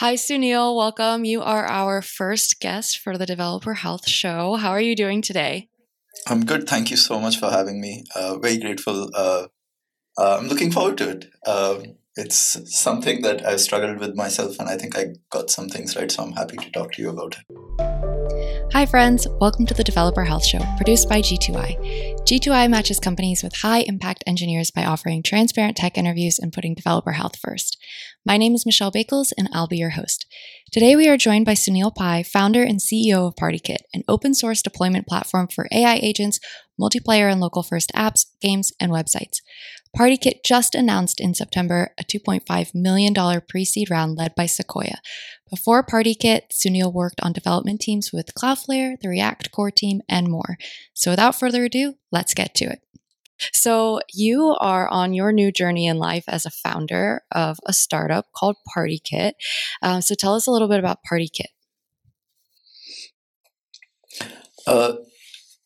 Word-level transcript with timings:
Hi, 0.00 0.14
Sunil. 0.14 0.74
Welcome. 0.74 1.26
You 1.26 1.42
are 1.42 1.66
our 1.66 2.00
first 2.00 2.58
guest 2.58 2.98
for 2.98 3.18
the 3.18 3.26
Developer 3.26 3.74
Health 3.74 4.08
Show. 4.08 4.54
How 4.54 4.70
are 4.70 4.80
you 4.80 4.96
doing 4.96 5.20
today? 5.20 5.68
I'm 6.26 6.46
good. 6.46 6.66
Thank 6.66 6.90
you 6.90 6.96
so 6.96 7.20
much 7.20 7.38
for 7.38 7.50
having 7.50 7.82
me. 7.82 8.04
Uh, 8.16 8.38
very 8.38 8.56
grateful. 8.56 9.10
Uh, 9.14 9.48
uh, 10.16 10.38
I'm 10.38 10.48
looking 10.48 10.72
forward 10.72 10.96
to 10.96 11.10
it. 11.10 11.26
Um, 11.46 11.96
it's 12.16 12.56
something 12.74 13.20
that 13.20 13.44
I've 13.44 13.60
struggled 13.60 13.98
with 13.98 14.16
myself, 14.16 14.58
and 14.58 14.70
I 14.70 14.78
think 14.78 14.96
I 14.96 15.08
got 15.28 15.50
some 15.50 15.68
things 15.68 15.94
right, 15.94 16.10
so 16.10 16.22
I'm 16.22 16.32
happy 16.32 16.56
to 16.56 16.70
talk 16.70 16.92
to 16.92 17.02
you 17.02 17.10
about 17.10 17.36
it. 17.36 18.70
Hi, 18.72 18.86
friends. 18.86 19.26
Welcome 19.40 19.66
to 19.66 19.74
the 19.74 19.84
Developer 19.84 20.24
Health 20.24 20.46
Show, 20.46 20.60
produced 20.76 21.08
by 21.08 21.20
G2I. 21.20 22.20
G2I 22.20 22.70
matches 22.70 23.00
companies 23.00 23.42
with 23.42 23.56
high 23.56 23.80
impact 23.80 24.24
engineers 24.26 24.70
by 24.70 24.84
offering 24.84 25.22
transparent 25.22 25.76
tech 25.76 25.98
interviews 25.98 26.38
and 26.38 26.52
putting 26.52 26.74
developer 26.74 27.12
health 27.12 27.36
first. 27.36 27.76
My 28.26 28.36
name 28.36 28.54
is 28.54 28.66
Michelle 28.66 28.92
Bakels, 28.92 29.32
and 29.38 29.48
I'll 29.50 29.66
be 29.66 29.78
your 29.78 29.90
host. 29.90 30.26
Today, 30.70 30.94
we 30.94 31.08
are 31.08 31.16
joined 31.16 31.46
by 31.46 31.54
Sunil 31.54 31.94
Pai, 31.94 32.22
founder 32.22 32.62
and 32.62 32.78
CEO 32.78 33.26
of 33.26 33.34
PartyKit, 33.34 33.78
an 33.94 34.02
open 34.08 34.34
source 34.34 34.60
deployment 34.60 35.06
platform 35.06 35.48
for 35.48 35.66
AI 35.72 35.94
agents, 36.02 36.38
multiplayer 36.78 37.32
and 37.32 37.40
local 37.40 37.62
first 37.62 37.90
apps, 37.96 38.26
games, 38.42 38.74
and 38.78 38.92
websites. 38.92 39.38
PartyKit 39.96 40.44
just 40.44 40.74
announced 40.74 41.18
in 41.18 41.32
September 41.32 41.94
a 41.98 42.04
$2.5 42.04 42.74
million 42.74 43.40
pre 43.48 43.64
seed 43.64 43.90
round 43.90 44.18
led 44.18 44.34
by 44.34 44.44
Sequoia. 44.44 44.96
Before 45.48 45.82
PartyKit, 45.82 46.52
Sunil 46.52 46.92
worked 46.92 47.22
on 47.22 47.32
development 47.32 47.80
teams 47.80 48.12
with 48.12 48.34
Cloudflare, 48.34 49.00
the 49.00 49.08
React 49.08 49.50
core 49.50 49.70
team, 49.70 50.02
and 50.10 50.28
more. 50.28 50.58
So 50.92 51.10
without 51.10 51.40
further 51.40 51.64
ado, 51.64 51.94
let's 52.12 52.34
get 52.34 52.54
to 52.56 52.66
it. 52.66 52.80
So, 53.52 54.00
you 54.12 54.56
are 54.60 54.88
on 54.88 55.12
your 55.14 55.32
new 55.32 55.52
journey 55.52 55.86
in 55.86 55.98
life 55.98 56.24
as 56.28 56.46
a 56.46 56.50
founder 56.50 57.22
of 57.32 57.58
a 57.66 57.72
startup 57.72 58.26
called 58.34 58.56
PartyKit. 58.76 59.32
Uh, 59.82 60.00
so, 60.00 60.14
tell 60.14 60.34
us 60.34 60.46
a 60.46 60.50
little 60.50 60.68
bit 60.68 60.78
about 60.78 60.98
PartyKit. 61.10 61.50
Uh, 64.66 64.94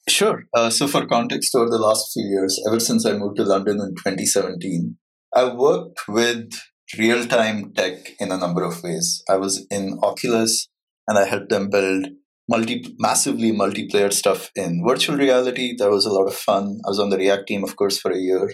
Sure. 0.06 0.44
Uh, 0.54 0.68
so, 0.68 0.86
for 0.86 1.06
context, 1.06 1.54
over 1.54 1.70
the 1.70 1.78
last 1.78 2.12
few 2.12 2.24
years, 2.24 2.60
ever 2.68 2.78
since 2.78 3.06
I 3.06 3.14
moved 3.14 3.36
to 3.36 3.44
London 3.44 3.80
in 3.80 3.94
2017, 3.94 4.96
I've 5.34 5.54
worked 5.54 6.06
with 6.08 6.52
real 6.98 7.26
time 7.26 7.72
tech 7.72 8.12
in 8.20 8.30
a 8.30 8.36
number 8.36 8.62
of 8.62 8.82
ways. 8.82 9.22
I 9.28 9.36
was 9.36 9.66
in 9.70 9.98
Oculus 10.02 10.68
and 11.08 11.18
I 11.18 11.24
helped 11.26 11.48
them 11.48 11.70
build 11.70 12.08
multi 12.48 12.94
massively 12.98 13.52
multiplayer 13.52 14.12
stuff 14.12 14.50
in 14.54 14.84
virtual 14.86 15.16
reality. 15.16 15.74
That 15.76 15.90
was 15.90 16.06
a 16.06 16.12
lot 16.12 16.26
of 16.26 16.34
fun. 16.34 16.80
I 16.84 16.88
was 16.88 17.00
on 17.00 17.10
the 17.10 17.18
React 17.18 17.46
team, 17.46 17.64
of 17.64 17.76
course, 17.76 17.98
for 17.98 18.10
a 18.10 18.18
year. 18.18 18.50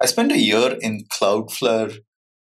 I 0.00 0.06
spent 0.06 0.32
a 0.32 0.38
year 0.38 0.76
in 0.80 1.04
Cloudflare 1.12 1.98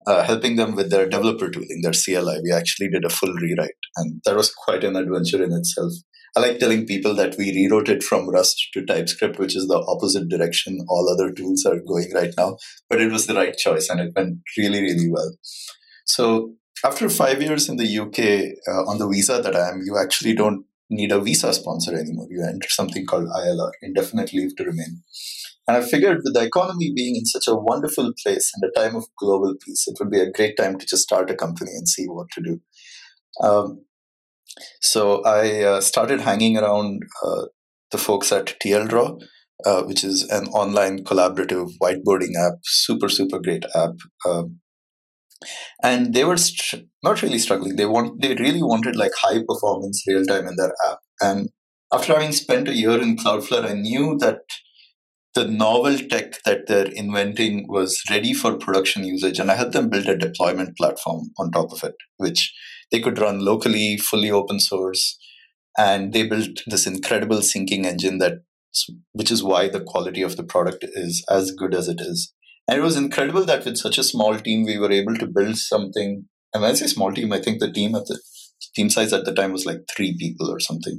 uh, 0.06 0.24
helping 0.24 0.56
them 0.56 0.74
with 0.74 0.90
their 0.90 1.08
developer 1.08 1.50
tooling, 1.50 1.80
their 1.82 1.92
CLI. 1.92 2.40
We 2.42 2.52
actually 2.52 2.88
did 2.88 3.04
a 3.04 3.10
full 3.10 3.32
rewrite, 3.32 3.70
and 3.96 4.20
that 4.24 4.36
was 4.36 4.52
quite 4.52 4.84
an 4.84 4.96
adventure 4.96 5.42
in 5.42 5.52
itself. 5.52 5.92
I 6.36 6.40
like 6.40 6.58
telling 6.58 6.86
people 6.86 7.14
that 7.14 7.36
we 7.36 7.52
rewrote 7.52 7.88
it 7.88 8.02
from 8.02 8.28
Rust 8.28 8.68
to 8.74 8.84
TypeScript, 8.84 9.38
which 9.38 9.56
is 9.56 9.66
the 9.66 9.82
opposite 9.88 10.28
direction 10.28 10.78
all 10.88 11.08
other 11.10 11.32
tools 11.32 11.64
are 11.66 11.80
going 11.80 12.12
right 12.14 12.32
now. 12.36 12.58
But 12.88 13.00
it 13.00 13.10
was 13.10 13.26
the 13.26 13.34
right 13.34 13.56
choice 13.56 13.88
and 13.88 13.98
it 13.98 14.12
went 14.14 14.38
really, 14.56 14.80
really 14.80 15.10
well. 15.10 15.32
So 16.04 16.54
after 16.84 17.08
five 17.08 17.42
years 17.42 17.68
in 17.68 17.76
the 17.76 17.98
UK 17.98 18.56
uh, 18.68 18.88
on 18.88 18.98
the 18.98 19.08
visa 19.08 19.40
that 19.42 19.56
I 19.56 19.70
am, 19.70 19.82
you 19.84 19.98
actually 19.98 20.34
don't 20.34 20.64
need 20.90 21.12
a 21.12 21.20
visa 21.20 21.52
sponsor 21.52 21.94
anymore. 21.94 22.26
You 22.30 22.44
enter 22.44 22.68
something 22.68 23.06
called 23.06 23.28
ILR, 23.28 23.70
indefinite 23.82 24.32
leave 24.32 24.56
to 24.56 24.64
remain. 24.64 25.02
And 25.66 25.76
I 25.76 25.82
figured 25.82 26.20
with 26.24 26.34
the 26.34 26.44
economy 26.44 26.92
being 26.94 27.16
in 27.16 27.26
such 27.26 27.46
a 27.46 27.54
wonderful 27.54 28.12
place 28.22 28.50
and 28.54 28.70
a 28.70 28.80
time 28.80 28.96
of 28.96 29.04
global 29.18 29.54
peace, 29.62 29.84
it 29.86 29.98
would 30.00 30.10
be 30.10 30.20
a 30.20 30.32
great 30.32 30.56
time 30.56 30.78
to 30.78 30.86
just 30.86 31.02
start 31.02 31.30
a 31.30 31.34
company 31.34 31.72
and 31.72 31.86
see 31.86 32.06
what 32.06 32.28
to 32.32 32.40
do. 32.40 32.60
Um, 33.42 33.84
so 34.80 35.22
I 35.24 35.62
uh, 35.62 35.80
started 35.80 36.22
hanging 36.22 36.56
around 36.56 37.02
uh, 37.22 37.46
the 37.90 37.98
folks 37.98 38.32
at 38.32 38.58
TLDraw, 38.60 39.20
uh, 39.66 39.82
which 39.82 40.04
is 40.04 40.24
an 40.30 40.46
online 40.48 41.04
collaborative 41.04 41.70
whiteboarding 41.82 42.34
app, 42.38 42.54
super 42.62 43.08
super 43.08 43.38
great 43.38 43.64
app. 43.74 43.92
Um, 44.26 44.60
and 45.82 46.14
they 46.14 46.24
were 46.24 46.36
str- 46.36 46.76
not 47.02 47.22
really 47.22 47.38
struggling. 47.38 47.76
They 47.76 47.86
want 47.86 48.20
they 48.20 48.34
really 48.34 48.62
wanted 48.62 48.96
like 48.96 49.12
high 49.16 49.40
performance 49.46 50.02
real 50.06 50.24
time 50.24 50.46
in 50.46 50.56
their 50.56 50.72
app. 50.88 50.98
And 51.20 51.50
after 51.92 52.14
having 52.14 52.32
spent 52.32 52.68
a 52.68 52.74
year 52.74 53.00
in 53.00 53.16
Cloudflare, 53.16 53.64
I 53.64 53.74
knew 53.74 54.18
that 54.18 54.40
the 55.34 55.46
novel 55.46 55.96
tech 55.98 56.42
that 56.44 56.66
they're 56.66 56.90
inventing 56.92 57.66
was 57.68 58.02
ready 58.10 58.32
for 58.32 58.56
production 58.56 59.04
usage, 59.04 59.38
and 59.38 59.50
I 59.50 59.54
helped 59.54 59.72
them 59.72 59.88
build 59.88 60.06
a 60.06 60.16
deployment 60.16 60.76
platform 60.76 61.30
on 61.38 61.52
top 61.52 61.72
of 61.72 61.84
it, 61.84 61.94
which 62.16 62.52
they 62.90 63.00
could 63.00 63.18
run 63.18 63.40
locally, 63.40 63.96
fully 63.96 64.30
open 64.30 64.58
source, 64.58 65.18
and 65.76 66.12
they 66.12 66.26
built 66.26 66.62
this 66.66 66.86
incredible 66.86 67.38
syncing 67.38 67.84
engine 67.84 68.18
that, 68.18 68.38
which 69.12 69.30
is 69.30 69.42
why 69.42 69.68
the 69.68 69.80
quality 69.80 70.22
of 70.22 70.36
the 70.36 70.44
product 70.44 70.84
is 70.94 71.24
as 71.30 71.52
good 71.52 71.74
as 71.74 71.88
it 71.88 72.00
is. 72.00 72.32
And 72.68 72.78
it 72.78 72.82
was 72.82 72.96
incredible 72.96 73.44
that 73.46 73.64
with 73.64 73.78
such 73.78 73.96
a 73.96 74.04
small 74.04 74.38
team, 74.38 74.64
we 74.64 74.78
were 74.78 74.92
able 74.92 75.16
to 75.16 75.26
build 75.26 75.56
something. 75.56 76.26
And 76.52 76.62
when 76.62 76.70
I 76.70 76.74
say 76.74 76.86
small 76.86 77.12
team, 77.12 77.32
I 77.32 77.40
think 77.40 77.60
the 77.60 77.72
team 77.72 77.94
at 77.94 78.06
the 78.06 78.20
team 78.76 78.90
size 78.90 79.12
at 79.12 79.24
the 79.24 79.34
time 79.34 79.52
was 79.52 79.64
like 79.64 79.80
three 79.94 80.16
people 80.18 80.50
or 80.50 80.60
something. 80.60 80.98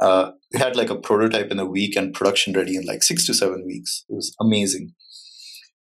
Uh, 0.00 0.30
we 0.52 0.60
had 0.60 0.76
like 0.76 0.90
a 0.90 0.96
prototype 0.98 1.50
in 1.50 1.58
a 1.58 1.66
week 1.66 1.96
and 1.96 2.14
production 2.14 2.52
ready 2.52 2.76
in 2.76 2.84
like 2.86 3.02
six 3.02 3.26
to 3.26 3.34
seven 3.34 3.64
weeks. 3.66 4.04
It 4.08 4.14
was 4.14 4.34
amazing. 4.40 4.94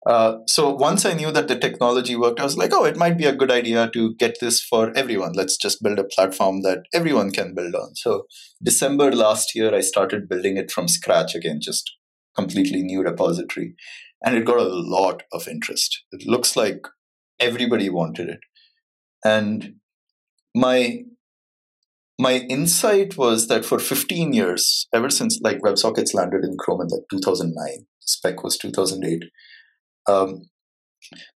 Uh, 0.05 0.39
so 0.47 0.69
once 0.69 1.05
I 1.05 1.13
knew 1.13 1.31
that 1.31 1.47
the 1.47 1.57
technology 1.57 2.15
worked, 2.15 2.39
I 2.39 2.43
was 2.43 2.57
like, 2.57 2.71
oh, 2.73 2.83
it 2.83 2.97
might 2.97 3.17
be 3.17 3.25
a 3.25 3.35
good 3.35 3.51
idea 3.51 3.89
to 3.93 4.15
get 4.15 4.37
this 4.41 4.61
for 4.61 4.91
everyone. 4.97 5.31
Let's 5.33 5.55
just 5.55 5.81
build 5.81 5.97
a 5.97 6.03
platform 6.03 6.61
that 6.63 6.83
everyone 6.93 7.31
can 7.31 7.55
build 7.55 7.73
on. 7.73 7.95
So 7.95 8.23
December 8.61 9.13
last 9.13 9.55
year, 9.55 9.73
I 9.73 9.79
started 9.79 10.27
building 10.27 10.57
it 10.57 10.71
from 10.71 10.89
scratch 10.89 11.35
again, 11.35 11.59
just 11.61 11.89
completely 12.35 12.83
new 12.83 13.01
repository. 13.01 13.75
And 14.23 14.35
it 14.35 14.45
got 14.45 14.57
a 14.57 14.63
lot 14.63 15.23
of 15.31 15.47
interest. 15.47 16.03
It 16.11 16.25
looks 16.25 16.55
like 16.55 16.87
everybody 17.39 17.89
wanted 17.89 18.29
it. 18.29 18.39
And 19.25 19.75
my 20.55 21.03
my 22.19 22.37
insight 22.49 23.17
was 23.17 23.47
that 23.47 23.65
for 23.65 23.79
15 23.79 24.33
years, 24.33 24.87
ever 24.93 25.09
since 25.09 25.39
like 25.41 25.61
WebSockets 25.61 26.13
landed 26.13 26.43
in 26.43 26.57
Chrome 26.57 26.81
in 26.81 26.87
like 26.87 27.01
2009, 27.09 27.85
spec 28.01 28.43
was 28.43 28.57
2008 28.57 29.23
um, 30.07 30.49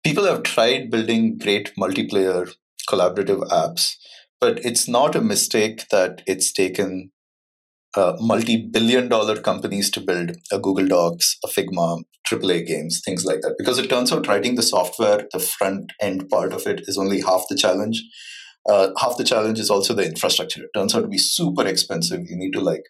people 0.04 0.24
have 0.24 0.42
tried 0.42 0.90
building 0.90 1.38
great 1.38 1.72
multiplayer 1.78 2.52
collaborative 2.88 3.48
apps, 3.48 3.94
but 4.40 4.64
it's 4.64 4.88
not 4.88 5.14
a 5.16 5.20
mistake 5.20 5.88
that 5.90 6.22
it's 6.26 6.52
taken 6.52 7.10
uh, 7.96 8.16
multi-billion 8.20 9.08
dollar 9.08 9.40
companies 9.40 9.90
to 9.90 10.00
build 10.00 10.32
a 10.52 10.58
Google 10.58 10.86
Docs, 10.86 11.38
a 11.44 11.48
Figma, 11.48 12.02
AAA 12.30 12.66
games, 12.66 13.00
things 13.04 13.24
like 13.24 13.40
that. 13.40 13.54
Because 13.58 13.78
it 13.78 13.88
turns 13.88 14.12
out 14.12 14.26
writing 14.26 14.54
the 14.54 14.62
software, 14.62 15.26
the 15.32 15.38
front 15.38 15.92
end 16.00 16.28
part 16.28 16.52
of 16.52 16.66
it 16.66 16.82
is 16.86 16.98
only 16.98 17.20
half 17.20 17.44
the 17.48 17.56
challenge. 17.56 18.02
Uh, 18.68 18.90
half 18.98 19.16
the 19.16 19.24
challenge 19.24 19.58
is 19.58 19.70
also 19.70 19.94
the 19.94 20.04
infrastructure. 20.04 20.64
It 20.64 20.70
turns 20.76 20.94
out 20.94 21.02
to 21.02 21.08
be 21.08 21.18
super 21.18 21.66
expensive. 21.66 22.20
You 22.28 22.36
need 22.36 22.52
to 22.52 22.60
like 22.60 22.82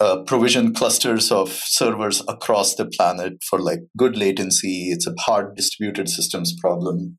uh, 0.00 0.22
provision 0.22 0.74
clusters 0.74 1.32
of 1.32 1.50
servers 1.50 2.22
across 2.28 2.74
the 2.74 2.86
planet 2.86 3.42
for 3.42 3.58
like 3.58 3.80
good 3.96 4.16
latency. 4.16 4.90
It's 4.90 5.06
a 5.06 5.14
hard 5.18 5.56
distributed 5.56 6.08
systems 6.08 6.54
problem. 6.60 7.18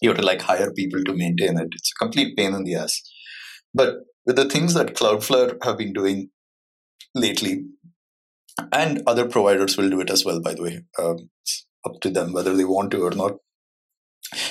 You 0.00 0.08
have 0.10 0.18
to 0.18 0.26
like 0.26 0.42
hire 0.42 0.72
people 0.72 1.04
to 1.04 1.12
maintain 1.14 1.58
it. 1.58 1.68
It's 1.72 1.92
a 1.92 2.04
complete 2.04 2.36
pain 2.36 2.54
in 2.54 2.64
the 2.64 2.74
ass. 2.74 3.00
But 3.72 3.96
with 4.26 4.36
the 4.36 4.48
things 4.48 4.74
that 4.74 4.94
Cloudflare 4.94 5.56
have 5.64 5.78
been 5.78 5.92
doing 5.92 6.30
lately, 7.14 7.64
and 8.72 9.02
other 9.06 9.28
providers 9.28 9.76
will 9.76 9.90
do 9.90 10.00
it 10.00 10.10
as 10.10 10.24
well, 10.24 10.40
by 10.40 10.54
the 10.54 10.62
way, 10.62 10.82
um, 10.98 11.30
it's 11.42 11.66
up 11.84 12.00
to 12.00 12.10
them 12.10 12.32
whether 12.32 12.54
they 12.54 12.64
want 12.64 12.90
to 12.90 13.02
or 13.02 13.10
not. 13.10 13.32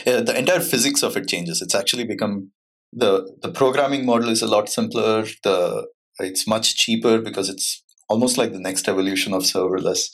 Uh, 0.08 0.22
the 0.22 0.38
entire 0.38 0.62
physics 0.62 1.04
of 1.04 1.18
it 1.18 1.28
changes. 1.28 1.62
It's 1.62 1.76
actually 1.76 2.06
become 2.06 2.52
the 2.94 3.36
the 3.42 3.52
programming 3.52 4.06
model 4.06 4.30
is 4.30 4.42
a 4.42 4.48
lot 4.48 4.70
simpler. 4.70 5.26
The 5.44 5.88
it's 6.20 6.48
much 6.48 6.76
cheaper 6.76 7.20
because 7.20 7.50
it's 7.50 7.84
almost 8.08 8.38
like 8.38 8.54
the 8.54 8.60
next 8.60 8.88
evolution 8.88 9.34
of 9.34 9.44
serverless. 9.44 10.10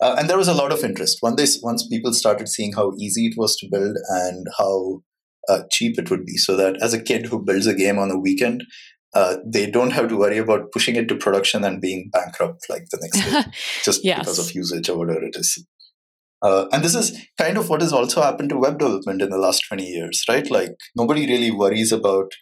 Uh, 0.00 0.14
and 0.18 0.30
there 0.30 0.38
was 0.38 0.48
a 0.48 0.54
lot 0.54 0.72
of 0.72 0.82
interest. 0.82 1.18
Once, 1.22 1.58
once 1.62 1.86
people 1.86 2.12
started 2.12 2.48
seeing 2.48 2.72
how 2.72 2.92
easy 2.98 3.26
it 3.26 3.34
was 3.36 3.56
to 3.56 3.68
build 3.70 3.96
and 4.08 4.46
how 4.56 5.02
uh, 5.48 5.62
cheap 5.70 5.98
it 5.98 6.10
would 6.10 6.24
be, 6.24 6.36
so 6.36 6.56
that 6.56 6.80
as 6.80 6.94
a 6.94 7.02
kid 7.02 7.26
who 7.26 7.44
builds 7.44 7.66
a 7.66 7.74
game 7.74 7.98
on 7.98 8.10
a 8.10 8.18
weekend, 8.18 8.64
uh, 9.14 9.36
they 9.44 9.70
don't 9.70 9.90
have 9.90 10.08
to 10.08 10.16
worry 10.16 10.38
about 10.38 10.70
pushing 10.72 10.96
it 10.96 11.08
to 11.08 11.16
production 11.16 11.64
and 11.64 11.80
being 11.80 12.10
bankrupt 12.12 12.66
like 12.68 12.84
the 12.90 12.98
next 13.00 13.20
day, 13.24 13.50
just 13.84 14.04
yes. 14.04 14.20
because 14.20 14.38
of 14.38 14.54
usage 14.54 14.88
or 14.88 14.98
whatever 14.98 15.24
it 15.24 15.36
is. 15.36 15.64
Uh, 16.42 16.66
and 16.72 16.82
this 16.82 16.94
is 16.94 17.18
kind 17.36 17.58
of 17.58 17.68
what 17.68 17.82
has 17.82 17.92
also 17.92 18.22
happened 18.22 18.48
to 18.48 18.56
web 18.56 18.78
development 18.78 19.20
in 19.20 19.28
the 19.28 19.38
last 19.38 19.62
20 19.68 19.84
years, 19.84 20.24
right? 20.28 20.50
Like 20.50 20.70
nobody 20.96 21.26
really 21.26 21.50
worries 21.50 21.92
about 21.92 22.32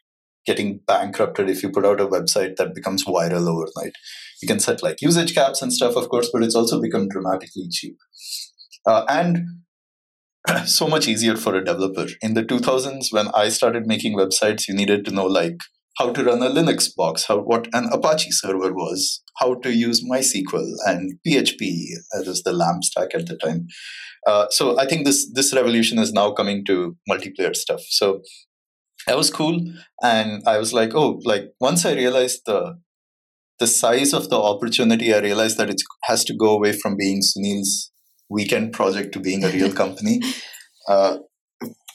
getting 0.47 0.81
bankrupted 0.87 1.51
if 1.51 1.63
you 1.63 1.71
put 1.71 1.85
out 1.85 2.01
a 2.01 2.07
website 2.07 2.57
that 2.57 2.75
becomes 2.75 3.05
viral 3.05 3.49
overnight. 3.49 3.93
You 4.41 4.47
can 4.47 4.61
set 4.61 4.83
like 4.83 5.03
usage 5.03 5.35
caps 5.35 5.63
and 5.63 5.73
stuff, 5.73 5.97
of 5.97 6.09
course, 6.09 6.31
but 6.33 6.45
it's 6.45 6.55
also 6.55 6.81
become 6.81 7.09
dramatically 7.09 7.69
cheap. 7.71 7.97
Uh, 8.87 9.05
and 9.09 9.39
so 10.67 10.87
much 10.87 11.09
easier 11.09 11.37
for 11.37 11.55
a 11.55 11.65
developer. 11.65 12.07
In 12.23 12.35
the 12.35 12.45
2000s, 12.45 13.07
when 13.11 13.29
I 13.29 13.49
started 13.49 13.87
making 13.87 14.17
websites, 14.17 14.69
you 14.69 14.75
needed 14.75 15.05
to 15.07 15.11
know 15.11 15.27
like 15.27 15.57
how 15.99 16.13
to 16.13 16.25
run 16.25 16.43
a 16.43 16.49
Linux 16.49 16.95
box, 16.95 17.25
how 17.27 17.39
what 17.39 17.69
an 17.73 17.89
Apache 17.93 18.31
server 18.31 18.73
was, 18.73 19.23
how 19.39 19.55
to 19.55 19.73
use 19.75 20.05
MySQL 20.05 20.75
and 20.87 21.19
PHP. 21.27 21.89
That 22.13 22.25
was 22.27 22.43
the 22.45 22.53
LAMP 22.53 22.85
stack 22.85 23.15
at 23.15 23.27
the 23.27 23.37
time. 23.37 23.67
Uh, 24.27 24.47
so 24.51 24.79
I 24.79 24.87
think 24.87 25.05
this 25.05 25.31
this 25.33 25.55
revolution 25.55 25.99
is 25.99 26.13
now 26.13 26.33
coming 26.33 26.65
to 26.67 26.97
multiplayer 27.11 27.55
stuff. 27.55 27.81
So 27.89 28.23
that 29.07 29.17
was 29.17 29.31
cool, 29.31 29.61
and 30.03 30.43
I 30.47 30.59
was 30.59 30.73
like, 30.73 30.95
oh, 30.95 31.21
like 31.25 31.53
once 31.61 31.85
I 31.85 31.95
realized 31.95 32.43
the 32.47 32.79
the 33.59 33.67
size 33.67 34.13
of 34.13 34.31
the 34.31 34.41
opportunity, 34.41 35.13
I 35.13 35.19
realized 35.19 35.59
that 35.59 35.71
it 35.71 35.83
has 36.05 36.25
to 36.25 36.35
go 36.35 36.51
away 36.51 36.73
from 36.73 36.97
being 36.97 37.23
Sunil's 37.23 37.91
weekend 38.31 38.73
project 38.73 39.13
to 39.15 39.21
being 39.21 39.45
a 39.45 39.49
real 39.49 39.73
company. 39.83 40.21
Uh, 40.87 41.19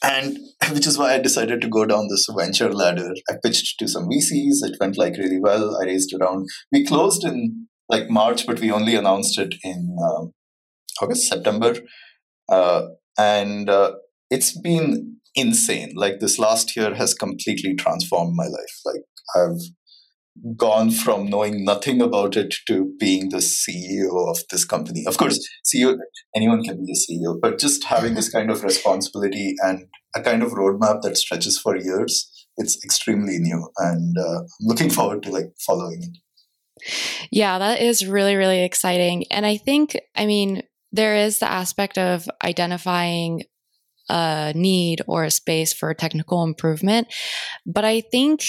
and 0.04 0.38
which 0.72 0.86
is 0.86 0.98
why 0.98 1.14
I 1.14 1.20
decided 1.20 1.62
to 1.62 1.68
go 1.68 1.86
down 1.86 2.08
this 2.10 2.28
venture 2.38 2.72
ladder. 2.72 3.14
I 3.30 3.36
pitched 3.44 3.80
to 3.80 3.88
some 3.88 4.10
VCs. 4.10 4.64
It 4.64 4.78
went 4.80 4.98
like 4.98 5.18
really 5.18 5.40
well. 5.40 5.78
I 5.82 5.86
raised 5.86 6.14
around. 6.14 6.48
We 6.72 6.86
closed 6.86 7.24
in 7.24 7.68
like 7.90 8.10
March, 8.10 8.46
but 8.46 8.60
we 8.60 8.72
only 8.72 8.96
announced 8.96 9.38
it 9.40 9.56
in 9.64 9.96
um, 10.04 10.32
August, 11.02 11.28
September, 11.28 11.76
uh, 12.50 12.84
and 13.18 13.70
uh, 13.70 13.94
it's 14.30 14.60
been 14.60 15.18
insane. 15.36 15.94
Like 15.96 16.20
this 16.20 16.38
last 16.38 16.76
year 16.76 16.96
has 16.96 17.14
completely 17.14 17.76
transformed 17.76 18.36
my 18.36 18.46
life. 18.46 18.80
Like 18.86 19.04
I've 19.36 19.62
gone 20.56 20.90
from 20.90 21.28
knowing 21.30 21.64
nothing 21.64 22.02
about 22.02 22.36
it 22.36 22.56
to 22.68 22.94
being 23.00 23.30
the 23.30 23.38
CEO 23.38 24.30
of 24.30 24.40
this 24.50 24.66
company. 24.66 25.04
Of 25.06 25.18
course, 25.18 25.40
CEO 25.64 25.96
anyone 26.36 26.64
can 26.64 26.84
be 26.84 26.92
a 26.92 26.96
CEO, 26.96 27.40
but 27.40 27.60
just 27.60 27.84
having 27.86 28.16
this 28.16 28.30
kind 28.30 28.50
of 28.50 28.64
responsibility 28.64 29.56
and 29.64 29.86
a 30.16 30.22
kind 30.22 30.44
of 30.44 30.52
roadmap 30.52 31.02
that 31.02 31.18
stretches 31.18 31.60
for 31.60 31.78
years, 31.78 32.30
it's 32.58 32.84
extremely 32.84 33.38
new, 33.40 33.70
and 33.78 34.16
uh, 34.18 34.40
I'm 34.40 34.48
looking 34.62 34.90
forward 34.90 35.24
to 35.24 35.32
like 35.32 35.54
following 35.66 36.02
it. 36.04 36.18
Yeah, 37.32 37.60
that 37.60 37.82
is 37.82 38.06
really 38.06 38.36
really 38.36 38.64
exciting, 38.64 39.26
and 39.32 39.46
I 39.46 39.58
think 39.58 39.96
I 40.16 40.26
mean 40.26 40.64
there 40.92 41.16
is 41.16 41.40
the 41.40 41.52
aspect 41.52 41.98
of 41.98 42.28
identifying 42.44 43.44
a 44.10 44.54
need 44.56 45.02
or 45.08 45.24
a 45.24 45.32
space 45.32 45.74
for 45.74 45.94
technical 45.94 46.44
improvement. 46.44 47.08
But 47.66 47.86
I 47.86 48.02
think 48.02 48.44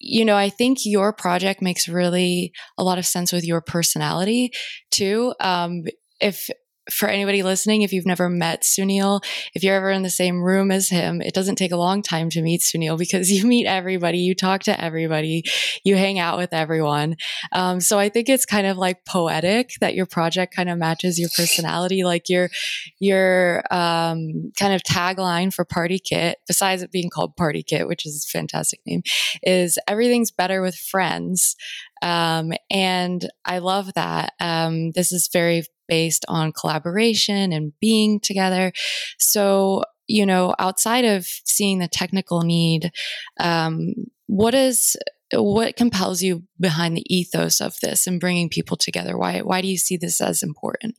you 0.00 0.24
know, 0.24 0.36
I 0.36 0.48
think 0.48 0.78
your 0.84 1.12
project 1.12 1.60
makes 1.60 1.88
really 1.88 2.52
a 2.78 2.82
lot 2.82 2.98
of 2.98 3.06
sense 3.06 3.32
with 3.32 3.44
your 3.44 3.60
personality 3.60 4.50
too. 4.90 5.34
Um, 5.40 5.84
if 6.20 6.48
for 6.90 7.08
anybody 7.08 7.42
listening, 7.42 7.82
if 7.82 7.92
you've 7.92 8.06
never 8.06 8.28
met 8.28 8.62
Sunil, 8.62 9.22
if 9.54 9.62
you're 9.62 9.76
ever 9.76 9.90
in 9.90 10.02
the 10.02 10.10
same 10.10 10.42
room 10.42 10.70
as 10.70 10.88
him, 10.88 11.20
it 11.20 11.34
doesn't 11.34 11.56
take 11.56 11.72
a 11.72 11.76
long 11.76 12.02
time 12.02 12.30
to 12.30 12.42
meet 12.42 12.60
Sunil 12.60 12.98
because 12.98 13.30
you 13.30 13.46
meet 13.46 13.66
everybody, 13.66 14.18
you 14.18 14.34
talk 14.34 14.62
to 14.64 14.80
everybody, 14.80 15.44
you 15.84 15.96
hang 15.96 16.18
out 16.18 16.38
with 16.38 16.52
everyone. 16.52 17.16
Um, 17.52 17.80
so 17.80 17.98
I 17.98 18.08
think 18.08 18.28
it's 18.28 18.46
kind 18.46 18.66
of 18.66 18.76
like 18.76 19.04
poetic 19.04 19.72
that 19.80 19.94
your 19.94 20.06
project 20.06 20.54
kind 20.54 20.68
of 20.68 20.78
matches 20.78 21.18
your 21.18 21.30
personality, 21.36 22.04
like 22.04 22.28
your 22.28 22.50
your 22.98 23.62
um, 23.70 24.52
kind 24.58 24.74
of 24.74 24.82
tagline 24.82 25.52
for 25.52 25.64
PartyKit, 25.64 26.34
besides 26.46 26.82
it 26.82 26.92
being 26.92 27.10
called 27.10 27.36
PartyKit, 27.36 27.88
which 27.88 28.06
is 28.06 28.26
a 28.28 28.30
fantastic 28.30 28.80
name, 28.86 29.02
is 29.42 29.78
everything's 29.86 30.30
better 30.30 30.62
with 30.62 30.74
friends. 30.74 31.56
Um, 32.02 32.52
and 32.70 33.28
I 33.44 33.58
love 33.58 33.92
that. 33.94 34.32
Um, 34.40 34.92
this 34.92 35.12
is 35.12 35.28
very 35.32 35.64
based 35.90 36.24
on 36.28 36.52
collaboration 36.52 37.52
and 37.52 37.74
being 37.80 38.20
together. 38.20 38.72
So, 39.18 39.82
you 40.06 40.24
know, 40.24 40.54
outside 40.58 41.04
of 41.04 41.26
seeing 41.44 41.80
the 41.80 41.88
technical 41.88 42.42
need, 42.42 42.92
um, 43.38 43.92
what 44.26 44.54
is 44.54 44.96
what 45.34 45.76
compels 45.76 46.22
you 46.22 46.44
behind 46.58 46.96
the 46.96 47.04
ethos 47.14 47.60
of 47.60 47.74
this 47.82 48.06
and 48.06 48.20
bringing 48.20 48.48
people 48.48 48.76
together? 48.76 49.18
Why 49.18 49.40
why 49.40 49.60
do 49.60 49.68
you 49.68 49.76
see 49.76 49.96
this 49.96 50.20
as 50.20 50.42
important? 50.42 50.94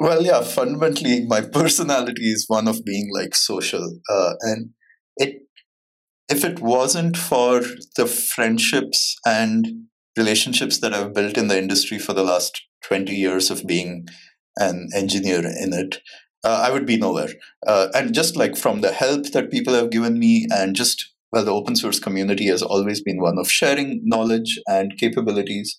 Well, 0.00 0.22
yeah, 0.22 0.42
fundamentally, 0.42 1.26
my 1.26 1.40
personality 1.40 2.30
is 2.30 2.44
one 2.46 2.68
of 2.68 2.84
being 2.84 3.10
like 3.12 3.34
social, 3.34 3.98
uh, 4.08 4.34
and 4.42 4.70
it 5.16 5.42
if 6.28 6.44
it 6.44 6.60
wasn't 6.60 7.16
for 7.16 7.62
the 7.96 8.06
friendships 8.06 9.16
and 9.26 9.66
relationships 10.18 10.78
that 10.80 10.92
I've 10.92 11.14
built 11.14 11.38
in 11.38 11.48
the 11.48 11.58
industry 11.58 11.98
for 11.98 12.12
the 12.12 12.24
last 12.24 12.62
20 12.82 13.14
years 13.14 13.50
of 13.50 13.66
being 13.66 14.06
an 14.56 14.88
engineer 14.94 15.38
in 15.38 15.72
it, 15.72 15.98
uh, 16.44 16.64
I 16.66 16.70
would 16.70 16.86
be 16.86 16.96
nowhere. 16.96 17.30
Uh, 17.66 17.88
and 17.94 18.14
just 18.14 18.36
like 18.36 18.56
from 18.56 18.80
the 18.80 18.92
help 18.92 19.26
that 19.32 19.50
people 19.50 19.74
have 19.74 19.90
given 19.90 20.18
me, 20.18 20.46
and 20.50 20.76
just 20.76 21.12
well, 21.32 21.44
the 21.44 21.52
open 21.52 21.76
source 21.76 22.00
community 22.00 22.46
has 22.46 22.62
always 22.62 23.02
been 23.02 23.20
one 23.20 23.38
of 23.38 23.50
sharing 23.50 24.00
knowledge 24.04 24.58
and 24.66 24.96
capabilities. 24.98 25.76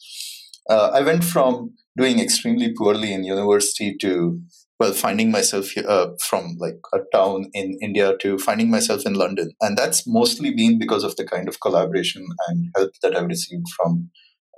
Uh, 0.69 0.91
I 0.93 1.01
went 1.01 1.23
from 1.23 1.73
doing 1.97 2.19
extremely 2.19 2.73
poorly 2.73 3.13
in 3.13 3.23
university 3.23 3.95
to 4.01 4.39
well 4.79 4.93
finding 4.93 5.29
myself 5.31 5.75
uh, 5.77 6.07
from 6.21 6.55
like 6.59 6.79
a 6.93 6.99
town 7.11 7.49
in 7.53 7.77
india 7.81 8.15
to 8.21 8.37
finding 8.37 8.71
myself 8.71 9.05
in 9.05 9.13
london 9.13 9.51
and 9.59 9.77
that's 9.77 10.07
mostly 10.07 10.53
been 10.53 10.79
because 10.79 11.03
of 11.03 11.15
the 11.17 11.25
kind 11.25 11.49
of 11.49 11.59
collaboration 11.59 12.25
and 12.47 12.69
help 12.77 12.91
that 13.01 13.15
i've 13.15 13.27
received 13.27 13.67
from 13.75 14.09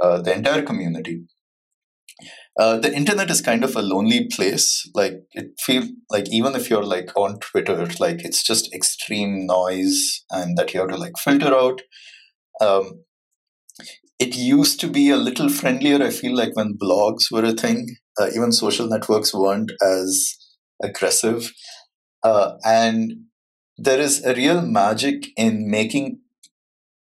the 0.02 0.34
entire 0.34 0.64
community. 0.64 1.24
Uh, 2.60 2.78
the 2.78 2.94
internet 2.94 3.30
is 3.30 3.42
kind 3.42 3.64
of 3.64 3.76
a 3.76 3.82
lonely 3.82 4.28
place. 4.28 4.88
Like 4.94 5.14
it 5.32 5.52
feels 5.60 5.88
like 6.10 6.30
even 6.32 6.56
if 6.56 6.70
you're 6.70 6.84
like 6.84 7.10
on 7.16 7.40
twitter 7.40 7.88
like 8.00 8.24
it's 8.26 8.44
just 8.44 8.74
extreme 8.74 9.46
noise 9.46 10.24
and 10.30 10.58
that 10.58 10.74
you 10.74 10.82
have 10.82 10.90
to 10.90 10.98
like 10.98 11.18
filter 11.18 11.54
out. 11.54 11.82
Um, 12.60 13.04
it 14.20 14.36
used 14.36 14.80
to 14.82 14.88
be 14.88 15.10
a 15.10 15.18
little 15.18 15.50
friendlier 15.50 16.04
i 16.04 16.10
feel 16.12 16.36
like 16.36 16.56
when 16.56 16.78
blogs 16.78 17.32
were 17.32 17.46
a 17.46 17.54
thing. 17.54 17.88
Uh, 18.20 18.28
even 18.36 18.52
social 18.52 18.88
networks 18.88 19.34
weren't 19.34 19.72
as 19.82 20.36
aggressive. 20.84 21.52
Uh, 22.24 22.54
and 22.66 23.14
there 23.78 24.00
is 24.00 24.24
a 24.26 24.36
real 24.36 24.62
magic 24.62 25.28
in 25.38 25.70
making 25.70 26.21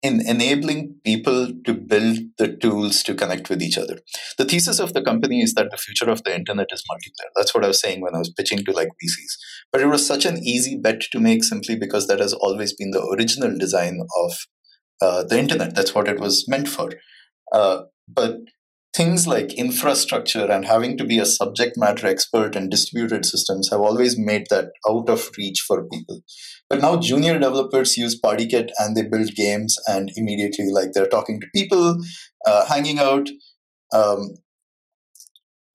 in 0.04 0.20
enabling 0.28 0.94
people 1.02 1.48
to 1.64 1.72
build 1.72 2.18
the 2.36 2.48
tools 2.56 3.02
to 3.02 3.14
connect 3.14 3.48
with 3.48 3.62
each 3.62 3.78
other. 3.78 3.98
The 4.36 4.44
thesis 4.44 4.78
of 4.78 4.92
the 4.92 5.02
company 5.02 5.40
is 5.40 5.54
that 5.54 5.70
the 5.70 5.78
future 5.78 6.10
of 6.10 6.22
the 6.24 6.34
internet 6.34 6.68
is 6.70 6.84
multiplayer. 6.90 7.30
That's 7.34 7.54
what 7.54 7.64
I 7.64 7.68
was 7.68 7.80
saying 7.80 8.02
when 8.02 8.14
I 8.14 8.18
was 8.18 8.30
pitching 8.30 8.62
to 8.66 8.72
like 8.72 8.88
VCs. 8.88 9.34
But 9.72 9.80
it 9.80 9.86
was 9.86 10.06
such 10.06 10.26
an 10.26 10.36
easy 10.44 10.76
bet 10.76 11.00
to 11.12 11.20
make 11.20 11.42
simply 11.42 11.74
because 11.74 12.06
that 12.08 12.20
has 12.20 12.34
always 12.34 12.74
been 12.74 12.90
the 12.90 13.02
original 13.16 13.56
design 13.56 14.00
of 14.22 14.32
uh, 15.00 15.24
the 15.24 15.38
internet. 15.38 15.74
That's 15.74 15.94
what 15.94 16.06
it 16.06 16.20
was 16.20 16.46
meant 16.48 16.68
for. 16.68 16.90
Uh, 17.50 17.84
but 18.06 18.36
things 18.94 19.26
like 19.26 19.52
infrastructure 19.54 20.46
and 20.50 20.64
having 20.64 20.96
to 20.96 21.04
be 21.04 21.18
a 21.18 21.26
subject 21.26 21.76
matter 21.76 22.06
expert 22.06 22.54
in 22.54 22.68
distributed 22.68 23.26
systems 23.26 23.68
have 23.70 23.80
always 23.80 24.16
made 24.16 24.46
that 24.50 24.70
out 24.88 25.08
of 25.08 25.30
reach 25.36 25.64
for 25.66 25.86
people. 25.88 26.20
But 26.70 26.80
now 26.80 26.96
junior 26.96 27.38
developers 27.38 27.96
use 27.96 28.20
PartyKit 28.20 28.70
and 28.78 28.96
they 28.96 29.02
build 29.02 29.34
games 29.34 29.76
and 29.88 30.10
immediately 30.16 30.70
like 30.70 30.92
they're 30.92 31.08
talking 31.08 31.40
to 31.40 31.46
people, 31.54 31.98
uh, 32.46 32.66
hanging 32.66 33.00
out. 33.00 33.28
Um, 33.92 34.34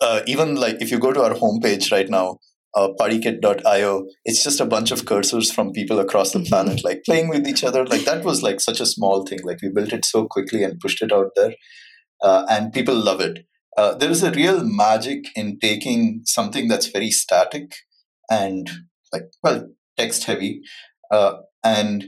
uh, 0.02 0.22
even 0.26 0.56
like 0.56 0.82
if 0.82 0.90
you 0.90 0.98
go 0.98 1.12
to 1.12 1.22
our 1.22 1.34
homepage 1.34 1.92
right 1.92 2.10
now, 2.10 2.38
uh, 2.74 2.90
partykit.io, 2.98 4.06
it's 4.24 4.44
just 4.44 4.62
a 4.62 4.66
bunch 4.66 4.92
of 4.92 5.02
cursors 5.02 5.54
from 5.54 5.74
people 5.74 6.00
across 6.00 6.32
the 6.32 6.40
planet, 6.50 6.86
like 6.86 7.02
playing 7.06 7.28
with 7.28 7.46
each 7.48 7.66
other. 7.66 7.86
Like 7.86 8.06
that 8.06 8.24
was 8.24 8.42
like 8.42 8.62
such 8.62 8.80
a 8.80 8.86
small 8.86 9.26
thing. 9.26 9.40
Like 9.44 9.62
we 9.62 9.70
built 9.70 9.92
it 9.92 10.06
so 10.06 10.26
quickly 10.26 10.64
and 10.64 10.80
pushed 10.80 11.02
it 11.02 11.12
out 11.12 11.32
there 11.36 11.54
uh, 12.22 12.46
and 12.50 12.74
people 12.74 12.96
love 12.96 13.22
it. 13.22 13.46
Uh, 13.78 13.96
there 13.96 14.10
is 14.10 14.24
a 14.24 14.32
real 14.32 14.64
magic 14.64 15.26
in 15.36 15.60
taking 15.60 16.22
something 16.26 16.68
that's 16.68 16.88
very 16.88 17.12
static 17.12 17.76
and 18.30 18.70
like 19.14 19.32
well 19.44 19.70
text 19.98 20.26
heavy 20.26 20.62
uh, 21.12 21.38
and 21.64 22.06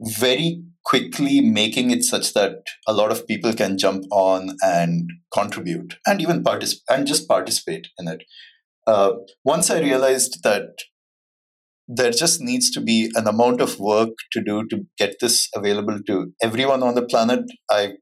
very 0.00 0.62
quickly 0.84 1.40
making 1.40 1.90
it 1.90 2.02
such 2.02 2.32
that 2.32 2.62
a 2.86 2.92
lot 2.92 3.10
of 3.10 3.26
people 3.26 3.52
can 3.52 3.76
jump 3.76 4.04
on 4.10 4.56
and 4.62 5.10
contribute 5.32 5.96
and 6.06 6.20
even 6.22 6.42
participate 6.42 6.84
and 6.88 7.06
just 7.06 7.28
participate 7.28 7.88
in 7.98 8.08
it. 8.08 8.22
Uh, 8.86 9.12
once 9.44 9.70
I 9.70 9.80
realized 9.80 10.42
that 10.44 10.78
there 11.88 12.10
just 12.10 12.40
needs 12.40 12.70
to 12.70 12.80
be 12.80 13.10
an 13.14 13.26
amount 13.26 13.60
of 13.60 13.78
work 13.78 14.10
to 14.32 14.42
do 14.42 14.66
to 14.68 14.86
get 14.96 15.16
this 15.20 15.48
available 15.54 15.98
to 16.06 16.32
everyone 16.42 16.82
on 16.82 16.94
the 16.94 17.04
planet, 17.04 17.44
I 17.70 17.94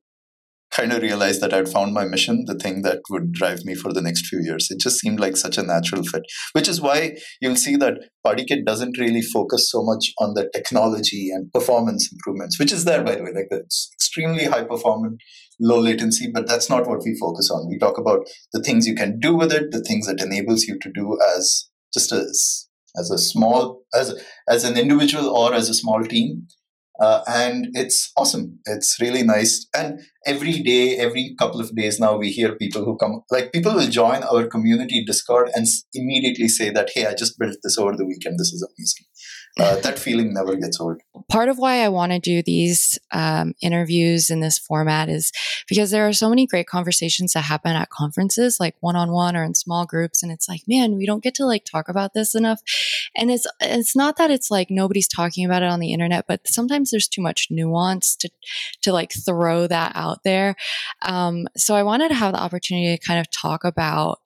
kind 0.77 0.93
of 0.93 1.03
realized 1.03 1.41
that 1.41 1.55
I'd 1.55 1.69
found 1.69 1.95
my 1.95 2.05
mission, 2.05 2.45
the 2.47 2.55
thing 2.55 2.83
that 2.83 3.01
would 3.09 3.33
drive 3.33 3.65
me 3.65 3.75
for 3.75 3.93
the 3.93 4.03
next 4.03 4.27
few 4.27 4.41
years. 4.43 4.69
It 4.71 4.81
just 4.81 4.99
seemed 4.99 5.19
like 5.19 5.37
such 5.37 5.57
a 5.57 5.63
natural 5.63 6.03
fit, 6.03 6.23
which 6.53 6.69
is 6.69 6.81
why 6.81 7.17
you'll 7.41 7.57
see 7.57 7.77
that 7.77 7.95
PartyKit 8.27 8.65
doesn't 8.67 8.99
really 8.99 9.23
focus 9.23 9.71
so 9.71 9.83
much 9.83 10.13
on 10.19 10.35
the 10.35 10.51
technology 10.53 11.31
and 11.31 11.51
performance 11.53 12.11
improvements, 12.13 12.59
which 12.59 12.73
is 12.73 12.85
there, 12.85 13.03
by 13.03 13.15
the 13.15 13.23
way. 13.23 13.33
Like 13.35 13.49
that's 13.51 13.89
extremely 13.95 14.45
high 14.45 14.65
performance, 14.65 15.23
low 15.59 15.81
latency, 15.81 16.31
but 16.33 16.47
that's 16.47 16.69
not 16.69 16.87
what 16.87 17.01
we 17.05 17.17
focus 17.19 17.51
on. 17.51 17.69
We 17.69 17.79
talk 17.79 17.99
about 17.99 18.27
the 18.53 18.63
things 18.63 18.87
you 18.87 18.95
can 18.95 19.19
do 19.19 19.35
with 19.35 19.53
it, 19.53 19.71
the 19.71 19.83
things 19.83 20.07
that 20.07 20.23
enables 20.23 20.65
you 20.65 20.79
to 20.79 20.91
do 20.93 21.19
as 21.37 21.69
just 21.95 22.13
as 22.13 22.69
as 22.99 23.11
a 23.11 23.19
small 23.19 23.83
as 23.95 24.15
as 24.49 24.65
an 24.65 24.77
individual 24.77 25.29
or 25.29 25.55
as 25.55 25.69
a 25.69 25.75
small 25.75 26.03
team 26.03 26.47
uh, 27.01 27.23
and 27.27 27.69
it's 27.75 28.13
awesome. 28.17 28.59
It's 28.67 29.01
really 29.01 29.23
nice. 29.23 29.67
And 29.75 30.01
every 30.27 30.61
day 30.63 30.97
every 30.97 31.35
couple 31.39 31.61
of 31.61 31.75
days 31.75 32.01
now 32.01 32.17
we 32.17 32.31
hear 32.31 32.57
people 32.57 32.85
who 32.85 32.97
come 32.97 33.23
like 33.31 33.53
people 33.53 33.73
will 33.73 33.89
join 33.89 34.25
our 34.25 34.47
community 34.47 35.05
discord 35.05 35.49
and 35.55 35.67
immediately 35.95 36.49
say 36.49 36.69
that 36.69 36.91
hey 36.93 37.07
i 37.07 37.15
just 37.15 37.39
built 37.39 37.57
this 37.63 37.79
over 37.79 37.97
the 37.97 38.05
weekend. 38.05 38.39
This 38.39 38.53
is 38.53 38.67
amazing 38.69 39.05
uh, 39.59 39.77
that 39.81 39.99
feeling 39.99 40.35
never 40.35 40.55
gets 40.55 40.79
old. 40.79 41.01
Part 41.29 41.49
of 41.49 41.57
why 41.57 41.83
I 41.83 41.89
want 41.89 42.13
to 42.13 42.19
do 42.19 42.43
these 42.43 42.99
um, 43.11 43.55
interviews 43.63 44.29
in 44.29 44.41
this 44.41 44.59
format 44.59 45.09
is 45.09 45.33
because 45.67 45.91
there 45.91 46.07
are 46.07 46.13
so 46.13 46.29
many 46.29 46.47
great 46.47 46.67
conversations 46.67 47.33
that 47.33 47.43
happen 47.43 47.75
at 47.75 47.89
conferences, 47.89 48.59
like 48.61 48.75
one 48.81 48.97
on 48.97 49.13
one 49.13 49.35
or 49.35 49.43
in 49.43 49.55
small 49.55 49.87
groups, 49.87 50.23
and 50.23 50.31
it's 50.31 50.49
like, 50.49 50.61
man, 50.69 50.97
we 50.97 51.07
don't 51.07 51.23
get 51.23 51.35
to 51.37 51.47
like 51.47 51.65
talk 51.65 51.89
about 51.89 52.13
this 52.13 52.35
enough. 52.35 52.61
And 53.17 53.31
it's 53.31 53.47
it's 53.61 53.97
not 53.97 54.17
that 54.19 54.31
it's 54.31 54.51
like 54.51 54.71
nobody's 54.71 55.09
talking 55.09 55.47
about 55.47 55.63
it 55.63 55.71
on 55.71 55.81
the 55.81 55.93
internet, 55.93 56.27
but 56.29 56.47
sometimes 56.47 56.91
there's 56.91 57.09
too 57.09 57.23
much 57.23 57.49
nuance 57.51 58.15
to 58.17 58.31
to 58.83 58.93
like 58.93 59.13
throw 59.13 59.67
that 59.67 59.93
out 59.95 60.23
there. 60.23 60.57
Um, 61.01 61.47
so 61.57 61.75
I 61.75 61.83
wanted 61.83 62.09
to 62.09 62.15
have 62.15 62.35
the 62.35 62.43
opportunity 62.43 62.95
to 62.97 63.07
kind 63.07 63.21
of 63.21 63.31
talk 63.31 63.65
about 63.65 64.21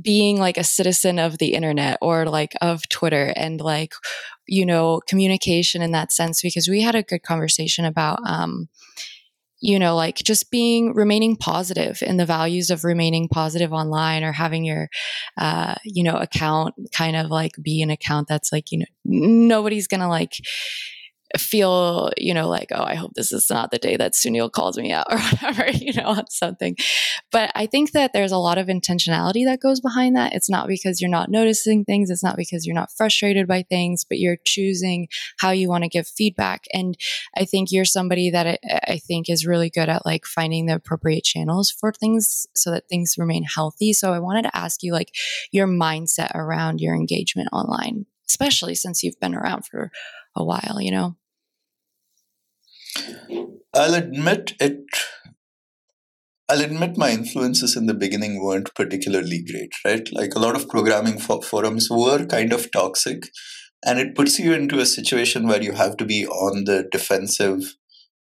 being 0.00 0.38
like 0.38 0.56
a 0.56 0.64
citizen 0.64 1.18
of 1.18 1.38
the 1.38 1.54
internet 1.54 1.98
or 2.00 2.26
like 2.26 2.54
of 2.60 2.88
Twitter 2.88 3.32
and 3.36 3.60
like, 3.60 3.92
you 4.46 4.64
know, 4.64 5.00
communication 5.08 5.82
in 5.82 5.92
that 5.92 6.12
sense, 6.12 6.42
because 6.42 6.68
we 6.68 6.82
had 6.82 6.94
a 6.94 7.02
good 7.02 7.22
conversation 7.22 7.84
about, 7.84 8.18
um, 8.26 8.68
you 9.60 9.78
know, 9.78 9.96
like 9.96 10.16
just 10.16 10.50
being 10.50 10.94
remaining 10.94 11.34
positive 11.34 12.02
in 12.02 12.18
the 12.18 12.26
values 12.26 12.70
of 12.70 12.84
remaining 12.84 13.26
positive 13.26 13.72
online 13.72 14.22
or 14.22 14.32
having 14.32 14.64
your, 14.64 14.88
uh, 15.38 15.74
you 15.82 16.02
know, 16.02 16.16
account 16.16 16.74
kind 16.92 17.16
of 17.16 17.30
like 17.30 17.52
be 17.62 17.82
an 17.82 17.90
account 17.90 18.28
that's 18.28 18.52
like, 18.52 18.70
you 18.70 18.78
know, 18.78 18.86
nobody's 19.04 19.86
gonna 19.86 20.08
like, 20.08 20.34
feel, 21.38 22.10
you 22.16 22.34
know, 22.34 22.48
like, 22.48 22.68
oh, 22.72 22.82
I 22.82 22.94
hope 22.94 23.12
this 23.14 23.32
is 23.32 23.50
not 23.50 23.70
the 23.70 23.78
day 23.78 23.96
that 23.96 24.12
Sunil 24.12 24.50
calls 24.50 24.78
me 24.78 24.92
out 24.92 25.06
or 25.10 25.18
whatever, 25.18 25.70
you 25.70 25.92
know, 25.94 26.22
something. 26.28 26.76
But 27.32 27.50
I 27.54 27.66
think 27.66 27.92
that 27.92 28.12
there's 28.12 28.32
a 28.32 28.38
lot 28.38 28.58
of 28.58 28.68
intentionality 28.68 29.44
that 29.46 29.60
goes 29.60 29.80
behind 29.80 30.16
that. 30.16 30.32
It's 30.32 30.50
not 30.50 30.68
because 30.68 31.00
you're 31.00 31.10
not 31.10 31.30
noticing 31.30 31.84
things, 31.84 32.10
it's 32.10 32.22
not 32.22 32.36
because 32.36 32.66
you're 32.66 32.74
not 32.74 32.92
frustrated 32.92 33.46
by 33.46 33.62
things, 33.62 34.04
but 34.04 34.18
you're 34.18 34.38
choosing 34.44 35.08
how 35.38 35.50
you 35.50 35.68
want 35.68 35.84
to 35.84 35.88
give 35.88 36.06
feedback. 36.06 36.64
And 36.72 36.96
I 37.36 37.44
think 37.44 37.70
you're 37.70 37.84
somebody 37.84 38.30
that 38.30 38.46
I, 38.46 38.58
I 38.88 38.98
think 38.98 39.28
is 39.28 39.46
really 39.46 39.70
good 39.70 39.88
at 39.88 40.06
like 40.06 40.26
finding 40.26 40.66
the 40.66 40.74
appropriate 40.74 41.24
channels 41.24 41.70
for 41.70 41.92
things 41.92 42.46
so 42.54 42.70
that 42.70 42.88
things 42.88 43.16
remain 43.18 43.44
healthy. 43.44 43.92
So 43.92 44.12
I 44.12 44.18
wanted 44.20 44.42
to 44.42 44.56
ask 44.56 44.82
you 44.82 44.92
like 44.92 45.12
your 45.50 45.66
mindset 45.66 46.34
around 46.34 46.80
your 46.80 46.94
engagement 46.94 47.48
online, 47.52 48.06
especially 48.28 48.74
since 48.74 49.02
you've 49.02 49.20
been 49.20 49.34
around 49.34 49.66
for 49.66 49.90
a 50.36 50.44
while, 50.44 50.78
you 50.80 50.90
know? 50.90 51.16
I'll 53.74 53.94
admit 53.94 54.54
it. 54.60 54.84
I'll 56.48 56.62
admit 56.62 56.96
my 56.96 57.10
influences 57.10 57.76
in 57.76 57.86
the 57.86 57.94
beginning 57.94 58.42
weren't 58.42 58.74
particularly 58.74 59.44
great, 59.50 59.72
right? 59.84 60.08
Like 60.12 60.34
a 60.34 60.38
lot 60.38 60.54
of 60.54 60.68
programming 60.68 61.18
for 61.18 61.42
forums 61.42 61.88
were 61.90 62.24
kind 62.24 62.52
of 62.52 62.70
toxic, 62.70 63.24
and 63.84 63.98
it 63.98 64.14
puts 64.14 64.38
you 64.38 64.52
into 64.52 64.78
a 64.78 64.86
situation 64.86 65.46
where 65.46 65.62
you 65.62 65.72
have 65.72 65.96
to 65.98 66.04
be 66.04 66.26
on 66.26 66.64
the 66.64 66.88
defensive, 66.90 67.74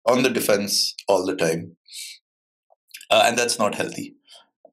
on 0.05 0.23
the 0.23 0.29
defense 0.29 0.95
all 1.07 1.25
the 1.25 1.35
time, 1.35 1.77
uh, 3.11 3.23
and 3.25 3.37
that's 3.37 3.59
not 3.59 3.75
healthy. 3.75 4.15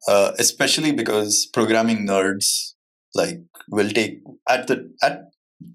Uh, 0.09 0.33
especially 0.39 0.91
because 0.91 1.47
programming 1.53 2.07
nerds 2.07 2.73
like 3.15 3.39
will 3.69 3.91
take 3.91 4.21
at 4.49 4.67
the 4.67 4.93
at 5.01 5.27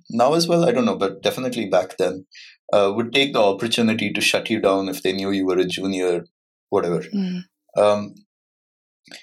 now 0.09 0.33
as 0.33 0.47
well, 0.47 0.65
I 0.67 0.71
don't 0.71 0.85
know, 0.85 0.97
but 0.97 1.21
definitely 1.21 1.67
back 1.67 1.97
then, 1.97 2.25
uh, 2.73 2.91
would 2.95 3.13
take 3.13 3.33
the 3.33 3.41
opportunity 3.41 4.11
to 4.11 4.21
shut 4.21 4.49
you 4.49 4.59
down 4.59 4.89
if 4.89 5.03
they 5.03 5.13
knew 5.13 5.31
you 5.31 5.45
were 5.45 5.57
a 5.57 5.65
junior, 5.65 6.25
whatever. 6.69 7.01
Mm. 7.01 7.43
Um, 7.77 8.15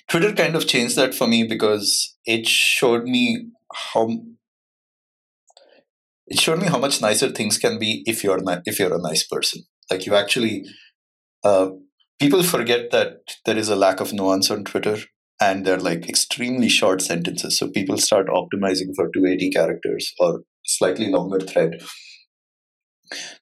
Twitter 0.08 0.32
kind 0.32 0.56
of 0.56 0.66
changed 0.66 0.96
that 0.96 1.14
for 1.14 1.26
me 1.26 1.44
because 1.44 2.16
it 2.24 2.46
showed 2.46 3.04
me 3.04 3.48
how 3.72 4.08
it 6.26 6.38
showed 6.38 6.60
me 6.60 6.68
how 6.68 6.78
much 6.78 7.02
nicer 7.02 7.30
things 7.30 7.58
can 7.58 7.78
be 7.78 8.02
if 8.06 8.24
you're 8.24 8.40
not, 8.40 8.62
if 8.64 8.78
you're 8.78 8.94
a 8.94 9.02
nice 9.02 9.26
person. 9.26 9.62
Like 9.90 10.06
you 10.06 10.14
actually, 10.14 10.64
uh, 11.42 11.70
people 12.18 12.42
forget 12.42 12.90
that 12.92 13.18
there 13.44 13.58
is 13.58 13.68
a 13.68 13.76
lack 13.76 14.00
of 14.00 14.12
nuance 14.12 14.50
on 14.50 14.64
Twitter, 14.64 14.96
and 15.40 15.66
they're 15.66 15.78
like 15.78 16.08
extremely 16.08 16.68
short 16.70 17.02
sentences. 17.02 17.58
So 17.58 17.68
people 17.68 17.98
start 17.98 18.28
optimizing 18.28 18.94
for 18.96 19.10
280 19.12 19.50
characters 19.50 20.14
or 20.18 20.40
slightly 20.64 21.08
longer 21.10 21.40
thread. 21.40 21.80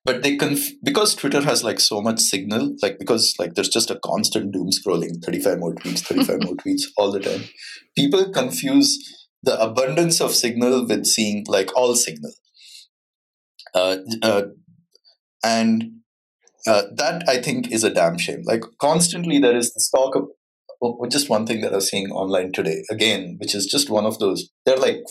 But 0.04 0.22
they 0.22 0.36
conf- 0.36 0.72
because 0.82 1.14
twitter 1.14 1.40
has 1.42 1.62
like 1.62 1.78
so 1.78 2.02
much 2.02 2.18
signal 2.18 2.74
like 2.82 2.98
because 2.98 3.32
like 3.38 3.54
there's 3.54 3.68
just 3.68 3.92
a 3.92 4.00
constant 4.04 4.52
doom 4.52 4.70
scrolling 4.70 5.22
35 5.24 5.60
more 5.60 5.72
tweets 5.72 6.00
35 6.00 6.42
more 6.42 6.54
tweets 6.62 6.82
all 6.96 7.12
the 7.12 7.20
time 7.20 7.44
people 7.96 8.28
confuse 8.32 8.98
the 9.42 9.60
abundance 9.60 10.20
of 10.20 10.34
signal 10.34 10.86
with 10.86 11.04
seeing 11.04 11.44
like 11.48 11.76
all 11.76 11.94
signal. 11.94 12.32
Uh, 13.74 13.96
uh, 14.22 14.42
and 15.44 15.84
uh, 16.66 16.82
that 16.94 17.24
i 17.28 17.38
think 17.38 17.72
is 17.72 17.82
a 17.82 17.90
damn 17.90 18.18
shame. 18.18 18.42
Like 18.44 18.62
constantly 18.80 19.38
there 19.38 19.56
is 19.56 19.72
this 19.74 19.90
talk 19.90 20.14
of 20.14 20.28
oh, 20.80 21.06
just 21.06 21.28
one 21.28 21.46
thing 21.46 21.60
that 21.62 21.72
i 21.72 21.76
was 21.76 21.88
seeing 21.88 22.10
online 22.10 22.52
today 22.52 22.82
again 22.90 23.36
which 23.40 23.54
is 23.54 23.66
just 23.66 23.90
one 23.90 24.06
of 24.06 24.18
those 24.18 24.50
they're 24.64 24.76
like 24.76 25.02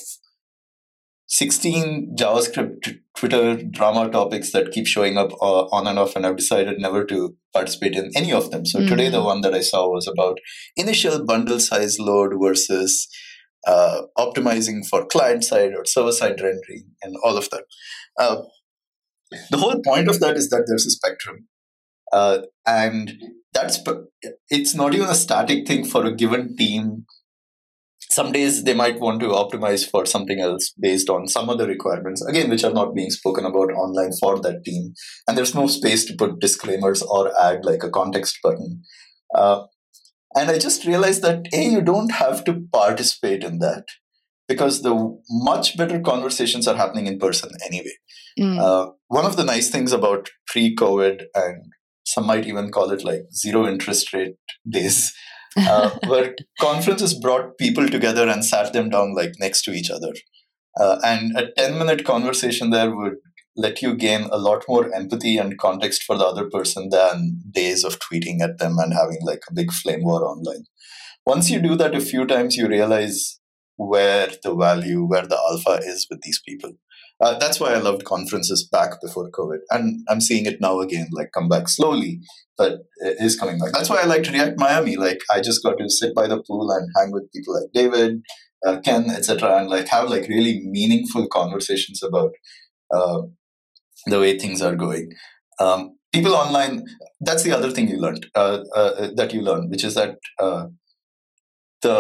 16 1.31 2.17
JavaScript 2.17 2.99
Twitter 3.15 3.55
drama 3.55 4.11
topics 4.11 4.51
that 4.51 4.71
keep 4.71 4.85
showing 4.85 5.17
up 5.17 5.31
uh, 5.41 5.63
on 5.67 5.87
and 5.87 5.97
off, 5.97 6.17
and 6.17 6.25
I've 6.25 6.35
decided 6.35 6.77
never 6.77 7.05
to 7.05 7.37
participate 7.53 7.95
in 7.95 8.11
any 8.15 8.33
of 8.33 8.51
them. 8.51 8.65
So 8.65 8.79
mm-hmm. 8.79 8.89
today, 8.89 9.09
the 9.09 9.23
one 9.23 9.39
that 9.41 9.53
I 9.53 9.61
saw 9.61 9.89
was 9.89 10.07
about 10.07 10.39
initial 10.75 11.23
bundle 11.25 11.61
size 11.61 11.99
load 11.99 12.33
versus 12.37 13.07
uh, 13.65 14.01
optimizing 14.17 14.85
for 14.85 15.05
client 15.05 15.45
side 15.45 15.71
or 15.73 15.85
server 15.85 16.11
side 16.11 16.41
rendering 16.41 16.91
and 17.01 17.15
all 17.23 17.37
of 17.37 17.49
that. 17.51 17.63
Uh, 18.19 18.41
the 19.51 19.57
whole 19.57 19.81
point 19.85 20.09
of 20.09 20.19
that 20.19 20.35
is 20.35 20.49
that 20.49 20.65
there's 20.67 20.85
a 20.85 20.91
spectrum. 20.91 21.47
Uh, 22.11 22.39
and 22.67 23.13
that's 23.53 23.79
it's 24.49 24.75
not 24.75 24.93
even 24.93 25.07
a 25.07 25.15
static 25.15 25.65
thing 25.65 25.85
for 25.85 26.05
a 26.05 26.13
given 26.13 26.57
team 26.57 27.05
some 28.11 28.31
days 28.33 28.63
they 28.65 28.73
might 28.73 28.99
want 28.99 29.21
to 29.21 29.27
optimize 29.27 29.89
for 29.89 30.05
something 30.05 30.39
else 30.41 30.73
based 30.79 31.09
on 31.09 31.27
some 31.27 31.49
other 31.49 31.65
requirements 31.65 32.21
again 32.25 32.49
which 32.49 32.63
are 32.65 32.73
not 32.73 32.93
being 32.93 33.09
spoken 33.09 33.45
about 33.45 33.71
online 33.71 34.11
for 34.19 34.39
that 34.39 34.63
team. 34.65 34.93
And 35.27 35.37
there's 35.37 35.55
no 35.55 35.67
space 35.67 36.03
to 36.05 36.15
put 36.17 36.39
disclaimers 36.39 37.01
or 37.01 37.31
add 37.41 37.63
like 37.63 37.83
a 37.83 37.89
context 37.89 38.37
button. 38.43 38.81
Uh, 39.33 39.63
and 40.35 40.49
i 40.49 40.57
just 40.57 40.85
realized 40.85 41.21
that 41.21 41.45
hey 41.51 41.69
you 41.69 41.81
don't 41.81 42.11
have 42.11 42.43
to 42.45 42.61
participate 42.71 43.43
in 43.43 43.59
that 43.59 43.85
because 44.47 44.81
the 44.81 44.93
much 45.29 45.77
better 45.77 45.99
conversations 45.99 46.67
are 46.67 46.75
happening 46.75 47.07
in 47.07 47.17
person 47.19 47.51
anyway. 47.65 47.95
Mm. 48.39 48.59
uh, 48.59 48.91
one 49.07 49.25
of 49.25 49.35
the 49.35 49.43
nice 49.43 49.69
things 49.69 49.91
about 49.91 50.29
pre-covid 50.47 51.23
and 51.35 51.65
some 52.05 52.25
might 52.25 52.47
even 52.47 52.71
call 52.71 52.91
it 52.91 53.03
like 53.03 53.23
zero 53.33 53.67
interest 53.67 54.13
rate 54.13 54.35
days 54.69 55.13
uh, 55.57 55.89
where 56.07 56.35
conferences 56.59 57.13
brought 57.13 57.57
people 57.57 57.87
together 57.87 58.27
and 58.27 58.45
sat 58.45 58.73
them 58.73 58.89
down 58.89 59.15
like 59.15 59.33
next 59.39 59.63
to 59.63 59.71
each 59.71 59.89
other. 59.89 60.13
Uh, 60.79 60.99
and 61.03 61.37
a 61.37 61.51
10 61.57 61.77
minute 61.77 62.05
conversation 62.05 62.69
there 62.69 62.95
would 62.95 63.15
let 63.55 63.81
you 63.81 63.95
gain 63.95 64.29
a 64.31 64.37
lot 64.37 64.63
more 64.67 64.93
empathy 64.93 65.37
and 65.37 65.57
context 65.57 66.03
for 66.03 66.17
the 66.17 66.25
other 66.25 66.49
person 66.49 66.89
than 66.89 67.41
days 67.51 67.83
of 67.83 67.99
tweeting 67.99 68.39
at 68.41 68.59
them 68.59 68.77
and 68.79 68.93
having 68.93 69.19
like 69.23 69.41
a 69.49 69.53
big 69.53 69.71
flame 69.71 70.03
war 70.03 70.23
online. 70.23 70.63
Once 71.25 71.49
you 71.49 71.61
do 71.61 71.75
that 71.75 71.93
a 71.93 71.99
few 71.99 72.25
times, 72.25 72.55
you 72.55 72.67
realize 72.67 73.39
where 73.75 74.29
the 74.43 74.55
value, 74.55 75.03
where 75.03 75.27
the 75.27 75.37
alpha 75.37 75.83
is 75.83 76.07
with 76.09 76.21
these 76.21 76.41
people. 76.47 76.71
Uh, 77.21 77.37
that's 77.37 77.59
why 77.59 77.73
I 77.73 77.77
loved 77.77 78.03
conferences 78.03 78.67
back 78.67 78.99
before 78.99 79.29
COVID. 79.29 79.59
And 79.69 80.03
I'm 80.09 80.21
seeing 80.21 80.45
it 80.47 80.59
now 80.59 80.79
again, 80.79 81.07
like 81.11 81.31
come 81.33 81.47
back 81.47 81.69
slowly 81.69 82.21
but 82.61 82.73
it 82.97 83.17
is 83.19 83.39
coming 83.39 83.57
back. 83.57 83.71
That's 83.73 83.89
why 83.89 84.01
I 84.01 84.05
like 84.05 84.23
to 84.23 84.31
React 84.31 84.59
Miami. 84.59 84.95
Like 84.95 85.21
I 85.31 85.41
just 85.41 85.63
got 85.63 85.77
to 85.79 85.89
sit 85.89 86.13
by 86.13 86.27
the 86.27 86.41
pool 86.43 86.69
and 86.71 86.87
hang 86.95 87.11
with 87.11 87.31
people 87.31 87.55
like 87.55 87.71
David, 87.73 88.21
uh, 88.65 88.79
Ken, 88.85 89.09
etc., 89.09 89.57
and 89.57 89.69
like 89.69 89.87
have 89.87 90.09
like 90.09 90.27
really 90.27 90.61
meaningful 90.65 91.27
conversations 91.27 92.03
about 92.03 92.31
uh, 92.93 93.21
the 94.05 94.19
way 94.19 94.37
things 94.37 94.61
are 94.61 94.75
going. 94.75 95.09
Um, 95.59 95.97
people 96.13 96.35
online. 96.35 96.83
That's 97.19 97.43
the 97.43 97.55
other 97.57 97.71
thing 97.71 97.87
you 97.87 97.97
learned 97.97 98.27
uh, 98.35 98.59
uh 98.75 99.09
that 99.15 99.33
you 99.33 99.41
learn, 99.41 99.69
which 99.71 99.83
is 99.83 99.95
that 99.95 100.17
uh, 100.39 100.65
the 101.81 101.97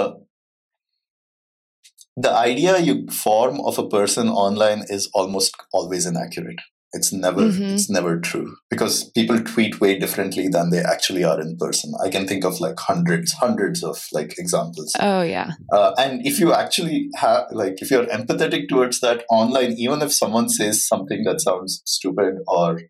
the 2.17 2.31
idea 2.31 2.79
you 2.79 3.07
form 3.07 3.61
of 3.61 3.77
a 3.77 3.87
person 3.87 4.29
online 4.29 4.83
is 4.89 5.09
almost 5.13 5.55
always 5.73 6.05
inaccurate. 6.05 6.59
It's 6.93 7.13
never 7.13 7.43
mm-hmm. 7.43 7.75
it's 7.75 7.89
never 7.89 8.19
true 8.19 8.57
because 8.69 9.09
people 9.11 9.39
tweet 9.39 9.79
way 9.79 9.97
differently 9.97 10.49
than 10.49 10.71
they 10.71 10.79
actually 10.79 11.23
are 11.23 11.39
in 11.39 11.55
person. 11.57 11.93
I 12.03 12.09
can 12.09 12.27
think 12.27 12.43
of 12.43 12.59
like 12.59 12.77
hundreds 12.77 13.31
hundreds 13.31 13.81
of 13.81 14.05
like 14.11 14.37
examples. 14.37 14.91
Oh 14.99 15.21
yeah. 15.21 15.51
Uh, 15.71 15.93
and 15.97 16.25
if 16.27 16.37
you 16.37 16.53
actually 16.53 17.07
have 17.15 17.45
like 17.51 17.81
if 17.81 17.91
you're 17.91 18.07
empathetic 18.07 18.67
towards 18.67 18.99
that 18.99 19.23
online 19.29 19.71
even 19.77 20.01
if 20.01 20.11
someone 20.11 20.49
says 20.49 20.85
something 20.85 21.23
that 21.23 21.39
sounds 21.39 21.81
stupid 21.85 22.39
or 22.45 22.81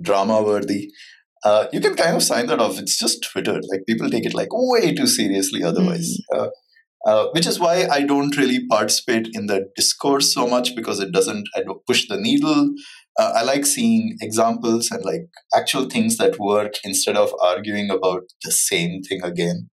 drama 0.00 0.40
worthy 0.40 0.92
uh, 1.44 1.66
you 1.72 1.80
can 1.80 1.94
kind 1.94 2.16
of 2.16 2.22
sign 2.22 2.46
that 2.46 2.58
off. 2.58 2.78
It's 2.78 2.98
just 2.98 3.22
twitter. 3.30 3.60
Like 3.70 3.84
people 3.86 4.08
take 4.08 4.24
it 4.24 4.34
like 4.34 4.48
way 4.50 4.94
too 4.94 5.06
seriously 5.06 5.62
otherwise. 5.62 6.18
Mm. 6.32 6.38
uh, 6.38 6.48
uh, 7.06 7.26
which 7.32 7.46
is 7.46 7.60
why 7.60 7.86
I 7.90 8.02
don't 8.02 8.36
really 8.36 8.66
participate 8.66 9.28
in 9.32 9.46
the 9.46 9.66
discourse 9.76 10.32
so 10.32 10.46
much 10.46 10.74
because 10.74 11.00
it 11.00 11.12
doesn't 11.12 11.48
I 11.54 11.62
don't 11.62 11.84
push 11.86 12.08
the 12.08 12.16
needle. 12.16 12.70
Uh, 13.18 13.32
I 13.36 13.42
like 13.42 13.64
seeing 13.66 14.16
examples 14.20 14.90
and 14.90 15.04
like 15.04 15.28
actual 15.54 15.84
things 15.84 16.16
that 16.16 16.38
work 16.38 16.74
instead 16.82 17.16
of 17.16 17.32
arguing 17.40 17.90
about 17.90 18.22
the 18.42 18.50
same 18.50 19.02
thing 19.02 19.22
again. 19.22 19.68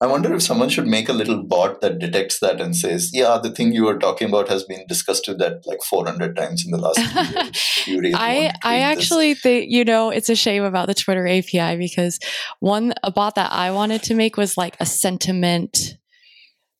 I 0.00 0.06
wonder 0.06 0.34
if 0.34 0.42
someone 0.42 0.68
should 0.68 0.88
make 0.88 1.08
a 1.08 1.12
little 1.12 1.44
bot 1.44 1.80
that 1.80 2.00
detects 2.00 2.40
that 2.40 2.60
and 2.60 2.76
says, 2.76 3.10
"Yeah, 3.12 3.38
the 3.40 3.52
thing 3.52 3.72
you 3.72 3.84
were 3.84 3.98
talking 3.98 4.28
about 4.28 4.48
has 4.48 4.64
been 4.64 4.84
discussed 4.88 5.24
to 5.26 5.34
that 5.34 5.64
like 5.64 5.80
400 5.88 6.34
times 6.34 6.64
in 6.64 6.72
the 6.72 6.78
last 6.78 6.98
years." 6.98 7.86
really 7.86 8.12
I 8.12 8.52
I 8.64 8.78
actually 8.80 9.34
this. 9.34 9.42
think 9.42 9.70
you 9.70 9.84
know 9.84 10.10
it's 10.10 10.28
a 10.28 10.34
shame 10.34 10.64
about 10.64 10.88
the 10.88 10.94
Twitter 10.94 11.28
API 11.28 11.76
because 11.76 12.18
one 12.58 12.94
a 13.04 13.12
bot 13.12 13.36
that 13.36 13.52
I 13.52 13.70
wanted 13.70 14.02
to 14.04 14.14
make 14.14 14.36
was 14.36 14.56
like 14.56 14.76
a 14.80 14.86
sentiment 14.86 15.98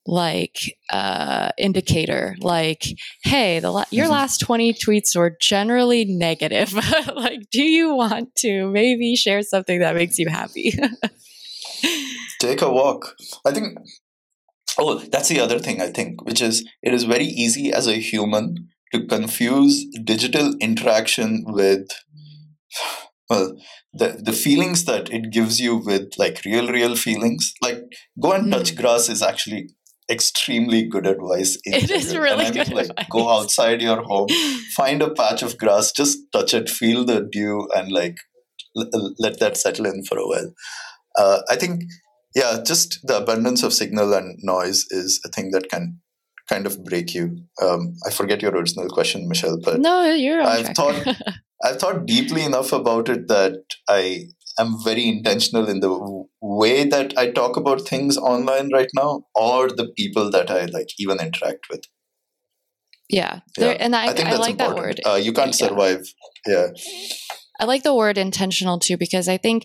like 0.07 0.77
uh, 0.91 1.51
indicator 1.59 2.35
like 2.41 2.85
hey 3.25 3.61
the 3.61 3.71
la- 3.71 3.85
your 3.91 4.07
mm-hmm. 4.07 4.15
last 4.15 4.39
20 4.39 4.75
tweets 4.75 5.17
were 5.17 5.37
generally 5.41 6.05
negative 6.05 6.73
like 7.17 7.41
do 7.51 7.63
you 7.63 7.95
want 7.95 8.35
to 8.35 8.69
maybe 8.71 9.15
share 9.15 9.43
something 9.43 9.81
that 9.81 9.95
makes 9.95 10.19
you 10.19 10.29
happy 10.29 10.73
take 12.41 12.63
a 12.63 12.71
walk 12.71 13.15
i 13.47 13.53
think 13.53 13.79
oh 14.79 14.99
that's 14.99 15.29
the 15.29 15.41
other 15.41 15.59
thing 15.59 15.81
i 15.81 15.87
think 15.87 16.25
which 16.25 16.43
is 16.43 16.67
it 16.83 16.93
is 16.93 17.05
very 17.05 17.25
easy 17.25 17.73
as 17.73 17.87
a 17.87 17.95
human 17.95 18.69
to 18.93 19.07
confuse 19.07 19.87
digital 20.05 20.55
interaction 20.61 21.45
with 21.47 21.87
well 23.31 23.57
the 23.93 24.21
the 24.23 24.33
feelings 24.33 24.85
that 24.85 25.13
it 25.13 25.31
gives 25.31 25.61
you 25.61 25.77
with 25.77 26.13
like 26.19 26.41
real 26.45 26.69
real 26.69 26.97
feelings 26.97 27.55
like 27.63 27.81
go 28.21 28.33
and 28.33 28.51
touch 28.51 28.75
mm. 28.75 28.81
grass 28.81 29.09
is 29.09 29.23
actually 29.23 29.69
extremely 30.11 30.83
good 30.87 31.07
advice. 31.07 31.59
it 31.65 31.87
general. 31.87 32.01
is 32.01 32.17
really 32.17 32.47
I 32.47 32.51
mean, 32.51 32.59
like 32.75 32.89
advice. 32.89 33.07
go 33.11 33.29
outside 33.29 33.81
your 33.83 34.03
home, 34.03 34.29
find 34.77 35.03
a 35.03 35.13
patch 35.15 35.43
of 35.43 35.59
grass, 35.59 35.93
just 35.93 36.19
touch 36.33 36.55
it, 36.55 36.69
feel 36.69 37.05
the 37.05 37.27
dew, 37.31 37.69
and 37.75 37.91
like 37.93 38.17
l- 38.77 39.15
let 39.19 39.39
that 39.41 39.57
settle 39.57 39.87
in 39.87 40.05
for 40.05 40.19
a 40.19 40.27
while. 40.27 40.53
Uh, 41.17 41.43
I 41.51 41.57
think, 41.57 41.83
yeah, 42.35 42.59
just 42.65 42.99
the 43.05 43.19
abundance 43.19 43.63
of 43.63 43.73
signal 43.73 44.15
and 44.15 44.39
noise 44.43 44.87
is 44.91 45.21
a 45.25 45.29
thing 45.29 45.51
that 45.53 45.69
can 45.71 46.01
kind 46.49 46.67
of 46.67 46.83
break 46.85 47.15
you. 47.15 47.37
Um, 47.63 47.95
I 48.07 48.11
forget 48.11 48.43
your 48.43 48.53
original 48.53 48.89
question, 48.89 49.29
Michelle, 49.29 49.59
but 49.63 49.81
no, 49.81 50.11
you're. 50.13 50.43
I've 50.43 50.65
track. 50.75 50.77
thought 50.77 51.17
I've 51.65 51.79
thought 51.79 52.07
deeply 52.07 52.43
enough 52.43 52.73
about 52.73 53.09
it 53.09 53.29
that 53.29 53.59
I 53.89 54.27
am 54.59 54.77
very 54.83 55.09
intentional 55.09 55.69
in 55.69 55.81
the 55.81 56.25
way 56.41 56.85
that 56.85 57.17
I 57.17 57.31
talk 57.31 57.57
about 57.57 57.83
things 57.83 58.17
online 58.17 58.71
right 58.73 58.91
now 58.95 59.25
or 59.35 59.69
the 59.69 59.93
people 59.97 60.31
that 60.31 60.51
I 60.51 60.67
like 60.67 60.89
even 60.99 61.21
interact 61.21 61.67
with. 61.71 61.85
Yeah. 63.09 63.41
yeah. 63.59 63.77
and 63.79 63.95
I, 63.95 64.09
I, 64.09 64.13
think 64.15 64.29
I 64.29 64.37
like 64.37 64.61
important. 64.61 64.77
that 64.77 64.83
word. 64.83 65.01
Uh, 65.07 65.17
you 65.17 65.33
can't 65.33 65.55
survive. 65.55 66.07
Yeah. 66.47 66.69
I 67.61 67.67
like 67.67 67.83
the 67.83 67.95
word 67.95 68.17
intentional 68.17 68.79
too 68.79 68.97
because 68.97 69.29
I 69.29 69.37
think 69.37 69.65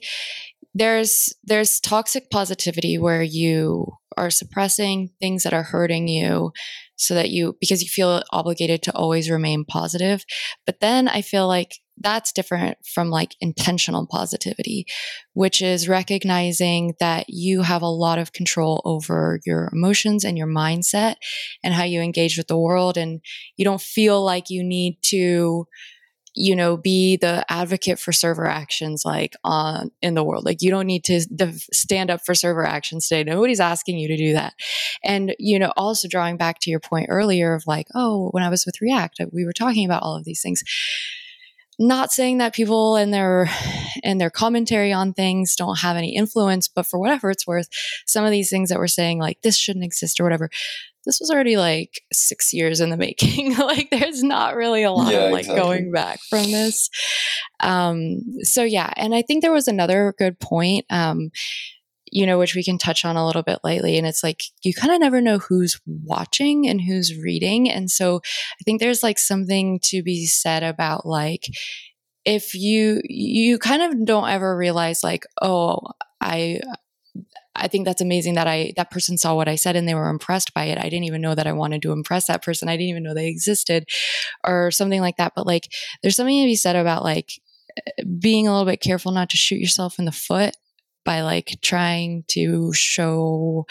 there's 0.74 1.34
there's 1.44 1.80
toxic 1.80 2.30
positivity 2.30 2.98
where 2.98 3.24
you 3.24 3.94
are 4.16 4.30
suppressing 4.30 5.10
things 5.20 5.44
that 5.44 5.54
are 5.54 5.64
hurting 5.64 6.08
you 6.08 6.52
so 6.98 7.14
that 7.14 7.30
you 7.30 7.56
because 7.60 7.82
you 7.82 7.88
feel 7.88 8.22
obligated 8.32 8.84
to 8.84 8.96
always 8.96 9.30
remain 9.30 9.64
positive 9.64 10.24
but 10.66 10.80
then 10.80 11.08
i 11.08 11.22
feel 11.22 11.48
like 11.48 11.80
that's 12.00 12.32
different 12.32 12.78
from 12.86 13.10
like 13.10 13.36
intentional 13.42 14.06
positivity, 14.08 14.86
which 15.34 15.62
is 15.62 15.90
recognizing 15.90 16.94
that 17.00 17.26
you 17.28 17.62
have 17.64 17.82
a 17.82 17.88
lot 17.88 18.20
of 18.20 18.34
control 18.34 18.82
over 18.86 19.40
your 19.46 19.70
emotions 19.74 20.24
and 20.24 20.38
your 20.38 20.48
mindset 20.48 21.16
and 21.64 21.74
how 21.74 21.84
you 21.84 22.02
engage 22.02 22.38
with 22.38 22.48
the 22.48 22.58
world. 22.58 22.98
And 22.98 23.22
you 23.56 23.66
don't 23.66 23.82
feel 23.82 24.24
like 24.24 24.50
you 24.50 24.64
need 24.64 24.98
to, 25.04 25.68
you 26.36 26.56
know, 26.56 26.78
be 26.78 27.18
the 27.18 27.44
advocate 27.50 27.98
for 27.98 28.12
server 28.12 28.46
actions 28.46 29.02
like 29.04 29.34
on 29.44 29.90
in 30.04 30.14
the 30.14 30.24
world. 30.24 30.46
Like 30.46 30.62
you 30.62 30.70
don't 30.70 30.86
need 30.86 31.04
to 31.06 31.20
stand 31.74 32.12
up 32.12 32.22
for 32.24 32.36
server 32.36 32.64
actions 32.64 33.08
today. 33.08 33.24
Nobody's 33.24 33.60
asking 33.60 33.98
you 33.98 34.08
to 34.08 34.18
do 34.18 34.34
that. 34.34 34.54
And, 35.04 35.36
you 35.40 35.58
know, 35.58 35.74
also 35.76 36.08
drawing 36.08 36.38
back 36.38 36.60
to 36.62 36.70
your 36.70 36.80
point 36.80 37.08
earlier 37.10 37.56
of 37.56 37.64
like, 37.66 37.88
oh, 37.96 38.30
when 38.32 38.44
I 38.44 38.50
was 38.50 38.68
with 38.68 38.82
React, 38.82 39.22
we 39.32 39.46
were 39.46 39.54
talking 39.54 39.84
about 39.84 40.04
all 40.04 40.16
of 40.16 40.26
these 40.26 40.42
things 40.44 40.64
not 41.80 42.12
saying 42.12 42.40
that 42.40 42.54
people 42.54 42.96
and 42.96 43.14
their 43.14 43.50
and 44.04 44.20
their 44.20 44.30
commentary 44.30 44.92
on 44.92 45.14
things 45.14 45.56
don't 45.56 45.80
have 45.80 45.96
any 45.96 46.16
influence 46.16 46.68
but 46.68 46.86
for 46.86 47.00
whatever 47.00 47.30
it's 47.30 47.46
worth 47.46 47.68
some 48.06 48.26
of 48.26 48.32
these 48.32 48.50
things 48.50 48.70
that 48.70 48.80
we're 48.80 48.88
saying 48.88 49.20
like 49.20 49.42
this 49.42 49.58
shouldn't 49.58 49.86
exist 49.86 50.20
or 50.20 50.24
whatever 50.24 50.50
this 51.06 51.20
was 51.20 51.30
already 51.32 51.56
like 51.56 52.02
six 52.12 52.52
years 52.52 52.82
in 52.82 52.90
the 52.90 52.98
making 52.98 53.56
like 53.58 53.90
there's 53.92 54.24
not 54.24 54.56
really 54.56 54.84
a 54.84 54.92
lot 54.92 55.12
yeah, 55.12 55.20
of 55.20 55.32
like 55.32 55.42
exactly. 55.42 55.64
going 55.64 55.92
back 55.92 56.20
from 56.30 56.52
this 56.52 56.90
um 57.62 58.20
so 58.42 58.64
yeah 58.64 58.92
and 58.98 59.14
i 59.14 59.22
think 59.22 59.42
there 59.42 59.54
was 59.54 59.68
another 59.68 60.14
good 60.18 60.40
point 60.40 60.86
um 60.90 61.30
you 62.12 62.26
know, 62.26 62.38
which 62.38 62.56
we 62.56 62.64
can 62.64 62.78
touch 62.78 63.06
on 63.06 63.16
a 63.16 63.26
little 63.26 63.44
bit 63.44 63.60
lightly. 63.64 63.98
And 63.98 64.08
it's 64.08 64.24
like 64.24 64.44
you 64.64 64.74
kind 64.74 64.94
of 64.94 65.00
never 65.00 65.22
know 65.22 65.38
who's 65.38 65.80
watching 65.86 66.68
and 66.68 66.82
who's 66.82 67.18
reading. 67.18 67.70
And 67.70 67.90
so 67.90 68.18
I 68.18 68.64
think 68.64 68.80
there's 68.80 69.04
like 69.04 69.20
something 69.20 69.80
to 69.86 70.04
be 70.04 70.26
said 70.26 70.64
about 70.64 71.06
like, 71.06 71.46
if 72.26 72.54
you 72.54 73.02
you 73.06 73.58
kind 73.58 73.82
of 73.82 74.06
don't 74.06 74.28
ever 74.28 74.58
realize 74.58 75.02
like 75.02 75.26
oh 75.42 75.80
i 76.20 76.60
I 77.60 77.68
think 77.68 77.86
that's 77.86 78.02
amazing 78.02 78.36
that 78.36 78.48
I 78.48 78.74
that 78.76 78.92
person 78.92 79.18
saw 79.18 79.34
what 79.36 79.48
I 79.48 79.56
said 79.56 79.76
and 79.76 79.88
they 79.88 79.96
were 79.96 80.10
impressed 80.10 80.54
by 80.54 80.66
it. 80.66 80.78
I 80.78 80.84
didn't 80.84 81.06
even 81.06 81.22
know 81.22 81.34
that 81.36 81.48
I 81.48 81.54
wanted 81.54 81.82
to 81.82 81.92
impress 81.92 82.28
that 82.28 82.44
person. 82.44 82.70
I 82.70 82.78
didn't 82.78 82.90
even 82.90 83.04
know 83.04 83.14
they 83.14 83.28
existed 83.28 83.90
or 84.46 84.70
something 84.72 85.02
like 85.02 85.18
that. 85.18 85.34
But 85.36 85.48
like 85.48 85.72
there's 86.02 86.16
something 86.16 86.40
to 86.40 86.46
be 86.46 86.56
said 86.56 86.76
about 86.76 87.04
like 87.04 87.32
being 88.20 88.48
a 88.48 88.52
little 88.52 88.66
bit 88.66 88.82
careful 88.82 89.12
not 89.12 89.30
to 89.32 89.38
shoot 89.38 89.60
yourself 89.60 90.00
in 90.00 90.06
the 90.06 90.12
foot 90.12 90.56
by 91.08 91.22
like 91.22 91.58
trying 91.62 92.26
to 92.28 92.74
show 92.74 93.66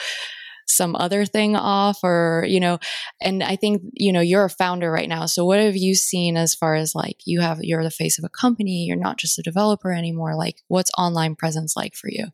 some 0.66 0.96
other 0.96 1.25
thing 1.25 1.55
off 1.55 2.01
or 2.03 2.44
you 2.49 2.59
know 2.59 2.79
and 3.20 3.42
i 3.44 3.55
think 3.55 3.83
you 3.92 4.12
know 4.12 4.20
you're 4.20 4.46
a 4.46 4.51
founder 4.51 4.90
right 4.90 5.09
now 5.09 5.27
so 5.27 5.44
what 5.44 5.61
have 5.61 5.77
you 5.77 5.94
seen 5.94 6.37
as 6.37 6.55
far 6.55 6.75
as 6.75 6.94
like 6.94 7.18
you 7.25 7.40
have 7.40 7.59
you're 7.61 7.85
the 7.85 7.90
face 7.90 8.18
of 8.18 8.25
a 8.25 8.29
company 8.29 8.85
you're 8.85 8.96
not 8.96 9.18
just 9.18 9.38
a 9.38 9.42
developer 9.42 9.92
anymore 9.92 10.35
like 10.35 10.62
what's 10.68 10.90
online 10.99 11.37
presence 11.37 11.77
like 11.77 11.94
for 11.94 12.09
you 12.11 12.27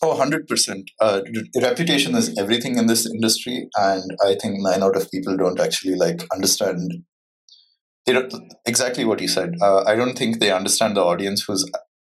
Oh, 0.00 0.14
100%. 0.14 0.90
Uh, 1.00 1.22
reputation 1.60 2.14
is 2.14 2.32
everything 2.38 2.78
in 2.78 2.86
this 2.86 3.04
industry. 3.04 3.68
And 3.74 4.08
I 4.24 4.36
think 4.40 4.54
nine 4.58 4.80
out 4.80 4.96
of 4.96 5.10
people 5.10 5.36
don't 5.36 5.58
actually 5.58 5.96
like 5.96 6.22
understand 6.32 7.02
exactly 8.64 9.04
what 9.04 9.20
you 9.20 9.26
said. 9.26 9.54
Uh, 9.60 9.82
I 9.84 9.96
don't 9.96 10.16
think 10.16 10.38
they 10.38 10.52
understand 10.52 10.96
the 10.96 11.02
audience 11.02 11.42
who's 11.42 11.68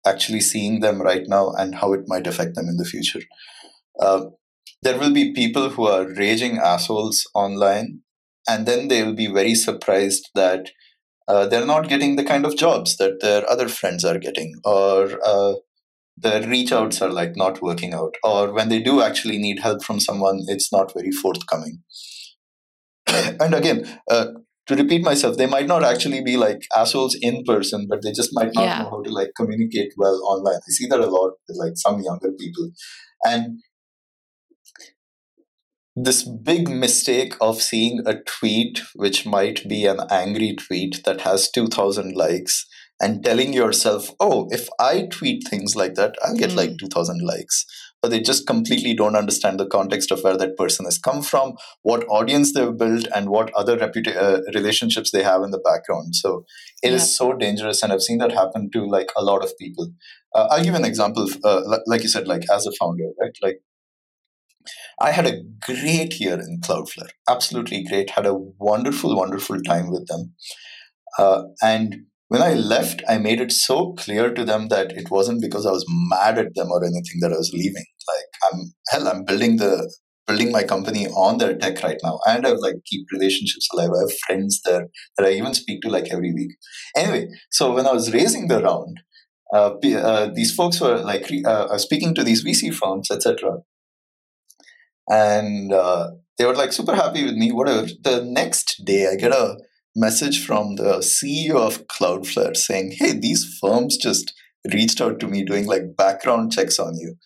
actually 0.07 0.41
seeing 0.41 0.81
them 0.81 1.01
right 1.01 1.25
now 1.27 1.51
and 1.53 1.77
how 1.77 1.93
it 1.93 2.03
might 2.07 2.27
affect 2.27 2.55
them 2.55 2.69
in 2.69 2.77
the 2.77 2.85
future. 2.85 3.21
Uh, 4.01 4.27
there 4.83 4.99
will 4.99 5.13
be 5.13 5.33
people 5.33 5.71
who 5.71 5.87
are 5.87 6.13
raging 6.15 6.59
assholes 6.59 7.29
online, 7.35 8.01
and 8.49 8.67
then 8.67 8.89
they 8.89 9.03
will 9.03 9.15
be 9.15 9.29
very 9.29 9.55
surprised 9.55 10.31
that 10.35 10.71
uh, 11.29 11.47
they're 11.47 11.67
not 11.67 11.89
getting 11.89 12.17
the 12.17 12.25
kind 12.25 12.45
of 12.45 12.57
jobs 12.57 12.97
that 12.97 13.21
their 13.21 13.49
other 13.49 13.69
friends 13.69 14.05
are 14.05 14.19
getting, 14.19 14.55
or 14.65 15.21
uh, 15.25 15.55
the 16.17 16.45
reach 16.49 16.73
outs 16.73 17.01
are 17.01 17.11
like 17.11 17.37
not 17.37 17.63
working 17.63 17.95
out, 17.95 18.17
or 18.25 18.53
when 18.53 18.69
they 18.69 18.81
do 18.83 19.03
actually 19.03 19.39
need 19.39 19.61
help 19.61 19.85
from 19.85 20.01
someone, 20.01 20.41
it's 20.49 20.73
not 20.73 20.93
very 20.93 21.13
forthcoming. 21.13 21.83
and 23.07 23.55
again, 23.55 24.01
uh, 24.11 24.27
to 24.67 24.77
repeat 24.77 25.03
myself, 25.03 25.37
they 25.37 25.47
might 25.47 25.67
not 25.67 25.83
actually 25.83 26.23
be 26.23 26.37
like 26.37 26.63
assholes 26.77 27.17
in 27.21 27.43
person, 27.45 27.87
but 27.89 28.03
they 28.03 28.13
just 28.13 28.31
might 28.33 28.55
not 28.55 28.63
yeah. 28.63 28.83
know 28.83 28.91
how 28.91 29.03
to 29.03 29.11
like 29.11 29.31
communicate 29.37 29.93
well 29.97 30.21
online. 30.25 30.57
I 30.57 30.71
see 30.71 30.87
that 30.87 31.01
a 31.01 31.07
lot 31.07 31.33
with 31.49 31.57
like 31.59 31.73
some 31.77 32.01
younger 32.01 32.31
people. 32.39 32.71
And 33.25 33.59
this 35.97 36.23
big 36.23 36.69
mistake 36.69 37.35
of 37.41 37.61
seeing 37.61 38.03
a 38.07 38.23
tweet, 38.23 38.81
which 38.95 39.27
might 39.27 39.69
be 39.69 39.85
an 39.85 40.01
angry 40.11 40.55
tweet 40.55 41.03
that 41.05 41.23
has 41.23 41.51
2000 41.51 42.15
likes, 42.17 42.67
and 43.03 43.25
telling 43.25 43.53
yourself, 43.53 44.11
oh, 44.21 44.47
if 44.51 44.69
I 44.79 45.09
tweet 45.11 45.47
things 45.49 45.75
like 45.75 45.95
that, 45.95 46.15
I'll 46.25 46.37
get 46.37 46.51
mm. 46.51 46.57
like 46.57 46.79
2000 46.79 47.21
likes. 47.21 47.67
but 48.01 48.11
they 48.11 48.21
just 48.21 48.49
completely 48.49 48.95
don't 48.95 49.15
understand 49.15 49.61
the 49.61 49.67
context 49.67 50.11
of 50.11 50.23
where 50.23 50.37
that 50.37 50.57
person 50.57 50.87
has 50.87 50.99
come 50.99 51.23
from, 51.23 51.53
what 51.83 52.05
audience 52.09 52.53
they've 52.53 52.77
built, 52.77 53.07
and 53.15 53.29
what 53.29 53.53
other 53.55 53.77
reputa- 53.77 54.17
uh, 54.17 54.41
relationships 54.55 55.13
they 55.13 55.23
have 55.23 55.43
in 55.43 55.53
the 55.53 55.61
background. 55.67 56.17
So 56.17 56.45
it 56.83 56.91
yeah. 56.91 56.97
is 56.97 57.17
so 57.17 57.33
dangerous, 57.33 57.83
and 57.83 57.93
I've 57.93 58.03
seen 58.03 58.19
that 58.19 58.33
happen 58.33 58.71
to 58.73 58.85
like 58.97 59.11
a 59.17 59.23
lot 59.23 59.45
of 59.45 59.57
people. 59.57 59.93
Uh, 60.35 60.49
I'll 60.51 60.65
give 60.65 60.75
an 60.75 60.85
example, 60.85 61.29
uh, 61.45 61.79
like 61.87 62.03
you 62.03 62.09
said, 62.09 62.27
like 62.27 62.43
as 62.53 62.67
a 62.67 62.73
founder, 62.81 63.11
right? 63.21 63.37
Like 63.41 63.61
I 65.01 65.13
had 65.13 65.27
a 65.27 65.43
great 65.61 66.19
year 66.21 66.35
in 66.35 66.61
Cloudflare, 66.61 67.11
absolutely 67.29 67.85
great. 67.85 68.11
Had 68.11 68.27
a 68.27 68.35
wonderful, 68.35 69.17
wonderful 69.17 69.61
time 69.63 69.91
with 69.91 70.09
them, 70.09 70.35
uh, 71.19 71.45
and 71.63 72.07
when 72.33 72.41
I 72.41 72.55
left, 72.55 73.03
I 73.07 73.19
made 73.19 73.43
it 73.43 73.53
so 73.53 73.93
clear 73.93 74.33
to 74.33 74.43
them 74.43 74.69
that 74.69 74.93
it 74.93 75.11
wasn't 75.11 75.43
because 75.43 75.67
I 75.67 75.71
was 75.71 75.85
mad 76.11 76.39
at 76.39 76.55
them 76.55 76.71
or 76.71 76.83
anything 76.83 77.19
that 77.21 77.31
I 77.31 77.37
was 77.37 77.51
leaving. 77.53 77.85
Like 78.13 78.31
I'm 78.51 78.73
hell, 78.89 79.07
I'm 79.07 79.25
building 79.25 79.59
the 79.59 79.95
building 80.27 80.51
my 80.51 80.63
company 80.63 81.09
on 81.09 81.37
their 81.37 81.55
tech 81.59 81.83
right 81.83 81.99
now, 82.03 82.21
and 82.27 82.47
I 82.47 82.53
like 82.53 82.77
keep 82.87 83.05
relationships 83.13 83.69
alive. 83.75 83.91
I 83.95 84.01
have 84.01 84.19
friends 84.27 84.63
there 84.65 84.87
that 85.19 85.27
I 85.27 85.33
even 85.33 85.53
speak 85.53 85.83
to 85.83 85.91
like 85.91 86.09
every 86.11 86.33
week. 86.33 86.53
Anyway, 86.97 87.29
so 87.51 87.75
when 87.75 87.87
I 87.87 87.93
was 87.93 88.15
raising 88.15 88.49
the 88.49 88.63
round, 88.63 89.01
uh, 89.55 89.75
uh, 89.75 90.31
these 90.33 90.55
folks 90.55 90.81
were 90.81 90.97
like 91.01 91.31
uh, 91.45 91.77
speaking 91.77 92.15
to 92.15 92.25
these 92.25 92.43
VC 92.43 92.73
firms, 92.75 93.11
etc. 93.11 93.59
And 95.11 95.71
uh, 95.71 96.13
they 96.39 96.47
were 96.47 96.57
like 96.57 96.73
super 96.73 96.95
happy 96.95 97.25
with 97.25 97.35
me. 97.35 97.53
Whatever. 97.53 97.89
The 98.01 98.25
next 98.25 98.81
day, 98.87 99.09
I 99.09 99.17
get 99.17 99.33
a 99.33 99.59
message 99.95 100.45
from 100.45 100.77
the 100.77 100.99
CEO 100.99 101.57
of 101.57 101.87
Cloudflare 101.87 102.57
saying, 102.57 102.97
"Hey, 102.99 103.13
these 103.13 103.59
firms 103.61 103.97
just 103.97 104.33
reached 104.73 105.01
out 105.01 105.21
to 105.21 105.29
me 105.29 105.45
doing 105.45 105.67
like 105.67 105.97
background 105.97 106.53
checks 106.53 106.79
on 106.79 106.97
you. 106.97 107.17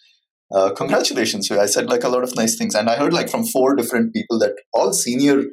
Uh, 0.55 0.70
congratulations!" 0.72 1.50
I 1.50 1.66
said 1.66 1.88
like 1.88 2.05
a 2.05 2.09
lot 2.09 2.24
of 2.24 2.37
nice 2.37 2.57
things, 2.57 2.74
and 2.74 2.88
I 2.90 2.96
heard 2.96 3.12
like 3.12 3.31
from 3.31 3.44
four 3.44 3.74
different 3.74 4.12
people 4.12 4.38
that 4.40 4.57
all 4.72 4.92
senior 4.92 5.44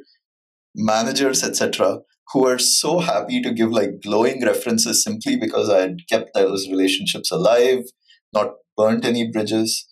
managers, 0.74 1.44
etc., 1.44 2.00
who 2.32 2.42
were 2.42 2.58
so 2.58 3.00
happy 3.00 3.40
to 3.42 3.52
give 3.52 3.70
like 3.70 4.00
glowing 4.02 4.44
references 4.44 5.04
simply 5.04 5.36
because 5.36 5.68
I 5.70 5.80
had 5.80 5.96
kept 6.10 6.34
those 6.34 6.68
relationships 6.68 7.30
alive, 7.30 7.84
not 8.32 8.54
burnt 8.76 9.04
any 9.04 9.30
bridges. 9.30 9.86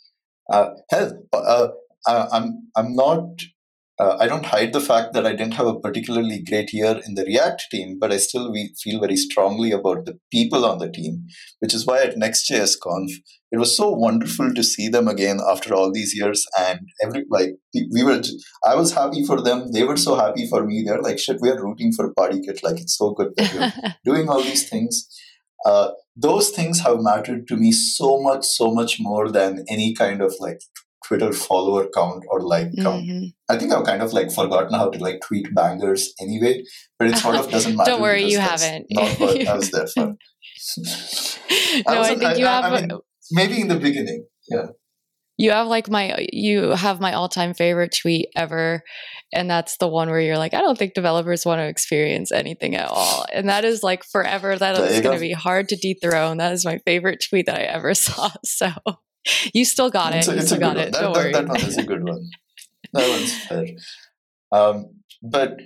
Uh, 0.53 0.71
hell, 0.91 1.23
uh, 1.33 1.69
I'm 2.07 2.69
I'm 2.77 2.95
not 2.95 3.43
uh, 4.03 4.17
I 4.19 4.27
don't 4.27 4.47
hide 4.47 4.73
the 4.73 4.81
fact 4.81 5.12
that 5.12 5.25
I 5.25 5.31
didn't 5.31 5.55
have 5.55 5.69
a 5.69 5.79
particularly 5.79 6.43
great 6.43 6.73
year 6.73 7.01
in 7.07 7.15
the 7.15 7.25
React 7.25 7.67
team, 7.71 7.99
but 8.01 8.11
I 8.11 8.17
still 8.17 8.51
we 8.51 8.75
feel 8.83 8.99
very 8.99 9.17
strongly 9.17 9.71
about 9.71 10.07
the 10.07 10.19
people 10.33 10.65
on 10.65 10.79
the 10.79 10.91
team, 10.91 11.27
which 11.61 11.73
is 11.73 11.87
why 11.87 12.03
at 12.03 12.19
Next.js 12.19 12.75
Conf, 12.83 13.12
it 13.53 13.59
was 13.59 13.77
so 13.77 13.91
wonderful 13.91 14.53
to 14.55 14.65
see 14.65 14.88
them 14.88 15.07
again 15.07 15.38
after 15.49 15.73
all 15.73 15.93
these 15.93 16.15
years. 16.17 16.45
And 16.59 16.81
every 17.05 17.25
like 17.31 17.51
we 17.95 18.03
were, 18.03 18.21
I 18.67 18.75
was 18.75 18.93
happy 18.93 19.25
for 19.25 19.41
them. 19.41 19.71
They 19.73 19.85
were 19.85 19.97
so 19.97 20.17
happy 20.17 20.49
for 20.49 20.65
me. 20.67 20.83
They're 20.85 21.03
like, 21.03 21.21
shit, 21.21 21.38
we 21.41 21.51
are 21.51 21.62
rooting 21.62 21.93
for 21.93 22.12
PartyKit. 22.15 22.65
Like 22.65 22.81
it's 22.81 22.99
so 22.99 23.12
good 23.12 23.33
that 23.37 23.55
you're 23.55 23.95
doing 24.15 24.29
all 24.29 24.43
these 24.43 24.69
things. 24.69 25.07
Uh, 25.65 25.91
those 26.17 26.51
things 26.51 26.81
have 26.81 26.97
mattered 27.01 27.47
to 27.47 27.57
me 27.57 27.71
so 27.71 28.21
much, 28.21 28.45
so 28.45 28.73
much 28.73 28.97
more 28.99 29.31
than 29.31 29.65
any 29.69 29.95
kind 29.95 30.21
of 30.21 30.35
like 30.41 30.59
Twitter 31.07 31.33
follower 31.33 31.88
count 31.95 32.25
or 32.29 32.41
like 32.41 32.69
count. 32.81 33.05
Mm-hmm. 33.05 33.27
I 33.49 33.59
think 33.59 33.73
I've 33.73 33.85
kind 33.85 34.03
of 34.03 34.12
like 34.12 34.31
forgotten 34.33 34.73
how 34.73 34.91
to 34.91 34.99
like 34.99 35.21
tweet 35.21 35.55
bangers 35.55 36.12
anyway, 36.21 36.65
but 36.99 37.09
it 37.09 37.17
sort 37.19 37.37
of 37.37 37.51
doesn't 37.51 37.77
matter. 37.77 37.91
Don't 37.91 38.03
worry, 38.03 38.25
you 38.25 38.38
haven't. 38.38 38.87
Not 38.91 39.19
what 39.21 39.47
I 39.47 39.55
was 39.57 39.71
there 39.71 39.87
for. 39.87 40.07
no, 40.07 40.15
I, 41.87 41.99
I 41.99 42.15
think 42.15 42.38
you 42.38 42.47
I, 42.47 42.51
have. 42.51 42.73
I 42.73 42.81
mean, 42.81 42.91
maybe 43.31 43.61
in 43.61 43.69
the 43.69 43.77
beginning, 43.77 44.27
yeah. 44.49 44.67
You 45.38 45.51
have 45.51 45.67
like 45.67 45.91
my 45.91 46.27
you 46.33 46.71
have 46.71 47.01
my 47.01 47.15
all-time 47.15 47.55
favorite 47.55 47.97
tweet 48.01 48.29
ever 48.37 48.83
and 49.33 49.51
that's 49.51 49.79
the 49.79 49.88
one 49.88 50.11
where 50.11 50.21
you're 50.21 50.38
like 50.38 50.55
I 50.55 50.61
don't 50.61 50.77
think 50.77 50.95
developers 50.95 51.47
want 51.47 51.59
to 51.61 51.67
experience 51.67 52.31
anything 52.31 52.77
at 52.77 52.88
all. 52.88 53.25
And 53.33 53.49
that 53.49 53.65
is 53.65 53.83
like 53.83 54.05
forever 54.05 54.57
that 54.57 54.79
is 54.79 55.01
going 55.01 55.17
to 55.17 55.21
be 55.21 55.33
hard 55.33 55.69
to 55.71 55.77
dethrone. 55.77 56.37
That 56.37 56.53
is 56.53 56.65
my 56.65 56.79
favorite 56.85 57.25
tweet 57.29 57.47
that 57.47 57.59
I 57.59 57.62
ever 57.62 57.95
saw. 57.95 58.31
So 58.45 58.71
you 59.55 59.65
still 59.65 59.91
got 59.91 60.15
it. 60.15 60.27
A, 60.29 60.35
you 60.35 60.43
still 60.43 60.59
got 60.59 60.77
it. 60.77 60.93
That, 60.93 61.01
Don't 61.01 61.13
that, 61.13 61.23
worry. 61.23 61.33
That 61.33 61.49
one 61.49 61.61
is 61.61 61.79
a 61.79 61.83
good 61.83 62.05
one. 62.05 62.31
that 62.93 63.09
one's 63.09 63.45
fair. 63.47 63.67
Um, 64.51 65.01
but 65.23 65.61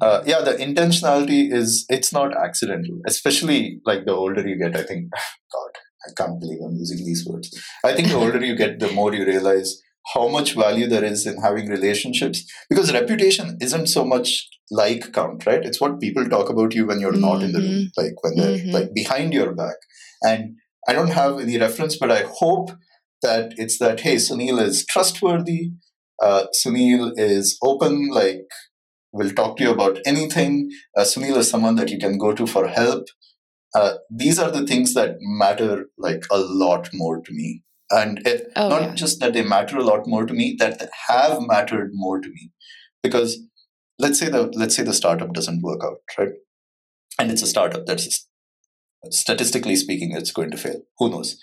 uh, 0.00 0.22
yeah, 0.26 0.40
the 0.40 0.52
intentionality 0.52 1.52
is 1.52 1.86
it's 1.88 2.12
not 2.12 2.36
accidental. 2.36 3.00
Especially 3.06 3.80
like 3.84 4.04
the 4.04 4.12
older 4.12 4.46
you 4.46 4.58
get, 4.58 4.76
I 4.76 4.82
think. 4.82 5.10
God, 5.52 5.70
I 6.06 6.12
can't 6.16 6.40
believe 6.40 6.58
I'm 6.64 6.76
using 6.76 7.04
these 7.04 7.26
words. 7.26 7.56
I 7.84 7.94
think 7.94 8.08
the 8.08 8.16
older 8.16 8.44
you 8.44 8.56
get, 8.56 8.78
the 8.78 8.90
more 8.92 9.14
you 9.14 9.24
realize 9.24 9.80
how 10.12 10.28
much 10.28 10.54
value 10.54 10.86
there 10.86 11.04
is 11.04 11.26
in 11.26 11.40
having 11.40 11.68
relationships 11.68 12.44
because 12.68 12.92
reputation 12.92 13.56
isn't 13.60 13.86
so 13.86 14.04
much 14.04 14.48
like 14.70 15.12
count 15.12 15.46
right 15.46 15.64
it's 15.64 15.80
what 15.80 16.00
people 16.00 16.28
talk 16.28 16.50
about 16.50 16.74
you 16.74 16.86
when 16.86 17.00
you're 17.00 17.12
mm-hmm. 17.12 17.20
not 17.32 17.42
in 17.42 17.52
the 17.52 17.60
room 17.60 17.70
mm-hmm. 17.70 18.00
like 18.00 18.22
when 18.22 18.36
they're 18.36 18.58
mm-hmm. 18.58 18.70
like 18.70 18.92
behind 18.94 19.32
your 19.32 19.54
back 19.54 19.76
and 20.22 20.56
i 20.88 20.92
don't 20.92 21.12
have 21.12 21.38
any 21.38 21.58
reference 21.58 21.96
but 21.96 22.10
i 22.10 22.22
hope 22.38 22.70
that 23.22 23.54
it's 23.56 23.78
that 23.78 24.00
hey 24.00 24.16
sunil 24.16 24.60
is 24.60 24.84
trustworthy. 24.86 25.72
Uh, 26.22 26.44
sunil 26.64 27.12
is 27.16 27.58
open 27.62 28.10
like 28.10 28.46
will 29.12 29.30
talk 29.30 29.56
to 29.56 29.64
you 29.64 29.70
about 29.70 29.98
anything. 30.04 30.70
Uh, 30.96 31.02
sunil 31.02 31.36
is 31.36 31.48
someone 31.48 31.76
that 31.76 31.90
you 31.90 31.98
can 31.98 32.18
go 32.18 32.32
to 32.32 32.46
for 32.46 32.68
help. 32.68 33.06
Uh, 33.74 33.94
these 34.10 34.38
are 34.38 34.50
the 34.50 34.66
things 34.66 34.94
that 34.94 35.16
matter 35.20 35.86
like 35.98 36.24
a 36.30 36.38
lot 36.38 36.88
more 36.92 37.20
to 37.20 37.32
me. 37.32 37.62
And 37.90 38.26
it, 38.26 38.46
oh, 38.56 38.68
not 38.68 38.82
yeah. 38.82 38.94
just 38.94 39.20
that 39.20 39.32
they 39.34 39.42
matter 39.42 39.76
a 39.76 39.84
lot 39.84 40.06
more 40.06 40.26
to 40.26 40.34
me 40.34 40.56
that 40.58 40.88
have 41.08 41.38
mattered 41.40 41.90
more 41.92 42.20
to 42.20 42.28
me. 42.28 42.50
Because 43.02 43.38
let's 43.98 44.18
say 44.18 44.28
the 44.28 44.50
let's 44.54 44.74
say 44.74 44.82
the 44.82 44.94
startup 44.94 45.32
doesn't 45.32 45.62
work 45.62 45.82
out 45.84 45.98
right? 46.18 46.30
And 47.18 47.30
it's 47.30 47.42
a 47.42 47.46
startup 47.46 47.86
that's 47.86 48.26
statistically 49.10 49.76
speaking, 49.76 50.12
it's 50.12 50.32
going 50.32 50.50
to 50.50 50.56
fail. 50.56 50.82
Who 50.98 51.10
knows? 51.10 51.36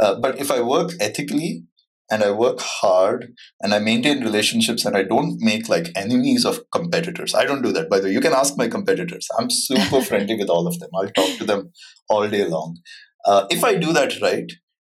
Uh, 0.00 0.14
but 0.20 0.38
if 0.38 0.50
I 0.50 0.60
work 0.60 0.92
ethically 1.00 1.64
and 2.10 2.22
I 2.22 2.30
work 2.30 2.60
hard 2.60 3.34
and 3.60 3.74
I 3.74 3.78
maintain 3.78 4.22
relationships 4.22 4.84
and 4.84 4.96
I 4.96 5.02
don't 5.02 5.36
make 5.40 5.68
like 5.68 5.90
enemies 5.96 6.44
of 6.44 6.60
competitors, 6.72 7.34
I 7.34 7.44
don't 7.44 7.62
do 7.62 7.72
that. 7.72 7.90
By 7.90 8.00
the 8.00 8.06
way, 8.06 8.12
you 8.12 8.20
can 8.20 8.32
ask 8.32 8.56
my 8.56 8.68
competitors. 8.68 9.26
I'm 9.38 9.50
super 9.50 10.00
friendly 10.08 10.36
with 10.36 10.48
all 10.48 10.66
of 10.66 10.78
them. 10.78 10.90
I'll 10.94 11.10
talk 11.10 11.38
to 11.38 11.44
them 11.44 11.72
all 12.08 12.28
day 12.28 12.46
long. 12.46 12.78
Uh, 13.24 13.46
if 13.50 13.64
I 13.64 13.74
do 13.74 13.92
that 13.92 14.20
right, 14.22 14.50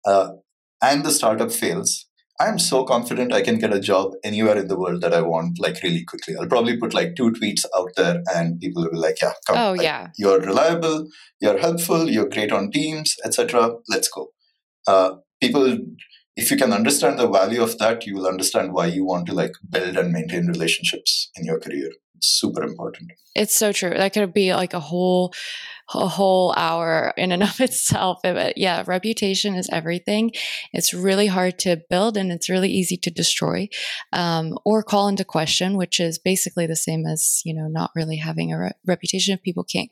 uh, 0.07 0.31
and 0.83 1.05
the 1.05 1.11
startup 1.11 1.51
fails, 1.51 2.08
I'm 2.41 2.59
so 2.59 2.85
confident 2.85 3.33
I 3.33 3.43
can 3.43 3.59
get 3.59 3.73
a 3.73 3.81
job 3.81 4.13
anywhere 4.23 4.57
in 4.57 4.69
the 4.69 4.79
world 4.79 5.01
that 5.01 5.13
I 5.13 5.23
want, 5.23 5.59
like 5.59 5.83
really 5.83 6.05
quickly. 6.05 6.37
I'll 6.37 6.47
probably 6.47 6.77
put 6.77 6.95
like 6.95 7.17
two 7.17 7.33
tweets 7.33 7.65
out 7.77 7.91
there, 7.97 8.23
and 8.35 8.61
people 8.61 8.85
will 8.85 8.93
be 8.93 8.97
like, 8.97 9.21
"Yeah, 9.21 9.33
come. 9.47 9.59
Oh 9.59 9.73
like, 9.73 9.83
yeah, 9.83 10.09
you're 10.17 10.41
reliable, 10.41 11.09
you're 11.41 11.59
helpful, 11.59 12.09
you're 12.09 12.29
great 12.29 12.53
on 12.53 12.71
Teams, 12.71 13.17
etc. 13.25 13.71
Let's 13.89 14.09
go." 14.09 14.29
Uh, 14.87 15.17
people, 15.41 15.79
if 16.39 16.53
you 16.53 16.57
can 16.57 16.73
understand 16.73 17.19
the 17.19 17.29
value 17.29 17.61
of 17.61 17.77
that, 17.79 18.07
you 18.07 18.15
will 18.15 18.29
understand 18.29 18.73
why 18.73 18.87
you 18.87 19.05
want 19.05 19.27
to 19.27 19.35
like 19.35 19.55
build 19.69 19.97
and 19.97 20.13
maintain 20.13 20.47
relationships 20.47 21.33
in 21.35 21.45
your 21.45 21.59
career. 21.59 21.91
It's 22.15 22.29
super 22.29 22.63
important. 22.63 23.11
It's 23.35 23.57
so 23.57 23.73
true. 23.73 23.91
That 23.91 24.13
could 24.13 24.33
be 24.33 24.55
like 24.55 24.73
a 24.73 24.81
whole 24.81 25.35
a 25.95 26.07
whole 26.07 26.55
hour 26.57 27.13
in 27.17 27.33
and 27.33 27.43
of 27.51 27.61
itself. 27.61 28.21
But 28.23 28.57
yeah, 28.57 28.85
reputation 28.87 29.57
is 29.57 29.69
everything. 29.73 30.31
It's 30.73 30.95
really 30.95 31.27
hard 31.27 31.59
to 31.61 31.83
build 31.91 32.17
and 32.17 32.31
it's 32.31 32.49
really 32.49 32.71
easy 32.71 32.97
to 32.99 33.11
destroy 33.11 33.69
um, 34.13 34.57
or 34.65 34.85
call 34.85 35.09
into 35.09 35.25
question, 35.25 35.77
which 35.77 35.99
is 35.99 36.21
basically 36.21 36.67
the 36.67 36.77
same 36.77 37.05
as, 37.05 37.43
you 37.45 37.53
know, 37.53 37.67
not 37.67 37.91
really 37.97 38.19
having 38.19 38.53
a 38.53 38.59
re- 38.59 38.73
reputation 38.87 39.35
if 39.35 39.43
people 39.43 39.65
can't 39.65 39.91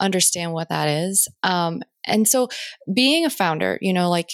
understand 0.00 0.52
what 0.52 0.70
that 0.70 0.88
is. 0.88 1.28
Um, 1.42 1.82
and 2.04 2.26
so 2.26 2.48
being 2.92 3.24
a 3.24 3.30
founder, 3.30 3.78
you 3.80 3.92
know, 3.92 4.08
like 4.08 4.30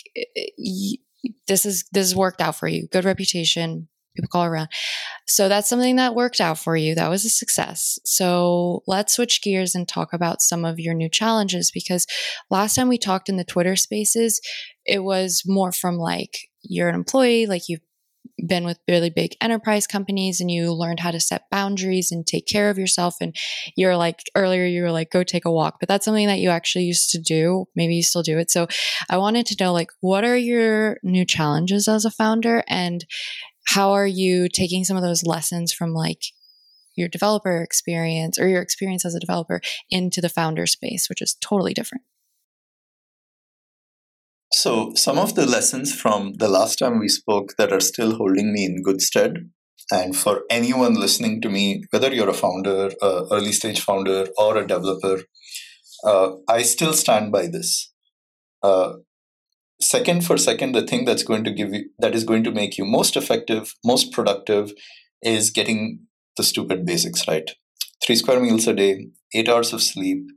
y- 0.59 0.99
this 1.47 1.67
is, 1.67 1.85
this 1.93 2.09
has 2.09 2.17
worked 2.17 2.41
out 2.41 2.57
for 2.57 2.69
you. 2.69 2.89
Good 2.91 3.05
reputation, 3.05 3.89
people 4.15 4.29
call 4.29 4.45
around. 4.45 4.69
So 5.27 5.49
that's 5.49 5.69
something 5.69 5.97
that 5.97 6.15
worked 6.15 6.41
out 6.41 6.59
for 6.59 6.77
you. 6.77 6.95
That 6.95 7.11
was 7.11 7.25
a 7.25 7.31
success. 7.31 7.99
So 8.05 8.83
let's 8.87 9.15
switch 9.15 9.43
gears 9.43 9.75
and 9.75 9.89
talk 9.89 10.13
about 10.13 10.41
some 10.41 10.65
of 10.65 10.79
your 10.79 10.95
new 10.95 11.09
challenges 11.09 11.71
because 11.73 12.07
last 12.51 12.75
time 12.75 12.89
we 12.89 12.99
talked 12.99 13.29
in 13.29 13.37
the 13.37 13.45
Twitter 13.45 13.77
spaces, 13.77 14.41
it 14.85 15.03
was 15.03 15.43
more 15.47 15.73
from 15.73 15.97
like 15.97 16.49
you're 16.63 16.89
an 16.89 16.95
employee, 16.95 17.47
like 17.47 17.69
you've 17.69 17.81
been 18.47 18.65
with 18.65 18.79
really 18.89 19.11
big 19.11 19.37
enterprise 19.41 19.87
companies 19.87 20.41
and 20.41 20.51
you 20.51 20.73
learned 20.73 21.01
how 21.01 21.11
to 21.11 21.21
set 21.21 21.49
boundaries 21.51 22.13
and 22.13 22.27
take 22.27 22.47
care 22.47 22.71
of 22.71 22.79
yourself 22.79 23.17
and 23.21 23.35
you're 23.77 23.97
like 23.97 24.21
earlier 24.35 24.65
you 24.65 24.83
were 24.83 24.91
like 24.91 25.11
go 25.11 25.23
take 25.23 25.45
a 25.45 25.51
walk 25.51 25.77
but 25.81 25.89
that's 25.89 26.05
something 26.05 26.27
that 26.27 26.41
you 26.41 26.51
actually 26.51 26.85
used 26.85 27.11
to 27.11 27.19
do 27.19 27.67
maybe 27.75 27.95
you 27.95 28.03
still 28.03 28.23
do 28.23 28.39
it 28.39 28.51
so 28.51 28.67
i 29.09 29.17
wanted 29.17 29.47
to 29.47 29.57
know 29.63 29.73
like 29.73 29.91
what 30.01 30.25
are 30.25 30.37
your 30.37 30.99
new 31.03 31.25
challenges 31.25 31.89
as 31.89 32.05
a 32.05 32.11
founder 32.11 32.63
and 32.69 33.07
how 33.69 33.93
are 33.93 34.07
you 34.07 34.49
taking 34.49 34.85
some 34.85 34.97
of 34.97 35.03
those 35.03 35.25
lessons 35.25 35.73
from 35.73 35.95
like 35.95 36.21
your 36.97 37.09
developer 37.09 37.63
experience 37.63 38.39
or 38.39 38.49
your 38.49 38.63
experience 38.63 39.05
as 39.05 39.15
a 39.15 39.21
developer 39.21 39.61
into 39.91 40.21
the 40.21 40.29
founder 40.29 40.67
space, 40.67 41.09
which 41.09 41.23
is 41.23 41.37
totally 41.41 41.75
different? 41.75 42.05
So, 44.55 44.93
some 44.95 45.19
of 45.19 45.35
the 45.35 45.47
lessons 45.47 45.93
from 45.93 46.35
the 46.35 46.49
last 46.49 46.79
time 46.79 47.01
we 47.01 47.09
spoke 47.09 47.55
that 47.59 47.73
are 47.73 47.81
still 47.81 48.15
holding 48.15 48.53
me 48.53 48.65
in 48.65 48.85
good 48.85 49.01
stead, 49.03 49.51
and 49.91 50.17
for 50.17 50.43
anyone 50.49 50.95
listening 50.95 51.41
to 51.41 51.49
me, 51.49 51.83
whether 51.91 52.15
you're 52.15 52.31
a 52.31 52.35
founder, 52.35 52.93
a 53.03 53.25
early 53.33 53.51
stage 53.51 53.81
founder, 53.81 54.29
or 54.39 54.57
a 54.57 54.65
developer, 54.67 55.25
uh, 56.05 56.37
I 56.49 56.63
still 56.63 56.93
stand 56.93 57.33
by 57.33 57.49
this. 57.49 57.93
Uh, 58.63 58.93
second 59.81 60.25
for 60.25 60.39
second, 60.39 60.71
the 60.73 60.87
thing 60.87 61.05
that's 61.05 61.25
going 61.25 61.43
to 61.43 61.51
give 61.53 61.75
you 61.75 61.91
that 61.99 62.15
is 62.15 62.23
going 62.23 62.45
to 62.45 62.53
make 62.53 62.79
you 62.79 62.85
most 62.85 63.17
effective, 63.17 63.75
most 63.85 64.13
productive, 64.13 64.73
is 65.21 65.51
getting 65.51 66.07
the 66.37 66.45
stupid 66.45 66.87
basics 66.87 67.27
right. 67.27 67.51
Three 68.05 68.17
square 68.17 68.39
meals 68.39 68.69
a 68.69 68.73
day, 68.73 69.09
eight 69.35 69.49
hours 69.49 69.73
of 69.73 69.83
sleep, 69.83 70.29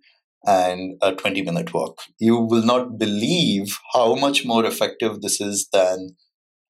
and 0.45 0.97
a 1.01 1.13
20 1.13 1.41
minute 1.41 1.73
walk. 1.73 2.01
You 2.19 2.37
will 2.37 2.63
not 2.63 2.97
believe 2.97 3.77
how 3.93 4.15
much 4.15 4.45
more 4.45 4.65
effective 4.65 5.21
this 5.21 5.41
is 5.41 5.67
than 5.71 6.15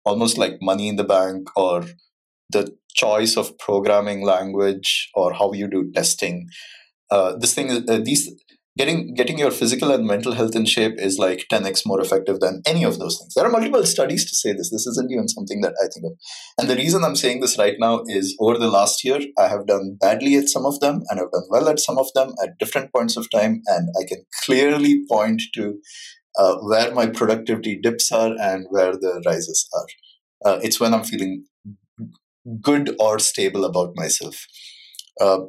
almost 0.06 0.38
like 0.38 0.62
money 0.62 0.88
in 0.88 0.96
the 0.96 1.04
bank 1.04 1.50
or 1.56 1.86
the 2.50 2.76
choice 2.96 3.38
of 3.38 3.58
programming 3.60 4.24
language 4.24 5.10
or 5.14 5.34
how 5.34 5.54
you 5.54 5.68
do 5.68 5.92
testing. 5.94 6.48
Uh, 7.12 7.36
this 7.38 7.54
thing, 7.54 7.70
uh, 7.72 8.00
these 8.04 8.30
getting 8.78 9.14
getting 9.14 9.38
your 9.38 9.52
physical 9.52 9.92
and 9.92 10.06
mental 10.06 10.34
health 10.34 10.56
in 10.56 10.66
shape 10.66 10.96
is 10.98 11.18
like 11.18 11.46
10x 11.52 11.82
more 11.86 12.00
effective 12.00 12.40
than 12.40 12.62
any 12.66 12.84
of 12.84 13.00
those 13.00 13.18
things. 13.18 13.34
There 13.34 13.46
are 13.46 13.52
multiple 13.52 13.86
studies 13.86 14.30
to 14.30 14.36
say 14.36 14.54
this. 14.54 14.70
This 14.70 14.88
isn't 14.88 15.12
even 15.12 15.28
something 15.28 15.62
that 15.62 15.74
i 15.84 15.88
think 15.94 16.06
of. 16.06 16.14
And 16.58 16.70
the 16.70 16.76
reason 16.76 17.04
i'm 17.04 17.16
saying 17.16 17.42
this 17.42 17.58
right 17.58 17.76
now 17.80 18.04
is 18.08 18.36
over 18.40 18.58
the 18.58 18.70
last 18.70 19.04
year 19.04 19.20
i 19.38 19.48
have 19.48 19.66
done 19.68 19.98
badly 20.00 20.36
at 20.36 20.50
some 20.50 20.66
of 20.66 20.80
them 20.80 21.02
and 21.10 21.20
i've 21.20 21.32
done 21.32 21.48
well 21.50 21.70
at 21.70 21.80
some 21.80 21.98
of 21.98 22.08
them 22.14 22.34
at 22.44 22.58
different 22.60 22.94
points 22.94 23.18
of 23.18 23.30
time. 23.32 23.62
And 23.68 23.90
i 24.00 24.06
can 24.08 24.24
clearly 24.46 25.04
point 25.10 25.42
to 25.56 25.80
uh, 26.40 26.56
where 26.58 26.94
my 26.94 27.08
productivity 27.08 27.80
dips 27.82 28.12
are 28.12 28.34
and 28.40 28.68
where 28.70 28.94
the 28.94 29.22
rises 29.26 29.68
are. 29.74 29.88
Uh, 30.46 30.60
it's 30.62 30.80
when 30.80 30.94
i'm 30.94 31.04
feeling 31.04 31.46
good 32.62 32.96
or 33.00 33.20
stable 33.20 33.66
about 33.66 33.94
myself. 33.96 34.46
Uh, 35.20 35.40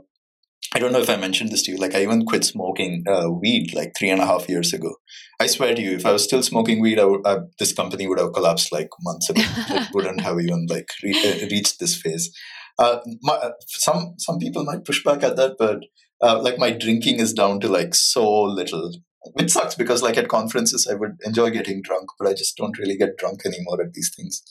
I 0.75 0.79
don't 0.79 0.93
know 0.93 1.01
if 1.01 1.09
I 1.09 1.17
mentioned 1.17 1.51
this 1.51 1.63
to 1.63 1.73
you. 1.73 1.79
Like, 1.79 1.95
I 1.95 2.03
even 2.03 2.27
quit 2.27 2.45
smoking 2.45 3.05
uh, 3.09 3.31
weed 3.31 3.73
like 3.75 3.95
three 3.99 4.11
and 4.11 4.21
a 4.21 4.27
half 4.27 4.49
years 4.49 4.73
ago. 4.73 4.97
I 5.41 5.47
swear 5.47 5.75
to 5.75 5.81
you, 5.81 5.93
if 5.93 6.05
I 6.05 6.13
was 6.13 6.25
still 6.25 6.43
smoking 6.43 6.81
weed, 6.81 6.99
I 6.99 7.05
would, 7.05 7.27
I, 7.27 7.39
this 7.59 7.73
company 7.73 8.07
would 8.07 8.19
have 8.19 8.33
collapsed 8.33 8.73
like 8.73 8.89
months 9.03 9.31
ago. 9.31 9.43
it 9.45 9.89
wouldn't 9.95 10.21
have 10.21 10.39
even 10.41 10.67
like 10.69 10.89
re- 11.03 11.13
uh, 11.15 11.47
reached 11.51 11.81
this 11.81 12.01
phase. 12.01 12.31
Uh, 12.79 13.01
my, 13.23 13.35
uh, 13.35 13.53
some 13.67 14.15
some 14.19 14.39
people 14.39 14.65
might 14.65 14.85
push 14.85 15.03
back 15.03 15.23
at 15.23 15.37
that, 15.37 15.57
but 15.59 15.81
uh, 16.23 16.41
like 16.41 16.59
my 16.59 16.71
drinking 16.71 17.19
is 17.19 17.33
down 17.33 17.61
to 17.61 17.69
like 17.69 17.95
so 17.95 18.43
little, 18.43 18.93
which 19.33 19.51
sucks 19.51 19.75
because 19.75 20.03
like 20.03 20.17
at 20.17 20.29
conferences 20.29 20.87
I 20.91 20.95
would 20.95 21.17
enjoy 21.25 21.51
getting 21.51 21.83
drunk, 21.83 22.09
but 22.19 22.29
I 22.29 22.35
just 22.35 22.57
don't 22.57 22.79
really 22.79 22.97
get 22.97 23.17
drunk 23.17 23.41
anymore 23.45 23.81
at 23.83 23.95
these 23.95 24.13
things. 24.15 24.43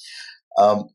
Um, 0.58 0.89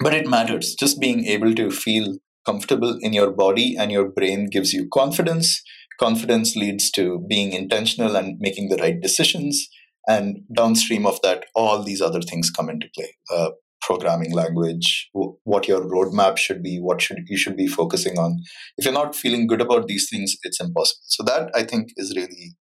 but 0.00 0.14
it 0.14 0.28
matters. 0.28 0.74
Just 0.74 1.00
being 1.00 1.24
able 1.26 1.54
to 1.54 1.70
feel 1.70 2.18
comfortable 2.48 2.98
in 3.00 3.12
your 3.12 3.30
body 3.30 3.76
and 3.78 3.92
your 3.92 4.08
brain 4.18 4.48
gives 4.56 4.72
you 4.72 4.88
confidence. 5.00 5.62
Confidence 6.00 6.56
leads 6.56 6.90
to 6.92 7.04
being 7.28 7.52
intentional 7.52 8.16
and 8.16 8.36
making 8.40 8.68
the 8.68 8.80
right 8.84 9.00
decisions. 9.00 9.68
And 10.06 10.38
downstream 10.56 11.06
of 11.06 11.20
that, 11.22 11.46
all 11.54 11.82
these 11.82 12.00
other 12.00 12.22
things 12.22 12.50
come 12.50 12.70
into 12.70 12.88
play. 12.94 13.10
Uh, 13.30 13.50
programming 13.82 14.32
language, 14.32 15.08
w- 15.14 15.36
what 15.44 15.68
your 15.68 15.80
roadmap 15.80 16.36
should 16.36 16.62
be, 16.62 16.78
what 16.78 17.00
should 17.00 17.18
you 17.26 17.36
should 17.36 17.56
be 17.56 17.66
focusing 17.66 18.18
on. 18.18 18.38
If 18.76 18.84
you're 18.84 18.94
not 19.02 19.14
feeling 19.14 19.46
good 19.46 19.60
about 19.60 19.86
these 19.86 20.08
things, 20.10 20.36
it's 20.42 20.60
impossible. 20.60 21.00
So 21.04 21.22
that 21.24 21.50
I 21.54 21.62
think 21.64 21.88
is 21.96 22.14
really 22.16 22.56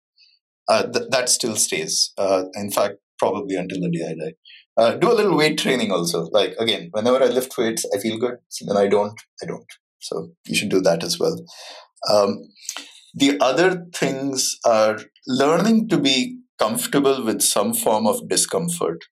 uh, 0.67 0.83
th- 0.83 1.09
that 1.09 1.29
still 1.29 1.55
stays. 1.55 2.13
Uh, 2.17 2.43
in 2.53 2.71
fact, 2.71 2.95
probably 3.19 3.55
until 3.55 3.81
the 3.81 3.89
day 3.89 4.05
I 4.11 4.15
die. 4.25 4.33
Uh, 4.77 4.95
do 4.95 5.11
a 5.11 5.15
little 5.15 5.35
weight 5.35 5.57
training 5.57 5.91
also. 5.91 6.29
Like 6.31 6.55
again, 6.59 6.89
whenever 6.91 7.23
I 7.23 7.27
lift 7.27 7.57
weights, 7.57 7.85
I 7.95 7.99
feel 7.99 8.17
good. 8.17 8.37
When 8.63 8.77
I 8.77 8.87
don't, 8.87 9.19
I 9.41 9.45
don't. 9.45 9.65
So 9.99 10.29
you 10.45 10.55
should 10.55 10.69
do 10.69 10.81
that 10.81 11.03
as 11.03 11.19
well. 11.19 11.37
Um, 12.09 12.49
the 13.13 13.39
other 13.39 13.85
things 13.93 14.57
are 14.63 14.99
learning 15.25 15.89
to 15.89 15.97
be 15.97 16.39
comfortable 16.59 17.23
with 17.23 17.41
some 17.41 17.73
form 17.73 18.05
of 18.05 18.29
discomfort. 18.29 19.05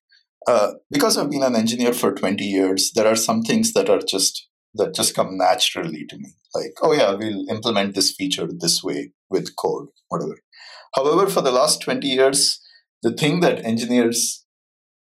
Uh, 0.46 0.74
because 0.90 1.18
I've 1.18 1.30
been 1.30 1.42
an 1.42 1.56
engineer 1.56 1.92
for 1.92 2.14
20 2.14 2.44
years, 2.44 2.92
there 2.94 3.06
are 3.06 3.16
some 3.16 3.42
things 3.42 3.72
that 3.72 3.90
are 3.90 3.98
just 3.98 4.46
that 4.74 4.94
just 4.94 5.14
come 5.14 5.36
naturally 5.36 6.04
to 6.06 6.16
me. 6.18 6.34
Like, 6.54 6.72
oh 6.82 6.92
yeah, 6.92 7.14
we'll 7.14 7.48
implement 7.48 7.94
this 7.94 8.14
feature 8.14 8.46
this 8.46 8.84
way 8.84 9.12
with 9.30 9.56
code, 9.56 9.88
whatever. 10.08 10.38
However, 10.94 11.28
for 11.28 11.40
the 11.40 11.50
last 11.50 11.80
20 11.80 12.06
years, 12.06 12.60
the 13.02 13.12
thing 13.12 13.40
that 13.40 13.64
engineers 13.64 14.45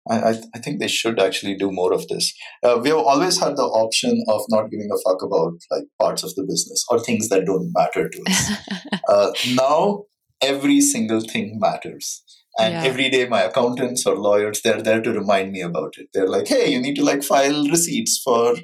I, 0.09 0.39
I, 0.53 0.59
think 0.59 0.79
they 0.79 0.87
should 0.87 1.19
actually 1.19 1.55
do 1.55 1.71
more 1.71 1.91
of 1.91 2.07
this. 2.07 2.31
Uh, 2.61 2.79
we 2.81 2.89
have 2.89 2.99
always 2.99 3.39
had 3.39 3.55
the 3.57 3.63
option 3.63 4.23
of 4.27 4.41
not 4.49 4.69
giving 4.69 4.89
a 4.93 5.09
fuck 5.09 5.23
about 5.23 5.53
like 5.71 5.85
parts 5.99 6.23
of 6.23 6.35
the 6.35 6.43
business 6.43 6.85
or 6.89 6.99
things 6.99 7.29
that 7.29 7.45
don't 7.45 7.71
matter 7.73 8.07
to 8.07 8.23
us. 8.27 8.51
uh, 9.09 9.31
now 9.55 10.03
every 10.41 10.79
single 10.79 11.21
thing 11.21 11.57
matters. 11.59 12.23
And 12.57 12.73
yeah. 12.73 12.83
every 12.83 13.09
day, 13.09 13.27
my 13.27 13.41
accountants 13.41 14.05
or 14.05 14.15
lawyers, 14.15 14.61
they're 14.61 14.81
there 14.81 15.01
to 15.01 15.11
remind 15.11 15.51
me 15.51 15.61
about 15.61 15.95
it. 15.97 16.07
They're 16.13 16.27
like, 16.27 16.47
"Hey, 16.47 16.71
you 16.71 16.79
need 16.79 16.95
to 16.95 17.03
like 17.03 17.21
file 17.21 17.67
receipts 17.67 18.21
for 18.23 18.55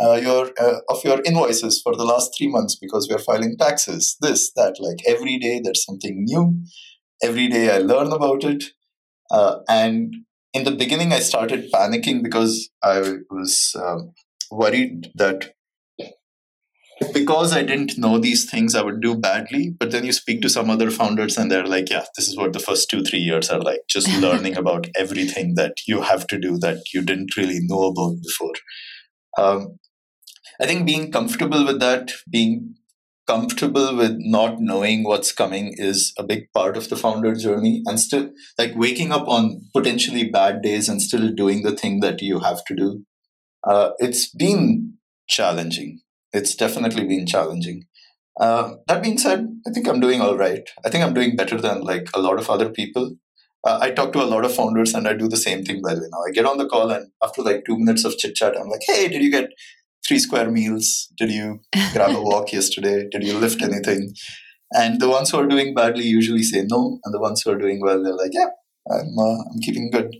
uh, 0.00 0.14
your 0.22 0.50
uh, 0.60 0.80
of 0.88 1.02
your 1.04 1.20
invoices 1.24 1.80
for 1.82 1.96
the 1.96 2.04
last 2.04 2.32
three 2.36 2.48
months 2.48 2.76
because 2.76 3.08
we're 3.10 3.18
filing 3.18 3.56
taxes. 3.58 4.16
This, 4.20 4.52
that, 4.54 4.76
like 4.80 4.98
every 5.06 5.38
day, 5.38 5.60
there's 5.62 5.84
something 5.84 6.24
new. 6.24 6.62
Every 7.22 7.48
day, 7.48 7.74
I 7.74 7.78
learn 7.78 8.12
about 8.12 8.44
it, 8.44 8.64
uh, 9.30 9.56
and 9.68 10.14
in 10.52 10.64
the 10.64 10.70
beginning, 10.70 11.12
I 11.12 11.20
started 11.20 11.70
panicking 11.72 12.22
because 12.22 12.70
I 12.82 13.18
was 13.30 13.76
um, 13.78 14.12
worried 14.50 15.10
that 15.14 15.54
because 17.12 17.52
I 17.52 17.62
didn't 17.62 17.96
know 17.96 18.18
these 18.18 18.50
things, 18.50 18.74
I 18.74 18.82
would 18.82 19.00
do 19.00 19.14
badly. 19.14 19.70
But 19.70 19.90
then 19.90 20.04
you 20.04 20.12
speak 20.12 20.42
to 20.42 20.48
some 20.48 20.70
other 20.70 20.90
founders, 20.90 21.36
and 21.36 21.50
they're 21.50 21.66
like, 21.66 21.90
yeah, 21.90 22.04
this 22.16 22.28
is 22.28 22.36
what 22.36 22.52
the 22.52 22.58
first 22.58 22.90
two, 22.90 23.02
three 23.02 23.20
years 23.20 23.50
are 23.50 23.60
like 23.60 23.82
just 23.88 24.08
learning 24.20 24.56
about 24.56 24.88
everything 24.96 25.54
that 25.54 25.74
you 25.86 26.02
have 26.02 26.26
to 26.28 26.38
do 26.38 26.58
that 26.58 26.78
you 26.92 27.02
didn't 27.02 27.36
really 27.36 27.60
know 27.62 27.84
about 27.84 28.16
before. 28.22 28.54
Um, 29.36 29.78
I 30.60 30.66
think 30.66 30.86
being 30.86 31.12
comfortable 31.12 31.64
with 31.64 31.78
that, 31.80 32.10
being 32.28 32.74
comfortable 33.28 33.94
with 33.94 34.16
not 34.18 34.58
knowing 34.58 35.04
what's 35.04 35.32
coming 35.32 35.74
is 35.76 36.12
a 36.18 36.24
big 36.24 36.50
part 36.54 36.76
of 36.76 36.88
the 36.88 36.96
founder 36.96 37.34
journey 37.34 37.82
and 37.86 38.00
still 38.00 38.30
like 38.58 38.72
waking 38.74 39.12
up 39.12 39.28
on 39.28 39.60
potentially 39.76 40.28
bad 40.28 40.62
days 40.62 40.88
and 40.88 41.02
still 41.02 41.30
doing 41.34 41.62
the 41.62 41.76
thing 41.76 42.00
that 42.00 42.22
you 42.22 42.40
have 42.40 42.64
to 42.64 42.74
do. 42.74 43.04
Uh, 43.64 43.90
it's 43.98 44.28
been 44.34 44.94
challenging. 45.28 46.00
It's 46.32 46.54
definitely 46.54 47.06
been 47.06 47.26
challenging. 47.26 47.84
Uh, 48.40 48.74
that 48.86 49.02
being 49.02 49.18
said 49.18 49.48
i 49.66 49.70
think 49.72 49.88
i'm 49.88 49.98
doing 49.98 50.20
all 50.20 50.36
right 50.36 50.70
i 50.84 50.88
think 50.88 51.02
i'm 51.02 51.12
doing 51.12 51.34
better 51.34 51.60
than 51.60 51.80
like 51.80 52.06
a 52.14 52.20
lot 52.20 52.38
of 52.38 52.48
other 52.48 52.70
people. 52.70 53.16
Uh, 53.66 53.78
i 53.82 53.90
talk 53.90 54.12
to 54.12 54.22
a 54.22 54.30
lot 54.32 54.44
of 54.44 54.54
founders 54.54 54.94
and 54.94 55.08
i 55.08 55.12
do 55.12 55.28
the 55.28 55.36
same 55.36 55.64
thing 55.64 55.82
by 55.82 55.92
the 55.92 56.00
way 56.00 56.06
now. 56.12 56.22
I 56.28 56.30
get 56.30 56.46
on 56.46 56.56
the 56.56 56.68
call 56.68 56.92
and 56.92 57.10
after 57.20 57.42
like 57.42 57.64
two 57.66 57.76
minutes 57.76 58.04
of 58.04 58.16
chit 58.16 58.36
chat 58.36 58.56
i'm 58.56 58.68
like 58.68 58.86
hey 58.86 59.08
did 59.08 59.22
you 59.22 59.30
get 59.30 59.50
three 60.08 60.18
square 60.18 60.50
meals? 60.50 61.12
Did 61.18 61.30
you 61.30 61.60
grab 61.92 62.16
a 62.16 62.22
walk 62.22 62.52
yesterday? 62.52 63.06
Did 63.12 63.22
you 63.22 63.38
lift 63.38 63.62
anything? 63.62 64.14
And 64.72 65.00
the 65.00 65.08
ones 65.08 65.30
who 65.30 65.38
are 65.38 65.46
doing 65.46 65.74
badly 65.74 66.04
usually 66.04 66.42
say 66.42 66.64
no, 66.66 66.98
and 67.04 67.14
the 67.14 67.20
ones 67.20 67.42
who 67.42 67.50
are 67.50 67.58
doing 67.58 67.80
well, 67.80 68.02
they're 68.02 68.14
like, 68.14 68.32
yeah, 68.32 68.48
I'm, 68.90 69.18
uh, 69.18 69.42
I'm 69.50 69.60
keeping 69.62 69.90
good. 69.90 70.16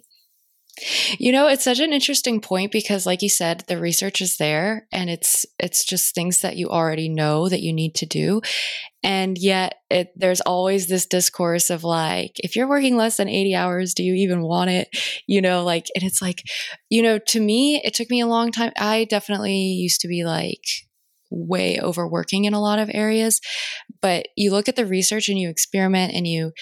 You 1.19 1.33
know, 1.33 1.49
it's 1.49 1.65
such 1.65 1.81
an 1.81 1.93
interesting 1.93 2.41
point 2.41 2.73
because 2.73 3.07
like 3.07 3.23
you 3.23 3.29
said, 3.29 3.65
the 3.69 3.79
research 3.79 4.21
is 4.21 4.37
there 4.37 4.87
and 4.93 5.11
it's 5.11 5.47
it's 5.59 5.85
just 5.85 6.15
things 6.15 6.41
that 6.41 6.57
you 6.57 6.69
already 6.69 7.09
know 7.09 7.49
that 7.49 7.63
you 7.63 7.73
need 7.73 7.95
to 7.97 8.07
do. 8.07 8.41
And 9.03 9.39
yet 9.39 9.77
it, 9.91 10.13
there's 10.17 10.41
always 10.41 10.87
this 10.87 11.07
discourse 11.07 11.71
of 11.71 11.85
like 11.85 12.33
if 12.37 12.57
you're 12.57 12.69
working 12.69 12.97
less 12.97 13.17
than 13.17 13.29
80 13.29 13.55
hours, 13.55 13.95
do 13.95 14.03
you 14.03 14.15
even 14.15 14.43
want 14.43 14.71
it? 14.71 14.89
You 15.27 15.41
know, 15.41 15.65
like 15.65 15.87
and 15.95 16.05
it's 16.05 16.23
like, 16.23 16.43
you 16.91 17.03
know, 17.03 17.19
to 17.19 17.41
me 17.41 17.81
it 17.85 17.95
took 17.95 18.11
me 18.11 18.21
a 18.21 18.27
long 18.27 18.53
time. 18.53 18.73
I 18.79 19.05
definitely 19.05 19.57
used 19.57 20.01
to 20.03 20.09
be 20.09 20.25
like 20.25 20.65
way 21.31 21.79
overworking 21.81 22.45
in 22.45 22.55
a 22.55 22.61
lot 22.61 22.79
of 22.79 22.91
areas, 22.93 23.41
but 24.01 24.29
you 24.37 24.51
look 24.51 24.69
at 24.69 24.77
the 24.77 24.87
research 24.87 25.29
and 25.29 25.39
you 25.39 25.49
experiment 25.49 26.15
and 26.15 26.27
you 26.27 26.53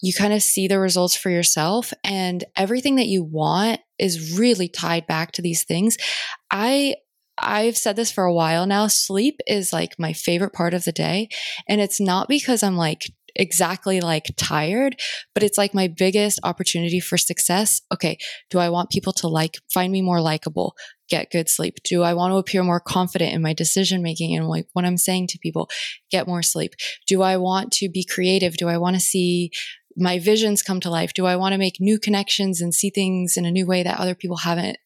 you 0.00 0.12
kind 0.12 0.32
of 0.32 0.42
see 0.42 0.68
the 0.68 0.78
results 0.78 1.16
for 1.16 1.30
yourself 1.30 1.92
and 2.04 2.44
everything 2.56 2.96
that 2.96 3.06
you 3.06 3.24
want 3.24 3.80
is 3.98 4.38
really 4.38 4.68
tied 4.68 5.06
back 5.06 5.32
to 5.32 5.42
these 5.42 5.64
things. 5.64 5.96
I 6.50 6.96
I've 7.40 7.76
said 7.76 7.96
this 7.96 8.10
for 8.10 8.24
a 8.24 8.34
while 8.34 8.66
now. 8.66 8.88
Sleep 8.88 9.38
is 9.46 9.72
like 9.72 9.94
my 9.98 10.12
favorite 10.12 10.52
part 10.52 10.74
of 10.74 10.84
the 10.84 10.92
day. 10.92 11.28
And 11.68 11.80
it's 11.80 12.00
not 12.00 12.28
because 12.28 12.64
I'm 12.64 12.76
like 12.76 13.12
exactly 13.36 14.00
like 14.00 14.32
tired, 14.36 14.96
but 15.34 15.44
it's 15.44 15.56
like 15.56 15.72
my 15.72 15.86
biggest 15.86 16.40
opportunity 16.42 16.98
for 16.98 17.16
success. 17.16 17.80
Okay. 17.92 18.18
Do 18.50 18.58
I 18.58 18.70
want 18.70 18.90
people 18.90 19.12
to 19.14 19.28
like, 19.28 19.58
find 19.72 19.92
me 19.92 20.02
more 20.02 20.20
likable? 20.20 20.74
Get 21.08 21.30
good 21.30 21.48
sleep. 21.48 21.76
Do 21.84 22.02
I 22.02 22.14
want 22.14 22.32
to 22.32 22.36
appear 22.36 22.62
more 22.64 22.80
confident 22.80 23.32
in 23.32 23.40
my 23.40 23.54
decision 23.54 24.02
making 24.02 24.36
and 24.36 24.48
like 24.48 24.66
what 24.72 24.84
I'm 24.84 24.98
saying 24.98 25.28
to 25.28 25.38
people? 25.38 25.70
Get 26.10 26.26
more 26.26 26.42
sleep. 26.42 26.72
Do 27.06 27.22
I 27.22 27.36
want 27.36 27.72
to 27.74 27.88
be 27.88 28.04
creative? 28.04 28.56
Do 28.56 28.68
I 28.68 28.78
want 28.78 28.96
to 28.96 29.00
see 29.00 29.52
my 29.98 30.18
visions 30.18 30.62
come 30.62 30.80
to 30.80 30.90
life? 30.90 31.12
Do 31.14 31.26
I 31.26 31.36
want 31.36 31.52
to 31.52 31.58
make 31.58 31.76
new 31.80 31.98
connections 31.98 32.60
and 32.60 32.74
see 32.74 32.90
things 32.90 33.36
in 33.36 33.44
a 33.44 33.50
new 33.50 33.66
way 33.66 33.82
that 33.82 33.98
other 33.98 34.14
people 34.14 34.38
haven't 34.38 34.78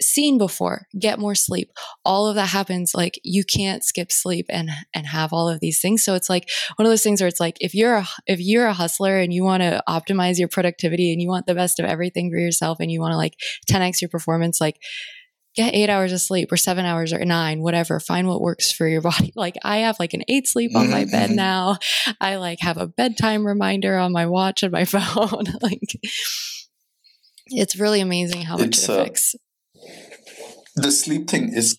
seen 0.00 0.38
before? 0.38 0.86
Get 0.98 1.18
more 1.18 1.34
sleep. 1.34 1.70
All 2.04 2.26
of 2.26 2.36
that 2.36 2.48
happens 2.48 2.92
like 2.94 3.20
you 3.22 3.44
can't 3.44 3.84
skip 3.84 4.10
sleep 4.10 4.46
and 4.48 4.70
and 4.94 5.06
have 5.06 5.32
all 5.32 5.48
of 5.48 5.60
these 5.60 5.80
things. 5.80 6.04
So 6.04 6.14
it's 6.14 6.30
like 6.30 6.48
one 6.76 6.86
of 6.86 6.90
those 6.90 7.02
things 7.02 7.20
where 7.20 7.28
it's 7.28 7.40
like 7.40 7.56
if 7.60 7.74
you're 7.74 7.96
a 7.96 8.08
if 8.26 8.40
you're 8.40 8.66
a 8.66 8.72
hustler 8.72 9.18
and 9.18 9.32
you 9.32 9.44
want 9.44 9.62
to 9.62 9.82
optimize 9.88 10.38
your 10.38 10.48
productivity 10.48 11.12
and 11.12 11.20
you 11.20 11.28
want 11.28 11.46
the 11.46 11.54
best 11.54 11.80
of 11.80 11.86
everything 11.86 12.30
for 12.30 12.38
yourself 12.38 12.78
and 12.80 12.90
you 12.90 13.00
want 13.00 13.12
to 13.12 13.18
like 13.18 13.34
10x 13.70 14.00
your 14.00 14.08
performance 14.08 14.60
like 14.60 14.76
get 15.56 15.74
eight 15.74 15.90
hours 15.90 16.12
of 16.12 16.20
sleep 16.20 16.52
or 16.52 16.56
seven 16.56 16.84
hours 16.84 17.12
or 17.12 17.24
nine, 17.24 17.60
whatever. 17.60 18.00
Find 18.00 18.28
what 18.28 18.40
works 18.40 18.72
for 18.72 18.86
your 18.86 19.00
body. 19.10 19.32
Like 19.36 19.56
I 19.64 19.78
have 19.78 19.98
like 19.98 20.14
an 20.14 20.22
eight 20.28 20.46
sleep 20.46 20.74
on 20.76 20.90
my 20.90 21.04
bed 21.04 21.28
mm-hmm. 21.28 21.36
now. 21.36 21.78
I 22.20 22.36
like 22.36 22.60
have 22.60 22.78
a 22.78 22.86
bedtime 22.86 23.46
reminder 23.46 23.98
on 23.98 24.12
my 24.12 24.26
watch 24.26 24.62
and 24.62 24.72
my 24.72 24.84
phone. 24.86 25.44
like 25.62 25.98
it's 27.46 27.78
really 27.78 28.00
amazing 28.00 28.42
how 28.42 28.56
much 28.56 28.66
it's, 28.66 28.88
it 28.88 28.90
affects. 28.90 29.34
Uh, 29.34 29.40
the 30.76 30.92
sleep 30.92 31.28
thing 31.28 31.52
is 31.52 31.78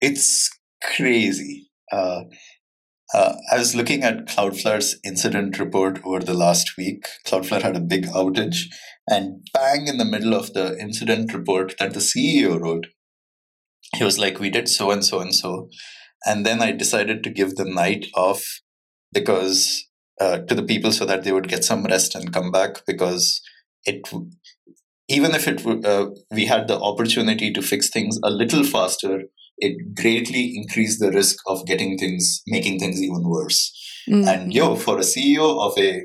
it's 0.00 0.50
crazy. 0.82 1.70
Uh, 1.90 2.24
uh, 3.14 3.34
I 3.52 3.58
was 3.58 3.74
looking 3.74 4.02
at 4.02 4.26
Cloudflare's 4.26 4.98
incident 5.04 5.58
report 5.58 6.00
over 6.04 6.20
the 6.20 6.34
last 6.34 6.76
week. 6.78 7.06
Cloudflare 7.26 7.60
had 7.60 7.76
a 7.76 7.80
big 7.80 8.06
outage, 8.06 8.64
and 9.08 9.46
bang 9.52 9.86
in 9.86 9.98
the 9.98 10.06
middle 10.06 10.34
of 10.34 10.54
the 10.54 10.78
incident 10.78 11.34
report 11.34 11.74
that 11.78 11.92
the 11.92 12.00
CEO 12.00 12.58
wrote, 12.58 12.86
he 13.94 14.04
was 14.04 14.18
like, 14.18 14.38
we 14.38 14.50
did 14.50 14.68
so 14.68 14.90
and 14.90 15.04
so 15.04 15.20
and 15.20 15.34
so. 15.34 15.68
And 16.24 16.46
then 16.46 16.62
I 16.62 16.72
decided 16.72 17.22
to 17.24 17.30
give 17.30 17.56
the 17.56 17.64
night 17.64 18.06
off 18.14 18.60
because 19.12 19.86
uh, 20.20 20.38
to 20.38 20.54
the 20.54 20.62
people 20.62 20.92
so 20.92 21.04
that 21.04 21.24
they 21.24 21.32
would 21.32 21.48
get 21.48 21.64
some 21.64 21.84
rest 21.84 22.14
and 22.14 22.32
come 22.32 22.50
back 22.50 22.84
because 22.86 23.40
it 23.84 24.08
even 25.08 25.34
if 25.34 25.48
it 25.48 25.66
uh, 25.84 26.06
we 26.30 26.46
had 26.46 26.68
the 26.68 26.78
opportunity 26.78 27.52
to 27.52 27.62
fix 27.62 27.90
things 27.90 28.18
a 28.22 28.30
little 28.30 28.64
faster 28.64 29.22
it 29.58 29.94
greatly 29.94 30.52
increased 30.56 31.00
the 31.00 31.10
risk 31.10 31.36
of 31.46 31.66
getting 31.66 31.98
things 31.98 32.42
making 32.46 32.78
things 32.78 33.02
even 33.02 33.28
worse 33.28 33.60
mm-hmm. 34.08 34.28
and 34.28 34.52
yo 34.52 34.76
for 34.76 34.98
a 34.98 35.08
ceo 35.12 35.48
of 35.66 35.76
a 35.78 36.02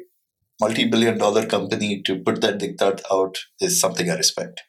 multi-billion 0.60 1.17
dollar 1.17 1.45
company 1.45 2.02
to 2.04 2.17
put 2.19 2.41
that 2.41 2.60
diktat 2.60 3.02
out 3.12 3.38
is 3.62 3.80
something 3.80 4.10
i 4.10 4.15
respect 4.15 4.62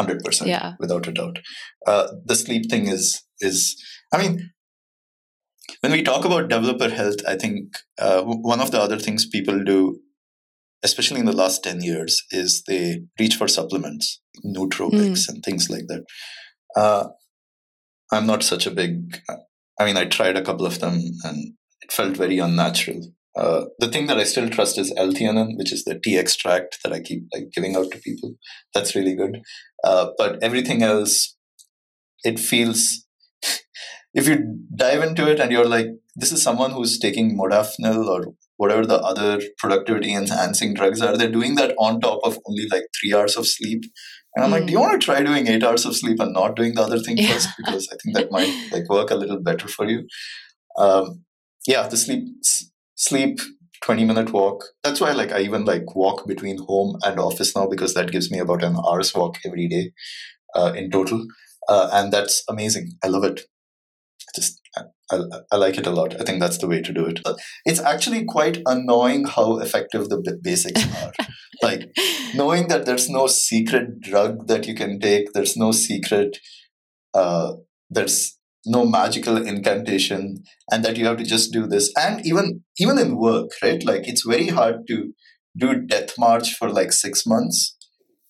100% 0.00 0.46
yeah. 0.46 0.74
without 0.78 1.06
a 1.06 1.12
doubt 1.12 1.38
uh, 1.86 2.08
the 2.24 2.34
sleep 2.34 2.70
thing 2.70 2.86
is 2.86 3.22
is 3.40 3.76
i 4.12 4.18
mean 4.22 4.50
when 5.80 5.92
we 5.92 6.02
talk 6.02 6.24
about 6.24 6.48
developer 6.48 6.90
health 6.90 7.20
i 7.26 7.36
think 7.36 7.76
uh, 7.98 8.22
one 8.22 8.60
of 8.60 8.70
the 8.70 8.80
other 8.80 8.98
things 8.98 9.26
people 9.26 9.62
do 9.64 10.00
especially 10.82 11.20
in 11.20 11.26
the 11.26 11.36
last 11.36 11.62
10 11.62 11.82
years 11.82 12.22
is 12.30 12.62
they 12.66 13.02
reach 13.18 13.36
for 13.36 13.48
supplements 13.48 14.20
nootropics 14.44 15.24
mm. 15.24 15.28
and 15.28 15.42
things 15.42 15.68
like 15.68 15.86
that 15.88 16.04
uh, 16.76 17.08
i'm 18.12 18.26
not 18.26 18.42
such 18.42 18.66
a 18.66 18.70
big 18.70 19.20
i 19.78 19.84
mean 19.84 19.96
i 19.96 20.04
tried 20.04 20.36
a 20.36 20.44
couple 20.44 20.66
of 20.66 20.80
them 20.80 21.00
and 21.24 21.54
it 21.82 21.92
felt 21.92 22.16
very 22.16 22.38
unnatural 22.38 23.00
uh, 23.36 23.66
the 23.78 23.88
thing 23.88 24.06
that 24.06 24.18
I 24.18 24.24
still 24.24 24.48
trust 24.48 24.78
is 24.78 24.92
L-theanine, 24.96 25.56
which 25.56 25.72
is 25.72 25.84
the 25.84 25.98
tea 25.98 26.18
extract 26.18 26.78
that 26.82 26.92
I 26.92 27.00
keep 27.00 27.24
like 27.32 27.50
giving 27.52 27.76
out 27.76 27.90
to 27.92 27.98
people. 27.98 28.34
That's 28.74 28.94
really 28.94 29.14
good. 29.14 29.42
Uh, 29.84 30.08
but 30.18 30.42
everything 30.42 30.82
else, 30.82 31.36
it 32.24 32.38
feels. 32.40 33.06
if 34.14 34.26
you 34.26 34.58
dive 34.74 35.02
into 35.02 35.30
it 35.30 35.38
and 35.38 35.52
you're 35.52 35.68
like, 35.68 35.86
this 36.16 36.32
is 36.32 36.42
someone 36.42 36.72
who's 36.72 36.98
taking 36.98 37.38
modafinil 37.38 38.06
or 38.06 38.34
whatever 38.56 38.84
the 38.84 38.98
other 38.98 39.40
productivity 39.58 40.12
enhancing 40.12 40.74
drugs 40.74 41.00
are, 41.00 41.16
they're 41.16 41.30
doing 41.30 41.54
that 41.54 41.74
on 41.78 42.00
top 42.00 42.20
of 42.24 42.38
only 42.46 42.66
like 42.70 42.82
three 43.00 43.14
hours 43.14 43.36
of 43.36 43.46
sleep. 43.46 43.84
And 44.34 44.44
I'm 44.44 44.50
mm. 44.50 44.54
like, 44.54 44.66
do 44.66 44.72
you 44.72 44.78
hmm. 44.78 44.84
want 44.84 45.00
to 45.00 45.04
try 45.04 45.22
doing 45.22 45.46
eight 45.48 45.64
hours 45.64 45.84
of 45.86 45.96
sleep 45.96 46.20
and 46.20 46.32
not 46.32 46.56
doing 46.56 46.74
the 46.74 46.82
other 46.82 46.98
thing 46.98 47.16
yeah. 47.16 47.32
first? 47.32 47.48
Because 47.56 47.88
I 47.92 47.96
think 47.96 48.16
that 48.16 48.30
might 48.30 48.52
like 48.72 48.88
work 48.88 49.10
a 49.10 49.16
little 49.16 49.40
better 49.40 49.66
for 49.66 49.88
you. 49.88 50.06
Um, 50.76 51.24
yeah, 51.66 51.88
the 51.88 51.96
sleep 51.96 52.24
sleep 53.00 53.40
20 53.82 54.04
minute 54.04 54.32
walk. 54.32 54.64
That's 54.84 55.00
why 55.00 55.12
like 55.12 55.32
i 55.32 55.40
even 55.40 55.64
like 55.64 55.94
walk 55.96 56.26
between 56.26 56.58
home 56.58 56.98
and 57.02 57.18
office 57.18 57.56
now 57.56 57.66
because 57.66 57.94
that 57.94 58.12
gives 58.12 58.30
me 58.30 58.38
about 58.38 58.62
an 58.62 58.76
hour's 58.76 59.14
walk 59.14 59.38
every 59.44 59.68
day 59.68 59.92
uh, 60.54 60.72
in 60.76 60.90
total. 60.90 61.26
Uh, 61.68 61.88
and 61.92 62.12
that's 62.12 62.42
amazing. 62.48 62.92
I 63.02 63.08
love 63.08 63.24
it. 63.24 63.40
Just 64.36 64.60
I, 64.76 64.82
I, 65.10 65.20
I, 65.52 65.56
like 65.56 65.78
it 65.78 65.86
a 65.86 65.90
lot. 65.90 66.20
I 66.20 66.24
think 66.24 66.40
that's 66.40 66.58
the 66.58 66.68
way 66.68 66.82
to 66.82 66.92
do 66.92 67.06
it. 67.06 67.20
It's 67.64 67.80
actually 67.80 68.24
quite 68.26 68.58
annoying 68.66 69.24
how 69.24 69.58
effective 69.58 70.08
the 70.08 70.38
basics 70.42 70.84
are. 71.02 71.12
Like 71.62 71.94
knowing 72.34 72.68
that 72.68 72.86
there's 72.86 73.10
no 73.10 73.26
secret 73.26 74.00
drug 74.00 74.46
that 74.46 74.66
you 74.66 74.74
can 74.74 74.98
take 74.98 75.34
there's 75.34 75.58
no 75.58 75.72
secret 75.72 76.38
uh, 77.12 77.52
there's 77.90 78.38
no 78.66 78.84
magical 78.84 79.36
incantation 79.36 80.42
and 80.70 80.84
that 80.84 80.96
you 80.96 81.06
have 81.06 81.16
to 81.16 81.24
just 81.24 81.52
do 81.52 81.66
this 81.66 81.92
and 81.96 82.24
even 82.26 82.62
even 82.78 82.98
in 82.98 83.16
work 83.16 83.50
right 83.62 83.84
like 83.84 84.06
it's 84.06 84.26
very 84.26 84.48
hard 84.48 84.86
to 84.86 85.12
do 85.56 85.80
death 85.86 86.12
march 86.18 86.54
for 86.54 86.68
like 86.70 86.92
six 86.92 87.26
months 87.26 87.76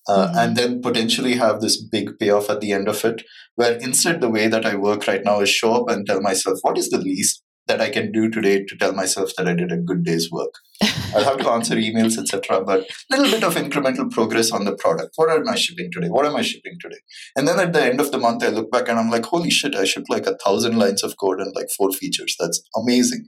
uh, 0.07 0.27
mm-hmm. 0.27 0.37
and 0.37 0.57
then 0.57 0.81
potentially 0.81 1.35
have 1.35 1.61
this 1.61 1.81
big 1.81 2.17
payoff 2.19 2.49
at 2.49 2.61
the 2.61 2.71
end 2.71 2.87
of 2.87 3.03
it 3.03 3.23
where 3.55 3.73
instead 3.77 4.21
the 4.21 4.29
way 4.29 4.47
that 4.47 4.65
i 4.65 4.75
work 4.75 5.05
right 5.07 5.23
now 5.25 5.41
is 5.41 5.49
show 5.49 5.73
up 5.73 5.89
and 5.89 6.05
tell 6.05 6.21
myself 6.21 6.57
what 6.61 6.77
is 6.77 6.89
the 6.89 6.97
least 6.97 7.43
that 7.67 7.81
I 7.81 7.89
can 7.89 8.11
do 8.11 8.29
today 8.29 8.63
to 8.63 8.77
tell 8.77 8.93
myself 8.93 9.31
that 9.37 9.47
I 9.47 9.53
did 9.53 9.71
a 9.71 9.77
good 9.77 10.03
day's 10.03 10.29
work. 10.31 10.53
I'll 11.15 11.23
have 11.23 11.37
to 11.39 11.49
answer 11.49 11.75
emails, 11.75 12.17
etc. 12.17 12.63
But 12.63 12.89
a 13.11 13.17
little 13.17 13.31
bit 13.31 13.43
of 13.43 13.55
incremental 13.55 14.09
progress 14.09 14.51
on 14.51 14.65
the 14.65 14.75
product. 14.75 15.13
What 15.15 15.29
am 15.29 15.47
I 15.47 15.55
shipping 15.55 15.89
today? 15.91 16.09
What 16.09 16.25
am 16.25 16.35
I 16.35 16.41
shipping 16.41 16.77
today? 16.81 16.99
And 17.35 17.47
then 17.47 17.59
at 17.59 17.73
the 17.73 17.83
end 17.83 18.01
of 18.01 18.11
the 18.11 18.17
month, 18.17 18.43
I 18.43 18.49
look 18.49 18.71
back 18.71 18.89
and 18.89 18.99
I'm 18.99 19.09
like, 19.09 19.25
holy 19.25 19.51
shit, 19.51 19.75
I 19.75 19.85
shipped 19.85 20.09
like 20.09 20.25
a 20.25 20.37
thousand 20.37 20.77
lines 20.77 21.03
of 21.03 21.15
code 21.17 21.39
and 21.39 21.55
like 21.55 21.67
four 21.77 21.91
features. 21.91 22.35
That's 22.39 22.61
amazing. 22.75 23.27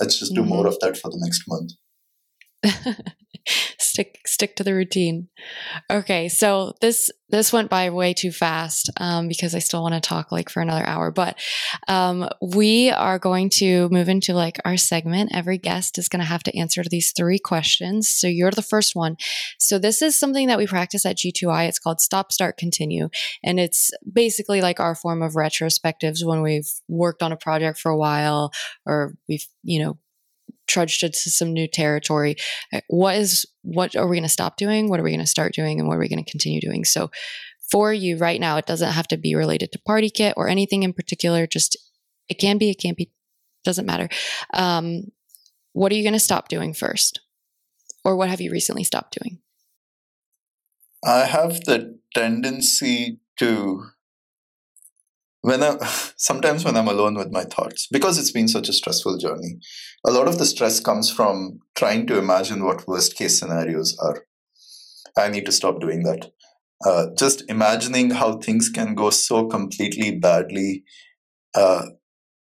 Let's 0.00 0.18
just 0.18 0.34
do 0.34 0.40
mm-hmm. 0.40 0.50
more 0.50 0.66
of 0.66 0.78
that 0.80 0.96
for 0.96 1.10
the 1.10 1.18
next 1.20 1.44
month. 1.46 1.72
stick 3.92 4.20
stick 4.24 4.56
to 4.56 4.64
the 4.64 4.74
routine. 4.74 5.28
Okay, 5.90 6.28
so 6.28 6.74
this 6.80 7.10
this 7.28 7.52
went 7.52 7.70
by 7.70 7.90
way 7.90 8.14
too 8.14 8.32
fast 8.32 8.90
um, 8.98 9.28
because 9.28 9.54
I 9.54 9.58
still 9.58 9.82
want 9.82 9.94
to 9.94 10.00
talk 10.00 10.32
like 10.32 10.48
for 10.48 10.60
another 10.60 10.84
hour. 10.86 11.10
But 11.10 11.38
um, 11.88 12.28
we 12.40 12.90
are 12.90 13.18
going 13.18 13.50
to 13.54 13.88
move 13.90 14.08
into 14.08 14.34
like 14.34 14.58
our 14.64 14.76
segment. 14.76 15.32
Every 15.34 15.58
guest 15.58 15.98
is 15.98 16.08
going 16.08 16.20
to 16.20 16.26
have 16.26 16.42
to 16.44 16.58
answer 16.58 16.82
these 16.82 17.12
three 17.12 17.38
questions. 17.38 18.08
So 18.08 18.26
you're 18.26 18.50
the 18.50 18.62
first 18.62 18.96
one. 18.96 19.16
So 19.58 19.78
this 19.78 20.02
is 20.02 20.18
something 20.18 20.46
that 20.48 20.58
we 20.58 20.66
practice 20.66 21.04
at 21.04 21.16
G2I. 21.16 21.68
It's 21.68 21.78
called 21.78 22.00
Stop, 22.00 22.32
Start, 22.32 22.56
Continue, 22.56 23.08
and 23.44 23.60
it's 23.60 23.90
basically 24.10 24.60
like 24.62 24.80
our 24.80 24.94
form 24.94 25.22
of 25.22 25.32
retrospectives 25.32 26.24
when 26.24 26.42
we've 26.42 26.70
worked 26.88 27.22
on 27.22 27.32
a 27.32 27.36
project 27.36 27.78
for 27.78 27.90
a 27.90 27.96
while 27.96 28.52
or 28.86 29.14
we've 29.28 29.46
you 29.62 29.82
know 29.82 29.98
trudged 30.72 31.02
into 31.02 31.30
some 31.30 31.52
new 31.52 31.68
territory. 31.68 32.36
Uh, 32.72 32.80
what 32.88 33.16
is 33.16 33.46
what 33.62 33.94
are 33.94 34.08
we 34.08 34.16
going 34.16 34.22
to 34.22 34.28
stop 34.28 34.56
doing? 34.56 34.88
What 34.88 34.98
are 34.98 35.02
we 35.02 35.10
going 35.10 35.20
to 35.20 35.26
start 35.26 35.54
doing? 35.54 35.78
And 35.78 35.88
what 35.88 35.96
are 35.96 36.00
we 36.00 36.08
going 36.08 36.24
to 36.24 36.30
continue 36.30 36.60
doing? 36.60 36.84
So 36.84 37.10
for 37.70 37.92
you 37.92 38.16
right 38.16 38.40
now, 38.40 38.56
it 38.56 38.66
doesn't 38.66 38.92
have 38.92 39.08
to 39.08 39.16
be 39.16 39.34
related 39.34 39.72
to 39.72 39.80
PartyKit 39.88 40.34
or 40.36 40.48
anything 40.48 40.82
in 40.82 40.92
particular. 40.92 41.46
Just 41.46 41.76
it 42.28 42.38
can 42.38 42.58
be, 42.58 42.70
it 42.70 42.80
can't 42.80 42.96
be, 42.96 43.10
doesn't 43.64 43.86
matter. 43.86 44.08
Um, 44.54 45.12
what 45.72 45.92
are 45.92 45.94
you 45.94 46.02
going 46.02 46.12
to 46.12 46.18
stop 46.18 46.48
doing 46.48 46.74
first? 46.74 47.20
Or 48.04 48.16
what 48.16 48.28
have 48.28 48.40
you 48.40 48.50
recently 48.50 48.84
stopped 48.84 49.18
doing? 49.18 49.38
I 51.04 51.24
have 51.24 51.64
the 51.64 51.98
tendency 52.14 53.20
to 53.38 53.91
when 55.42 55.62
I 55.62 55.76
sometimes 56.16 56.64
when 56.64 56.76
I'm 56.76 56.88
alone 56.88 57.14
with 57.14 57.30
my 57.30 57.44
thoughts, 57.44 57.86
because 57.90 58.18
it's 58.18 58.32
been 58.32 58.48
such 58.48 58.68
a 58.68 58.72
stressful 58.72 59.18
journey, 59.18 59.58
a 60.06 60.10
lot 60.10 60.28
of 60.28 60.38
the 60.38 60.46
stress 60.46 60.80
comes 60.80 61.10
from 61.10 61.60
trying 61.74 62.06
to 62.06 62.18
imagine 62.18 62.64
what 62.64 62.88
worst 62.88 63.16
case 63.16 63.38
scenarios 63.38 63.96
are. 63.98 64.24
I 65.16 65.28
need 65.28 65.44
to 65.46 65.52
stop 65.52 65.80
doing 65.80 66.04
that. 66.04 66.32
Uh, 66.84 67.06
just 67.16 67.44
imagining 67.48 68.10
how 68.10 68.38
things 68.38 68.68
can 68.68 68.94
go 68.94 69.10
so 69.10 69.46
completely 69.46 70.18
badly. 70.18 70.84
Uh, 71.54 71.82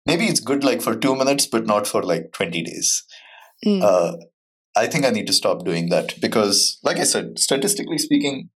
maybe 0.06 0.25
it's 0.25 0.39
good 0.39 0.63
like 0.63 0.82
for 0.82 0.95
two 0.95 1.15
minutes, 1.15 1.45
but 1.45 1.67
not 1.67 1.86
for 1.86 2.01
like 2.01 2.32
20 2.32 2.63
days. 2.63 3.03
Mm. 3.65 3.84
Uh, 3.84 4.17
I 4.75 4.88
think 4.88 5.06
I 5.06 5.12
need 5.12 5.27
to 5.27 5.34
stop 5.34 5.65
doing 5.65 5.89
that 5.89 6.19
because, 6.19 6.79
like 6.84 6.97
I 6.97 7.03
said, 7.03 7.38
statistically 7.38 7.99
speaking, 7.99 8.49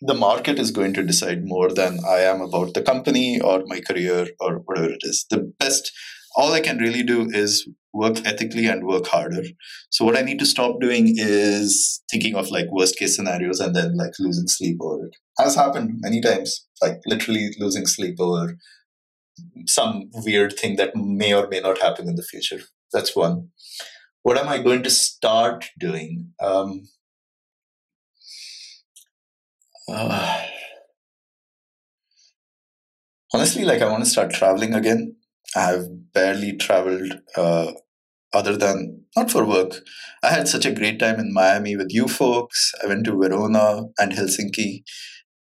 the 0.00 0.14
market 0.14 0.58
is 0.58 0.70
going 0.70 0.94
to 0.94 1.02
decide 1.02 1.44
more 1.44 1.72
than 1.72 1.98
I 2.06 2.20
am 2.20 2.40
about 2.40 2.74
the 2.74 2.82
company 2.82 3.40
or 3.40 3.62
my 3.66 3.80
career 3.80 4.28
or 4.40 4.58
whatever 4.64 4.90
it 4.90 5.00
is. 5.02 5.26
The 5.30 5.52
best, 5.58 5.90
all 6.36 6.52
I 6.52 6.60
can 6.60 6.78
really 6.78 7.02
do 7.02 7.28
is 7.30 7.68
work 7.92 8.18
ethically 8.26 8.66
and 8.66 8.86
work 8.86 9.06
harder. 9.06 9.42
So 9.90 10.04
what 10.04 10.16
I 10.16 10.22
need 10.22 10.38
to 10.40 10.46
stop 10.46 10.80
doing 10.80 11.14
is 11.16 12.02
thinking 12.10 12.34
of 12.34 12.50
like 12.50 12.66
worst 12.70 12.98
case 12.98 13.16
scenarios 13.16 13.60
and 13.60 13.74
then 13.74 13.96
like 13.96 14.12
losing 14.18 14.48
sleep 14.48 14.78
over 14.82 15.06
it. 15.06 15.16
Has 15.38 15.54
happened 15.54 15.98
many 16.00 16.20
times, 16.20 16.66
like 16.82 17.00
literally 17.06 17.50
losing 17.58 17.86
sleep 17.86 18.16
over 18.20 18.56
some 19.66 20.10
weird 20.14 20.54
thing 20.54 20.76
that 20.76 20.94
may 20.94 21.34
or 21.34 21.48
may 21.48 21.60
not 21.60 21.80
happen 21.80 22.08
in 22.08 22.16
the 22.16 22.22
future. 22.22 22.60
That's 22.92 23.16
one. 23.16 23.48
what 24.22 24.38
am 24.38 24.48
I 24.48 24.58
going 24.58 24.82
to 24.82 24.90
start 24.90 25.66
doing? 25.78 26.32
Um, 26.42 26.88
uh, 29.88 30.42
honestly, 33.32 33.64
like 33.64 33.82
I 33.82 33.90
want 33.90 34.04
to 34.04 34.10
start 34.10 34.32
traveling 34.32 34.74
again. 34.74 35.16
I've 35.54 36.12
barely 36.12 36.56
traveled 36.56 37.20
uh, 37.36 37.72
other 38.32 38.56
than 38.56 39.04
not 39.16 39.30
for 39.30 39.44
work. 39.44 39.80
I 40.22 40.30
had 40.30 40.48
such 40.48 40.66
a 40.66 40.72
great 40.72 40.98
time 40.98 41.18
in 41.18 41.32
Miami 41.32 41.76
with 41.76 41.88
you 41.90 42.08
folks. 42.08 42.72
I 42.82 42.86
went 42.86 43.04
to 43.06 43.16
Verona 43.16 43.84
and 43.98 44.12
Helsinki. 44.12 44.82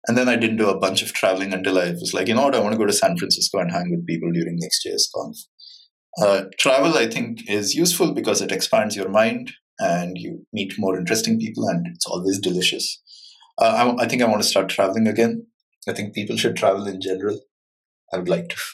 And 0.07 0.17
then 0.17 0.27
I 0.27 0.35
didn't 0.35 0.57
do 0.57 0.69
a 0.69 0.79
bunch 0.79 1.03
of 1.03 1.13
traveling 1.13 1.53
until 1.53 1.77
I 1.77 1.91
was 1.91 2.11
like, 2.13 2.27
you 2.27 2.33
know 2.33 2.45
what, 2.45 2.55
I 2.55 2.59
want 2.59 2.73
to 2.73 2.77
go 2.77 2.87
to 2.87 2.93
San 2.93 3.17
Francisco 3.17 3.59
and 3.59 3.71
hang 3.71 3.91
with 3.91 4.07
people 4.07 4.31
during 4.31 4.57
next 4.59 4.83
year's 4.83 5.09
Conf. 5.13 5.37
Uh, 6.19 6.45
travel, 6.59 6.97
I 6.97 7.07
think, 7.07 7.49
is 7.49 7.75
useful 7.75 8.13
because 8.13 8.41
it 8.41 8.51
expands 8.51 8.95
your 8.95 9.09
mind 9.09 9.51
and 9.79 10.17
you 10.17 10.45
meet 10.53 10.73
more 10.77 10.97
interesting 10.97 11.39
people, 11.39 11.67
and 11.67 11.87
it's 11.87 12.05
always 12.05 12.39
delicious. 12.39 13.01
Uh, 13.61 13.93
I, 13.99 14.03
I 14.03 14.07
think 14.07 14.23
I 14.23 14.27
want 14.27 14.41
to 14.41 14.47
start 14.47 14.69
traveling 14.69 15.07
again. 15.07 15.45
I 15.87 15.93
think 15.93 16.15
people 16.15 16.35
should 16.35 16.55
travel 16.55 16.87
in 16.87 16.99
general. 16.99 17.39
I 18.11 18.17
would 18.17 18.29
like 18.29 18.49
to. 18.49 18.55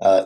Uh, 0.00 0.22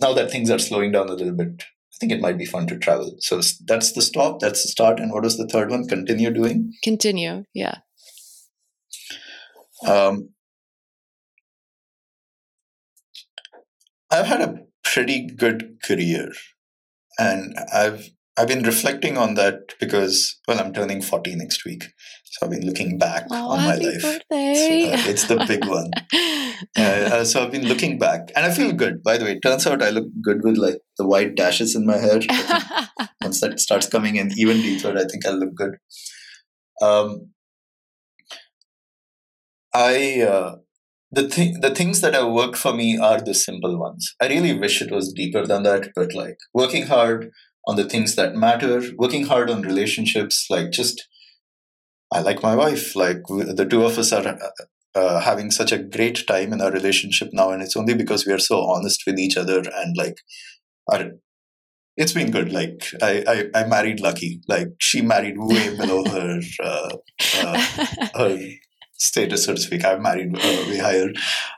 now 0.00 0.12
that 0.12 0.32
things 0.32 0.50
are 0.50 0.58
slowing 0.58 0.90
down 0.90 1.08
a 1.08 1.12
little 1.12 1.32
bit, 1.32 1.62
I 1.62 1.96
think 2.00 2.10
it 2.10 2.20
might 2.20 2.36
be 2.36 2.44
fun 2.44 2.66
to 2.66 2.76
travel. 2.76 3.14
So 3.20 3.40
that's 3.64 3.92
the 3.92 4.02
stop, 4.02 4.40
that's 4.40 4.64
the 4.64 4.68
start. 4.68 4.98
And 4.98 5.12
what 5.12 5.22
was 5.22 5.36
the 5.36 5.46
third 5.46 5.70
one? 5.70 5.86
Continue 5.86 6.32
doing? 6.32 6.72
Continue, 6.82 7.44
yeah. 7.54 7.76
Um, 9.86 10.30
I've 14.10 14.26
had 14.26 14.40
a 14.40 14.64
pretty 14.82 15.24
good 15.24 15.78
career, 15.84 16.32
and 17.16 17.56
I've 17.72 18.10
I've 18.38 18.48
been 18.48 18.62
reflecting 18.62 19.18
on 19.18 19.34
that 19.34 19.74
because 19.78 20.40
well, 20.48 20.58
I'm 20.58 20.72
turning 20.72 21.02
40 21.02 21.36
next 21.36 21.64
week, 21.66 21.84
so 22.24 22.46
I've 22.46 22.50
been 22.50 22.64
looking 22.64 22.96
back 22.96 23.26
oh, 23.30 23.50
on 23.50 23.58
my 23.58 23.74
life. 23.74 24.00
So, 24.00 24.14
uh, 24.14 24.20
it's 24.30 25.26
the 25.26 25.44
big 25.46 25.66
one. 25.66 25.90
uh, 26.76 27.24
so 27.24 27.44
I've 27.44 27.52
been 27.52 27.66
looking 27.66 27.98
back, 27.98 28.30
and 28.34 28.46
I 28.46 28.50
feel 28.50 28.72
good. 28.72 29.02
By 29.02 29.18
the 29.18 29.26
way, 29.26 29.32
it 29.32 29.42
turns 29.42 29.66
out 29.66 29.82
I 29.82 29.90
look 29.90 30.06
good 30.22 30.42
with 30.42 30.56
like 30.56 30.78
the 30.96 31.06
white 31.06 31.34
dashes 31.34 31.76
in 31.76 31.84
my 31.84 31.98
hair. 31.98 32.20
once 33.20 33.40
that 33.42 33.60
starts 33.60 33.88
coming 33.88 34.16
in 34.16 34.30
even 34.36 34.56
deeper, 34.58 34.96
I 34.96 35.04
think 35.04 35.26
I'll 35.26 35.38
look 35.38 35.54
good. 35.54 35.76
Um, 36.80 37.32
I 39.74 40.22
uh, 40.22 40.56
the 41.10 41.28
thing 41.28 41.60
the 41.60 41.74
things 41.74 42.00
that 42.00 42.14
have 42.14 42.32
worked 42.32 42.56
for 42.56 42.72
me 42.72 42.98
are 42.98 43.20
the 43.20 43.34
simple 43.34 43.78
ones. 43.78 44.14
I 44.22 44.28
really 44.28 44.58
wish 44.58 44.80
it 44.80 44.90
was 44.90 45.12
deeper 45.12 45.46
than 45.46 45.64
that, 45.64 45.90
but 45.94 46.14
like 46.14 46.38
working 46.54 46.86
hard 46.86 47.30
on 47.66 47.76
the 47.76 47.88
things 47.88 48.16
that 48.16 48.34
matter, 48.34 48.82
working 48.96 49.26
hard 49.26 49.50
on 49.50 49.62
relationships, 49.62 50.46
like 50.50 50.70
just 50.70 51.06
I 52.12 52.20
like 52.20 52.42
my 52.42 52.54
wife. 52.54 52.94
Like 52.94 53.22
the 53.28 53.66
two 53.68 53.84
of 53.84 53.98
us 53.98 54.12
are 54.12 54.26
uh, 54.26 54.48
uh, 54.94 55.20
having 55.20 55.50
such 55.50 55.72
a 55.72 55.78
great 55.78 56.26
time 56.26 56.52
in 56.52 56.60
our 56.60 56.70
relationship 56.70 57.30
now, 57.32 57.50
and 57.50 57.62
it's 57.62 57.76
only 57.76 57.94
because 57.94 58.26
we 58.26 58.32
are 58.32 58.38
so 58.38 58.60
honest 58.60 59.02
with 59.06 59.18
each 59.18 59.36
other 59.36 59.62
and 59.74 59.96
like 59.96 60.16
are, 60.90 61.12
it's 61.96 62.12
been 62.12 62.30
good. 62.30 62.52
Like 62.52 62.84
I, 63.02 63.48
I, 63.54 63.60
I 63.60 63.66
married 63.66 64.00
lucky. 64.00 64.40
Like 64.48 64.68
she 64.78 65.00
married 65.00 65.36
way 65.38 65.76
below 65.76 66.04
her 66.10 66.40
uh, 66.62 66.96
uh, 67.38 67.66
her 68.14 68.38
status, 68.94 69.44
so 69.44 69.54
to 69.54 69.60
speak. 69.60 69.84
I've 69.84 70.00
married 70.00 70.36
uh, 70.36 70.64
way 70.68 70.78
higher, 70.78 71.08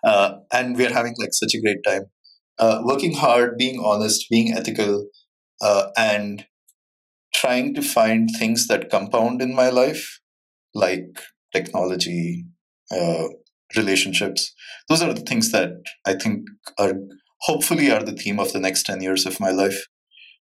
uh, 0.05 0.37
and 0.53 0.77
we're 0.77 0.93
having 0.93 1.15
like 1.19 1.33
such 1.33 1.55
a 1.55 1.61
great 1.61 1.83
time. 1.87 2.05
Uh, 2.57 2.83
working 2.85 3.15
hard, 3.15 3.57
being 3.59 3.83
honest, 3.85 4.27
being 4.31 4.53
ethical, 4.53 5.07
uh, 5.61 5.89
and 5.97 6.47
trying 7.35 7.75
to 7.75 7.83
find 7.83 8.31
things 8.39 8.67
that 8.69 8.91
compound 8.91 9.43
in 9.43 9.55
my 9.55 9.69
life, 9.69 10.21
like 10.75 11.21
technology, 11.53 12.45
uh, 12.91 13.25
relationships. 13.77 14.55
Those 14.89 15.03
are 15.03 15.13
the 15.13 15.21
things 15.21 15.51
that 15.53 15.71
I 16.07 16.15
think 16.15 16.47
are 16.79 16.95
hopefully 17.43 17.91
are 17.91 18.03
the 18.03 18.13
theme 18.13 18.39
of 18.39 18.53
the 18.53 18.61
next 18.61 18.85
ten 18.85 19.03
years 19.03 19.27
of 19.27 19.41
my 19.41 19.51
life. 19.51 19.87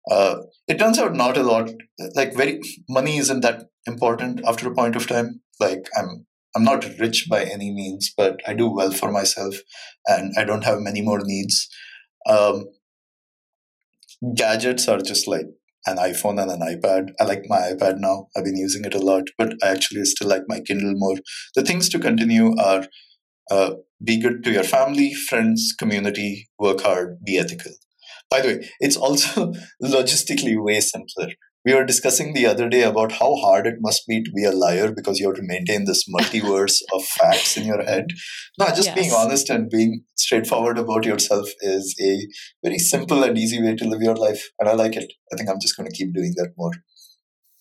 Uh, 0.09 0.35
it 0.67 0.79
turns 0.79 0.99
out 0.99 1.15
not 1.15 1.37
a 1.37 1.43
lot. 1.43 1.71
Like 2.15 2.35
very 2.35 2.59
money 2.89 3.17
isn't 3.17 3.41
that 3.41 3.65
important 3.85 4.41
after 4.45 4.67
a 4.67 4.75
point 4.75 4.95
of 4.95 5.07
time. 5.07 5.41
Like 5.59 5.87
I'm 5.97 6.25
I'm 6.55 6.63
not 6.63 6.85
rich 6.99 7.27
by 7.29 7.43
any 7.43 7.71
means, 7.71 8.13
but 8.15 8.39
I 8.45 8.53
do 8.53 8.69
well 8.69 8.91
for 8.91 9.11
myself 9.11 9.55
and 10.05 10.33
I 10.37 10.43
don't 10.43 10.63
have 10.63 10.79
many 10.79 11.01
more 11.01 11.21
needs. 11.23 11.67
Um, 12.29 12.65
gadgets 14.35 14.87
are 14.87 14.99
just 14.99 15.27
like 15.27 15.47
an 15.85 15.97
iPhone 15.97 16.41
and 16.41 16.51
an 16.51 16.61
iPad. 16.61 17.11
I 17.19 17.25
like 17.25 17.43
my 17.47 17.57
iPad 17.57 17.99
now. 17.99 18.27
I've 18.35 18.45
been 18.45 18.57
using 18.57 18.85
it 18.85 18.93
a 18.93 18.99
lot, 18.99 19.23
but 19.37 19.55
I 19.61 19.67
actually 19.67 20.05
still 20.05 20.29
like 20.29 20.43
my 20.47 20.61
Kindle 20.61 20.93
more. 20.95 21.17
The 21.55 21.63
things 21.63 21.89
to 21.89 21.99
continue 21.99 22.55
are 22.57 22.87
uh, 23.51 23.75
be 24.03 24.19
good 24.19 24.43
to 24.43 24.51
your 24.51 24.63
family, 24.63 25.13
friends, 25.13 25.73
community, 25.77 26.49
work 26.57 26.81
hard, 26.81 27.17
be 27.25 27.37
ethical. 27.37 27.73
By 28.29 28.41
the 28.41 28.47
way, 28.47 28.69
it's 28.79 28.97
also 28.97 29.53
logistically 29.83 30.55
way 30.61 30.79
simpler 30.79 31.33
we 31.65 31.73
were 31.73 31.85
discussing 31.85 32.33
the 32.33 32.45
other 32.45 32.67
day 32.67 32.83
about 32.83 33.13
how 33.13 33.35
hard 33.35 33.65
it 33.65 33.75
must 33.79 34.05
be 34.07 34.21
to 34.21 34.31
be 34.31 34.43
a 34.43 34.51
liar 34.51 34.91
because 34.91 35.19
you 35.19 35.27
have 35.27 35.37
to 35.37 35.43
maintain 35.43 35.85
this 35.85 36.05
multiverse 36.09 36.81
of 36.93 37.03
facts 37.05 37.57
in 37.57 37.65
your 37.65 37.81
head. 37.83 38.07
No, 38.59 38.67
just 38.67 38.85
yes. 38.85 38.95
being 38.95 39.11
honest 39.11 39.49
and 39.49 39.69
being 39.69 40.03
straightforward 40.15 40.77
about 40.77 41.05
yourself 41.05 41.47
is 41.61 41.95
a 42.01 42.27
very 42.63 42.79
simple 42.79 43.23
and 43.23 43.37
easy 43.37 43.61
way 43.61 43.75
to 43.75 43.87
live 43.87 44.01
your 44.01 44.15
life. 44.15 44.49
And 44.59 44.67
I 44.67 44.73
like 44.73 44.95
it. 44.95 45.11
I 45.31 45.37
think 45.37 45.49
I'm 45.49 45.61
just 45.61 45.77
going 45.77 45.89
to 45.89 45.95
keep 45.95 46.13
doing 46.13 46.33
that 46.37 46.53
more. 46.57 46.71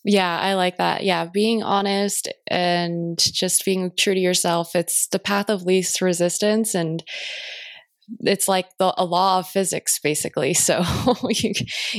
Yeah, 0.05 0.37
I 0.37 0.55
like 0.55 0.77
that. 0.77 1.03
Yeah, 1.03 1.27
being 1.33 1.63
honest 1.63 2.27
and 2.47 3.17
just 3.17 3.63
being 3.63 3.91
true 3.97 4.13
to 4.13 4.19
yourself. 4.19 4.75
It's 4.75 5.07
the 5.07 5.19
path 5.19 5.49
of 5.49 5.63
least 5.63 6.01
resistance. 6.01 6.75
And 6.75 7.01
it's 8.19 8.47
like 8.47 8.67
the, 8.79 8.93
a 8.97 9.05
law 9.05 9.39
of 9.39 9.47
physics 9.47 9.99
basically. 9.99 10.53
So 10.63 10.81
you, 11.29 11.53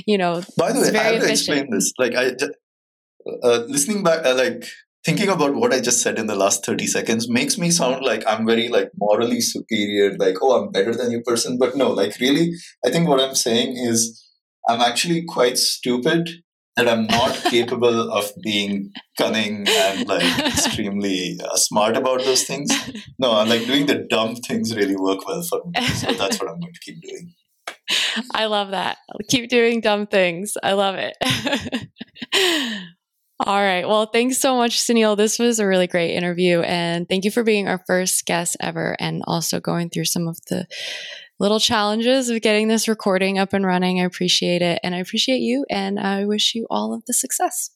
you 0.07 0.19
know 0.19 0.43
by 0.57 0.73
the 0.73 0.81
way 0.81 0.99
i 0.99 1.03
have 1.03 1.23
to 1.23 1.31
explain 1.31 1.71
this. 1.71 1.93
Like 1.99 2.15
i 2.15 2.33
uh, 3.43 3.65
listening 3.69 4.03
back 4.03 4.25
uh, 4.25 4.35
like 4.35 4.67
thinking 5.05 5.29
about 5.29 5.55
what 5.55 5.73
i 5.73 5.81
just 5.81 6.01
said 6.01 6.19
in 6.19 6.27
the 6.27 6.35
last 6.35 6.65
30 6.65 6.87
seconds 6.87 7.29
makes 7.29 7.59
me 7.59 7.71
sound 7.71 8.05
like 8.05 8.23
i'm 8.27 8.47
very 8.47 8.69
like 8.69 8.91
morally 8.97 9.41
superior 9.41 10.17
like 10.19 10.37
oh 10.43 10.63
i'm 10.63 10.71
better 10.71 10.95
than 10.95 11.11
you 11.11 11.21
person. 11.23 11.59
But 11.59 11.77
no 11.77 11.91
like 11.91 12.19
really 12.21 12.53
i 12.87 12.91
think 12.91 13.09
what 13.09 13.21
i'm 13.21 13.35
saying 13.35 13.77
is 13.77 14.25
i'm 14.69 14.81
actually 14.81 15.25
quite 15.27 15.59
stupid 15.59 16.31
that 16.77 16.89
I'm 16.89 17.07
not 17.07 17.35
capable 17.37 18.13
of 18.13 18.31
being 18.43 18.93
cunning 19.17 19.67
and 19.69 20.09
like 20.09 20.39
extremely 20.41 21.39
uh, 21.43 21.57
smart 21.57 21.97
about 21.97 22.25
those 22.25 22.43
things. 22.45 22.71
No, 23.19 23.33
I'm 23.33 23.49
like 23.49 23.67
doing 23.67 23.87
the 23.87 24.07
dumb 24.11 24.35
things 24.37 24.75
really 24.75 24.97
work 24.97 25.27
well 25.27 25.43
for 25.43 25.63
me. 25.65 25.87
So 25.87 26.13
that's 26.13 26.41
what 26.41 26.51
I'm 26.51 26.61
going 26.61 26.73
to 26.73 26.81
keep 26.81 27.01
doing. 27.01 27.35
I 28.33 28.47
love 28.47 28.71
that. 28.71 28.99
Keep 29.29 29.51
doing 29.51 29.81
dumb 29.81 30.07
things. 30.07 30.55
I 30.63 30.73
love 30.73 30.97
it. 30.99 31.17
All 33.41 33.61
right. 33.61 33.87
Well, 33.87 34.07
thanks 34.07 34.39
so 34.39 34.57
much, 34.57 34.79
Sunil. 34.79 35.17
This 35.17 35.39
was 35.39 35.59
a 35.59 35.67
really 35.67 35.89
great 35.89 36.15
interview. 36.15 36.61
And 36.61 37.09
thank 37.09 37.25
you 37.25 37.31
for 37.31 37.43
being 37.43 37.69
our 37.69 37.83
first 37.87 38.25
guest 38.27 38.57
ever 38.61 38.97
and 39.01 39.23
also 39.27 39.61
going 39.61 39.91
through 39.91 40.05
some 40.05 40.29
of 40.29 40.39
the 40.49 40.67
little 41.41 41.61
challenges 41.61 42.29
of 42.29 42.41
getting 42.43 42.69
this 42.69 42.89
recording 42.89 43.39
up 43.39 43.53
and 43.53 43.67
running. 43.67 44.01
I 44.01 44.05
appreciate 44.05 44.63
it. 44.63 44.79
And 44.83 44.95
I 44.95 44.99
appreciate 44.99 45.41
you. 45.41 45.65
And 45.71 45.99
I 45.99 46.25
wish 46.25 46.55
you 46.55 46.67
all 46.71 46.95
of 46.95 47.05
the 47.07 47.15
success. 47.15 47.71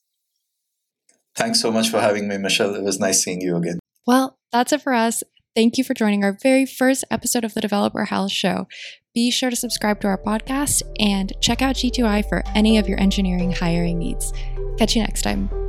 Thanks 1.35 1.61
so 1.61 1.71
much 1.71 1.89
for 1.89 1.99
having 1.99 2.27
me, 2.27 2.37
Michelle. 2.37 2.75
It 2.75 2.83
was 2.83 2.99
nice 2.99 3.23
seeing 3.23 3.41
you 3.41 3.55
again. 3.55 3.79
Well, 4.05 4.37
that's 4.51 4.73
it 4.73 4.81
for 4.81 4.93
us. 4.93 5.23
Thank 5.55 5.77
you 5.77 5.83
for 5.83 5.93
joining 5.93 6.23
our 6.23 6.37
very 6.41 6.65
first 6.65 7.03
episode 7.11 7.43
of 7.43 7.53
the 7.53 7.61
Developer 7.61 8.05
Health 8.05 8.31
Show. 8.31 8.67
Be 9.13 9.31
sure 9.31 9.49
to 9.49 9.55
subscribe 9.55 9.99
to 10.01 10.07
our 10.07 10.17
podcast 10.17 10.83
and 10.99 11.33
check 11.41 11.61
out 11.61 11.75
G2I 11.75 12.29
for 12.29 12.43
any 12.55 12.77
of 12.77 12.87
your 12.87 12.99
engineering 12.99 13.51
hiring 13.51 13.97
needs. 13.97 14.31
Catch 14.77 14.95
you 14.95 15.01
next 15.01 15.23
time. 15.23 15.68